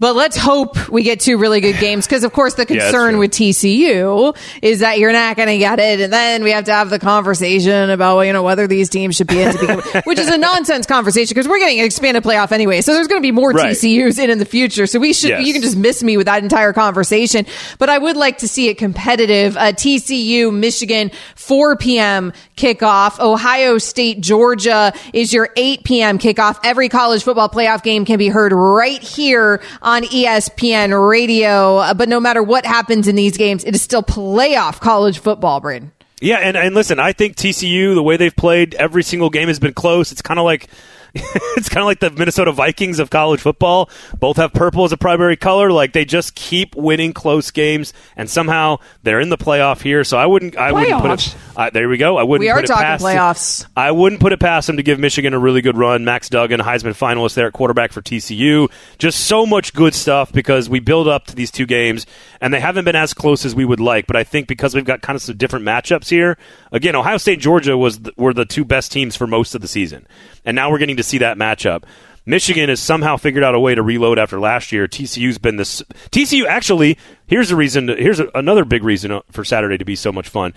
But 0.03 0.17
let's 0.17 0.35
hope 0.35 0.89
we 0.89 1.01
get 1.03 1.21
two 1.21 1.37
really 1.37 1.61
good 1.61 1.79
games 1.79 2.05
because, 2.05 2.25
of 2.25 2.33
course, 2.33 2.55
the 2.55 2.65
concern 2.73 3.11
true. 3.11 3.19
with 3.19 3.31
TCU 3.31 4.35
is 4.61 4.79
that 4.79 4.99
you're 4.99 5.13
not 5.13 5.37
going 5.37 5.47
to 5.47 5.57
get 5.57 5.79
it, 5.79 6.01
and 6.01 6.11
then 6.11 6.43
we 6.43 6.51
have 6.51 6.65
to 6.65 6.73
have 6.73 6.89
the 6.89 6.99
conversation 6.99 7.89
about 7.89 8.19
you 8.19 8.33
know 8.33 8.43
whether 8.43 8.67
these 8.67 8.89
teams 8.89 9.15
should 9.15 9.27
be 9.27 9.41
in, 9.41 9.53
to 9.53 9.59
begin 9.59 9.77
with, 9.77 10.03
which 10.05 10.19
is 10.19 10.27
a 10.27 10.37
nonsense 10.49 10.85
conversation 10.87 11.33
because 11.33 11.47
we're 11.47 11.57
getting 11.59 11.79
an 11.79 11.85
expanded 11.85 12.21
playoff 12.21 12.51
anyway. 12.51 12.81
So 12.81 12.93
there's 12.93 13.07
going 13.07 13.21
to 13.21 13.25
be 13.25 13.31
more 13.31 13.51
Right. 13.51 13.77
TCUs 13.77 14.21
in 14.21 14.29
in 14.29 14.39
the 14.39 14.45
future. 14.45 14.87
So 14.87 14.99
we 14.99 15.13
should 15.13 15.29
Yes. 15.29 15.47
you 15.47 15.53
can 15.53 15.61
just 15.61 15.77
miss 15.77 16.03
me 16.03 16.17
with 16.17 16.25
that 16.25 16.43
entire 16.43 16.73
conversation. 16.73 17.45
But 17.79 17.87
I 17.87 17.97
would 17.97 18.17
like 18.17 18.39
to 18.39 18.47
see 18.49 18.67
it 18.67 18.77
competitive. 18.77 19.55
Uh, 19.55 19.71
TCU, 19.71 20.51
Michigan, 20.53 21.11
4 21.35 21.77
p.m. 21.77 22.33
kickoff. 22.57 23.21
Ohio 23.21 23.77
State, 23.77 24.19
Georgia 24.19 24.91
is 25.13 25.31
your 25.31 25.47
8 25.55 25.85
p.m. 25.85 26.19
kickoff. 26.19 26.59
Every 26.65 26.89
college 26.89 27.23
football 27.23 27.47
playoff 27.47 27.83
game 27.83 28.03
can 28.03 28.17
be 28.19 28.27
heard 28.27 28.51
right 28.51 29.01
here 29.01 29.61
on 29.81 29.92
E 30.01 30.25
ESPN 30.25 31.09
radio. 31.09 31.77
Uh, 31.77 31.93
But 31.93 32.09
no 32.09 32.19
matter 32.19 32.41
what 32.41 32.65
happens 32.65 33.07
in 33.07 33.15
these 33.15 33.37
games, 33.37 33.63
it 33.63 33.75
is 33.75 33.81
still 33.81 34.01
playoff 34.03 34.79
college 34.79 35.19
football, 35.19 35.59
Braden. 35.59 35.91
Yeah, 36.21 36.37
and, 36.37 36.55
and 36.55 36.73
listen, 36.73 36.99
I 36.99 37.11
think 37.11 37.35
TCU, 37.35 37.93
the 37.95 38.01
way 38.03 38.15
they've 38.15 38.35
played, 38.35 38.75
every 38.75 39.03
single 39.03 39.29
game 39.29 39.49
has 39.49 39.59
been 39.59 39.73
close. 39.73 40.11
It's 40.11 40.21
kind 40.21 40.39
of 40.39 40.45
like 40.45 40.69
it's 41.57 41.69
kind 41.69 41.81
of 41.81 41.85
like 41.85 41.99
the 41.99 42.09
Minnesota 42.09 42.51
Vikings 42.51 42.97
of 42.97 43.11
college 43.11 43.39
football. 43.39 43.87
Both 44.19 44.37
have 44.37 44.51
purple 44.51 44.83
as 44.83 44.91
a 44.91 44.97
primary 44.97 45.37
color. 45.37 45.71
Like 45.71 45.93
they 45.93 46.05
just 46.05 46.33
keep 46.33 46.75
winning 46.75 47.13
close 47.13 47.51
games, 47.51 47.93
and 48.17 48.27
somehow 48.27 48.79
they're 49.03 49.19
in 49.19 49.29
the 49.29 49.37
playoff 49.37 49.81
here. 49.81 50.03
So 50.03 50.17
I 50.17 50.25
wouldn't, 50.25 50.57
I 50.57 50.71
wouldn't 50.71 51.01
put 51.01 51.27
it. 51.27 51.35
Uh, 51.55 51.69
there 51.69 51.87
we 51.87 51.97
go. 51.97 52.17
I 52.17 52.23
wouldn't. 52.23 52.39
We 52.39 52.49
are 52.49 52.55
put 52.55 52.63
it 52.65 52.67
talking 52.67 52.83
past 52.83 53.03
playoffs. 53.05 53.67
I 53.77 53.91
wouldn't 53.91 54.21
put 54.21 54.33
it 54.33 54.39
past 54.39 54.65
them 54.65 54.77
to 54.77 54.83
give 54.83 54.97
Michigan 54.97 55.35
a 55.35 55.39
really 55.39 55.61
good 55.61 55.77
run. 55.77 56.03
Max 56.03 56.29
Duggan, 56.29 56.59
Heisman 56.59 56.97
finalist 56.97 57.35
there 57.35 57.45
at 57.45 57.53
quarterback 57.53 57.91
for 57.91 58.01
TCU. 58.01 58.71
Just 58.97 59.27
so 59.27 59.45
much 59.45 59.75
good 59.75 59.93
stuff 59.93 60.33
because 60.33 60.67
we 60.67 60.79
build 60.79 61.07
up 61.07 61.27
to 61.27 61.35
these 61.35 61.51
two 61.51 61.67
games, 61.67 62.07
and 62.43 62.53
they 62.53 62.59
haven't 62.59 62.85
been 62.85 62.95
as 62.95 63.13
close 63.13 63.45
as 63.45 63.55
we 63.55 63.65
would 63.65 63.79
like. 63.79 64.05
But 64.05 64.15
I 64.15 64.23
think 64.23 64.47
because 64.47 64.75
we've 64.75 64.85
got 64.85 65.01
kind 65.01 65.15
of 65.15 65.21
some 65.23 65.37
different 65.37 65.65
matchups 65.65 66.09
here, 66.09 66.37
again, 66.71 66.95
Ohio 66.95 67.17
State, 67.17 67.39
Georgia 67.39 67.75
was 67.77 67.99
the, 68.01 68.13
were 68.17 68.33
the 68.33 68.45
two 68.45 68.65
best 68.65 68.91
teams 68.91 69.15
for 69.15 69.25
most 69.25 69.55
of 69.55 69.61
the 69.61 69.67
season, 69.67 70.05
and 70.45 70.53
now 70.55 70.69
we're 70.69 70.77
getting 70.77 70.97
to 70.97 71.03
see 71.03 71.17
that 71.19 71.37
matchup. 71.37 71.83
Michigan 72.25 72.69
has 72.69 72.79
somehow 72.79 73.17
figured 73.17 73.43
out 73.43 73.53
a 73.55 73.59
way 73.59 73.75
to 73.75 73.81
reload 73.81 74.17
after 74.19 74.39
last 74.39 74.71
year. 74.71 74.87
TCU's 74.87 75.37
been 75.37 75.57
this. 75.57 75.81
TCU 76.11 76.45
actually. 76.45 76.97
Here's 77.27 77.51
a 77.51 77.55
reason. 77.55 77.87
To, 77.87 77.95
here's 77.95 78.19
a, 78.19 78.27
another 78.35 78.63
big 78.63 78.83
reason 78.83 79.19
for 79.31 79.43
Saturday 79.43 79.77
to 79.77 79.83
be 79.85 79.95
so 79.95 80.11
much 80.11 80.29
fun. 80.29 80.53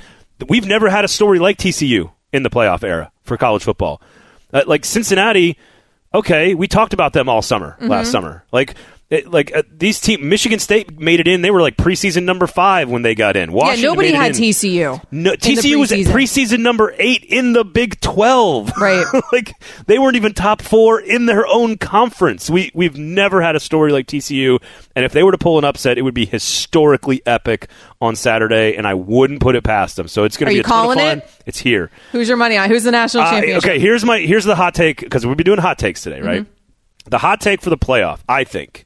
We've 0.49 0.67
never 0.67 0.89
had 0.91 1.05
a 1.05 1.09
story 1.09 1.39
like 1.41 1.57
TCU 1.59 2.13
in 2.33 2.43
the 2.45 2.51
playoff 2.51 2.85
era 2.85 3.11
for 3.23 3.37
college 3.37 3.65
football. 3.65 4.01
Uh, 4.53 4.63
like 4.67 4.85
Cincinnati, 4.85 5.59
okay, 6.15 6.55
we 6.55 6.69
talked 6.69 6.93
about 6.93 7.13
them 7.15 7.29
all 7.29 7.43
summer 7.43 7.77
last 7.81 8.09
Mhm. 8.09 8.13
summer. 8.13 8.45
Like. 8.53 8.75
It, 9.09 9.31
like 9.31 9.55
uh, 9.55 9.63
these 9.73 10.01
team, 10.01 10.29
Michigan 10.29 10.59
State 10.59 10.99
made 10.99 11.21
it 11.21 11.29
in. 11.29 11.41
They 11.41 11.53
were 11.53 11.61
like 11.61 11.77
preseason 11.77 12.25
number 12.25 12.49
five 12.49 12.91
when 12.91 13.03
they 13.03 13.15
got 13.15 13.37
in. 13.37 13.53
Washington 13.53 13.83
yeah, 13.85 13.89
nobody 13.89 14.11
had 14.11 14.35
in. 14.37 14.43
TCU. 14.43 15.01
No, 15.13 15.33
TCU 15.35 15.79
was 15.79 15.93
preseason. 15.93 16.59
number 16.59 16.93
eight 16.99 17.23
in 17.25 17.53
the 17.53 17.65
Big 17.65 18.01
Twelve. 18.01 18.73
Right. 18.81 19.05
like 19.33 19.53
they 19.87 20.01
weren't 20.01 20.17
even 20.17 20.35
top 20.35 20.61
four 20.61 20.99
in 21.01 21.27
their 21.27 21.47
own 21.47 21.79
conference. 21.79 22.51
We 22.51 22.73
we've 22.75 22.97
never 22.99 23.41
had 23.41 23.55
a 23.55 23.61
story 23.61 23.93
like 23.93 24.07
TCU, 24.09 24.61
and 24.97 25.05
if 25.05 25.13
they 25.13 25.23
were 25.23 25.31
to 25.33 25.39
pull 25.39 25.59
an 25.59 25.65
upset, 25.65 25.99
it 25.99 26.03
would 26.03 26.13
be 26.15 26.27
historically 26.27 27.23
epic 27.27 27.69
on 28.01 28.17
Saturday, 28.17 28.75
and 28.77 28.89
I 28.89 28.95
wouldn't 28.95 29.41
put 29.41 29.55
it 29.55 29.63
past 29.63 29.95
them. 29.97 30.09
So 30.09 30.25
it's 30.25 30.37
going 30.37 30.49
to 30.51 30.55
be 30.55 30.61
a 30.61 30.63
ton 30.65 30.89
of 30.91 30.95
fun. 30.97 31.19
it? 31.19 31.43
It's 31.47 31.59
here. 31.59 31.91
Who's 32.11 32.27
your 32.27 32.37
money 32.39 32.57
on? 32.57 32.69
Who's 32.71 32.83
the 32.85 32.91
national 32.91 33.23
Uh, 33.23 33.31
champion? 33.31 33.59
okay, 33.59 33.79
here's 33.79 34.05
my 34.05 34.19
here's 34.19 34.45
the 34.45 34.57
hot 34.57 34.75
take 34.75 34.99
because 35.01 35.25
we'll 35.25 35.37
be 35.37 35.45
doing 35.45 35.59
hot 35.61 35.79
takes 35.79 36.03
today, 36.03 36.21
right? 36.21 36.43
Mm-hmm. 36.43 37.11
The 37.11 37.19
hot 37.19 37.41
take 37.41 37.63
for 37.63 37.71
the 37.71 37.79
playoff, 37.79 38.19
I 38.29 38.43
think, 38.45 38.85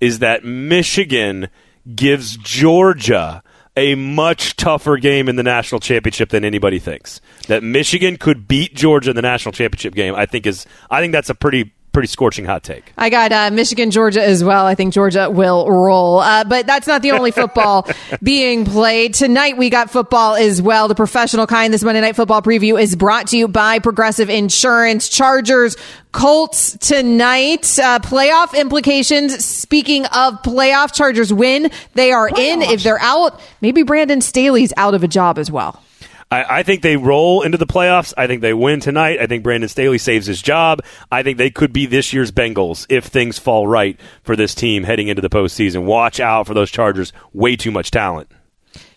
is 0.00 0.20
that 0.20 0.44
Michigan 0.44 1.48
gives 1.94 2.36
Georgia 2.38 3.42
a 3.76 3.94
much 3.94 4.56
tougher 4.56 4.96
game 4.96 5.28
in 5.28 5.36
the 5.36 5.42
national 5.42 5.80
championship 5.80 6.30
than 6.30 6.44
anybody 6.44 6.78
thinks. 6.78 7.20
That 7.48 7.62
Michigan 7.62 8.16
could 8.16 8.48
beat 8.48 8.74
Georgia 8.74 9.10
in 9.10 9.16
the 9.16 9.22
national 9.22 9.52
championship 9.52 9.94
game, 9.94 10.14
I 10.14 10.26
think 10.26 10.46
is 10.46 10.66
I 10.90 11.00
think 11.00 11.12
that's 11.12 11.30
a 11.30 11.34
pretty 11.34 11.74
pretty 11.96 12.08
scorching 12.08 12.44
hot 12.44 12.62
take. 12.62 12.92
I 12.98 13.08
got 13.08 13.32
uh, 13.32 13.50
Michigan, 13.50 13.90
Georgia 13.90 14.22
as 14.22 14.44
well. 14.44 14.66
I 14.66 14.74
think 14.74 14.92
Georgia 14.92 15.30
will 15.30 15.66
roll. 15.66 16.18
Uh, 16.18 16.44
but 16.44 16.66
that's 16.66 16.86
not 16.86 17.00
the 17.00 17.12
only 17.12 17.30
football 17.30 17.88
being 18.22 18.66
played. 18.66 19.14
Tonight 19.14 19.56
we 19.56 19.70
got 19.70 19.90
football 19.90 20.34
as 20.34 20.60
well. 20.60 20.88
The 20.88 20.94
professional 20.94 21.46
kind. 21.46 21.72
This 21.72 21.82
Monday 21.82 22.02
Night 22.02 22.14
Football 22.14 22.42
preview 22.42 22.78
is 22.78 22.96
brought 22.96 23.28
to 23.28 23.38
you 23.38 23.48
by 23.48 23.78
Progressive 23.78 24.28
Insurance. 24.28 25.08
Chargers, 25.08 25.78
Colts 26.12 26.76
tonight. 26.86 27.78
Uh, 27.78 27.98
playoff 28.00 28.54
implications. 28.54 29.42
Speaking 29.42 30.04
of 30.04 30.42
playoff, 30.42 30.92
Chargers 30.92 31.32
win. 31.32 31.70
They 31.94 32.12
are 32.12 32.28
in. 32.28 32.60
If 32.60 32.82
they're 32.82 33.00
out, 33.00 33.40
maybe 33.62 33.84
Brandon 33.84 34.20
Staley's 34.20 34.74
out 34.76 34.92
of 34.92 35.02
a 35.02 35.08
job 35.08 35.38
as 35.38 35.50
well. 35.50 35.82
I, 36.30 36.58
I 36.58 36.62
think 36.62 36.82
they 36.82 36.96
roll 36.96 37.42
into 37.42 37.58
the 37.58 37.66
playoffs. 37.66 38.12
I 38.16 38.26
think 38.26 38.40
they 38.42 38.54
win 38.54 38.80
tonight. 38.80 39.20
I 39.20 39.26
think 39.26 39.42
Brandon 39.42 39.68
Staley 39.68 39.98
saves 39.98 40.26
his 40.26 40.42
job. 40.42 40.80
I 41.10 41.22
think 41.22 41.38
they 41.38 41.50
could 41.50 41.72
be 41.72 41.86
this 41.86 42.12
year's 42.12 42.32
Bengals 42.32 42.86
if 42.88 43.04
things 43.04 43.38
fall 43.38 43.66
right 43.66 43.98
for 44.22 44.34
this 44.34 44.54
team 44.54 44.82
heading 44.84 45.08
into 45.08 45.22
the 45.22 45.30
postseason. 45.30 45.84
Watch 45.84 46.18
out 46.18 46.46
for 46.46 46.54
those 46.54 46.70
Chargers. 46.70 47.12
Way 47.32 47.56
too 47.56 47.70
much 47.70 47.90
talent. 47.90 48.30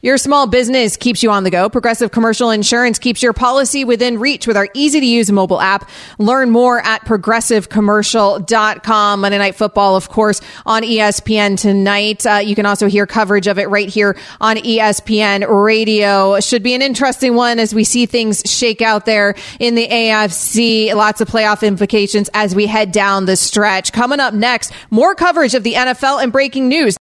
Your 0.02 0.18
small 0.18 0.48
business 0.48 0.96
keeps 0.96 1.22
you 1.24 1.30
on 1.30 1.44
the 1.44 1.50
go. 1.50 1.68
Progressive 1.68 2.12
Commercial 2.12 2.52
Insurance 2.52 3.00
keeps 3.00 3.22
your 3.22 3.34
policy 3.34 3.84
within 3.84 4.18
reach 4.18 4.48
with 4.48 4.56
our 4.56 4.70
easy 4.74 5.02
to 5.02 5.06
use 5.06 5.30
mobile 5.30 5.60
app. 5.60 5.90
Learn 6.18 6.52
more 6.52 6.80
at 6.80 7.06
progressivecommercial.com. 7.06 9.20
Monday 9.20 9.38
Night 9.38 9.56
Football, 9.56 9.98
of 9.98 10.08
course, 10.08 10.40
on 10.66 10.84
ESPN 10.84 11.60
tonight. 11.60 12.26
Uh, 12.26 12.36
you 12.36 12.56
can 12.56 12.66
also 12.66 12.88
hear 12.88 13.06
coverage 13.06 13.48
of 13.48 13.60
it 13.60 13.68
right 13.68 13.90
here 13.90 14.16
on 14.40 14.56
ESPN 14.56 15.46
radio. 15.66 16.40
Should 16.40 16.64
be 16.64 16.76
an 16.76 16.82
interesting 16.82 17.36
one 17.36 17.60
as 17.60 17.76
we 17.76 17.84
see 17.84 18.06
things 18.06 18.42
shake 18.46 18.82
out 18.82 19.06
there 19.06 19.36
in 19.60 19.76
the 19.76 19.86
AFC. 19.86 20.96
Lots 20.96 21.20
of 21.20 21.28
playoff 21.28 21.68
implications 21.68 22.30
as 22.34 22.56
we 22.56 22.68
head 22.68 22.94
down 22.94 23.26
the 23.26 23.36
stretch. 23.36 23.92
Coming 23.92 24.22
up 24.22 24.34
next, 24.34 24.72
more 24.92 25.14
coverage 25.14 25.56
of 25.56 25.64
the 25.64 25.74
NFL 25.74 26.24
and 26.24 26.32
breaking 26.32 26.70
news. 26.70 26.96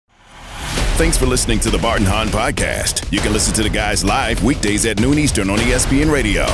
Thanks 0.96 1.18
for 1.18 1.26
listening 1.26 1.60
to 1.60 1.68
the 1.68 1.76
Bart 1.76 1.98
and 1.98 2.08
Hahn 2.08 2.28
Podcast. 2.28 3.12
You 3.12 3.20
can 3.20 3.34
listen 3.34 3.52
to 3.56 3.62
the 3.62 3.68
guys 3.68 4.02
live 4.02 4.42
weekdays 4.42 4.86
at 4.86 4.98
noon 4.98 5.18
Eastern 5.18 5.50
on 5.50 5.58
ESPN 5.58 6.10
Radio. 6.10 6.46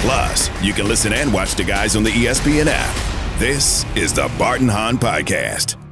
Plus, 0.00 0.48
you 0.62 0.72
can 0.72 0.88
listen 0.88 1.12
and 1.12 1.30
watch 1.30 1.54
the 1.54 1.64
guys 1.64 1.94
on 1.94 2.02
the 2.02 2.10
ESPN 2.10 2.66
app. 2.66 3.38
This 3.38 3.84
is 3.94 4.14
the 4.14 4.32
Bart 4.38 4.62
and 4.62 4.70
Hahn 4.70 4.96
Podcast. 4.96 5.83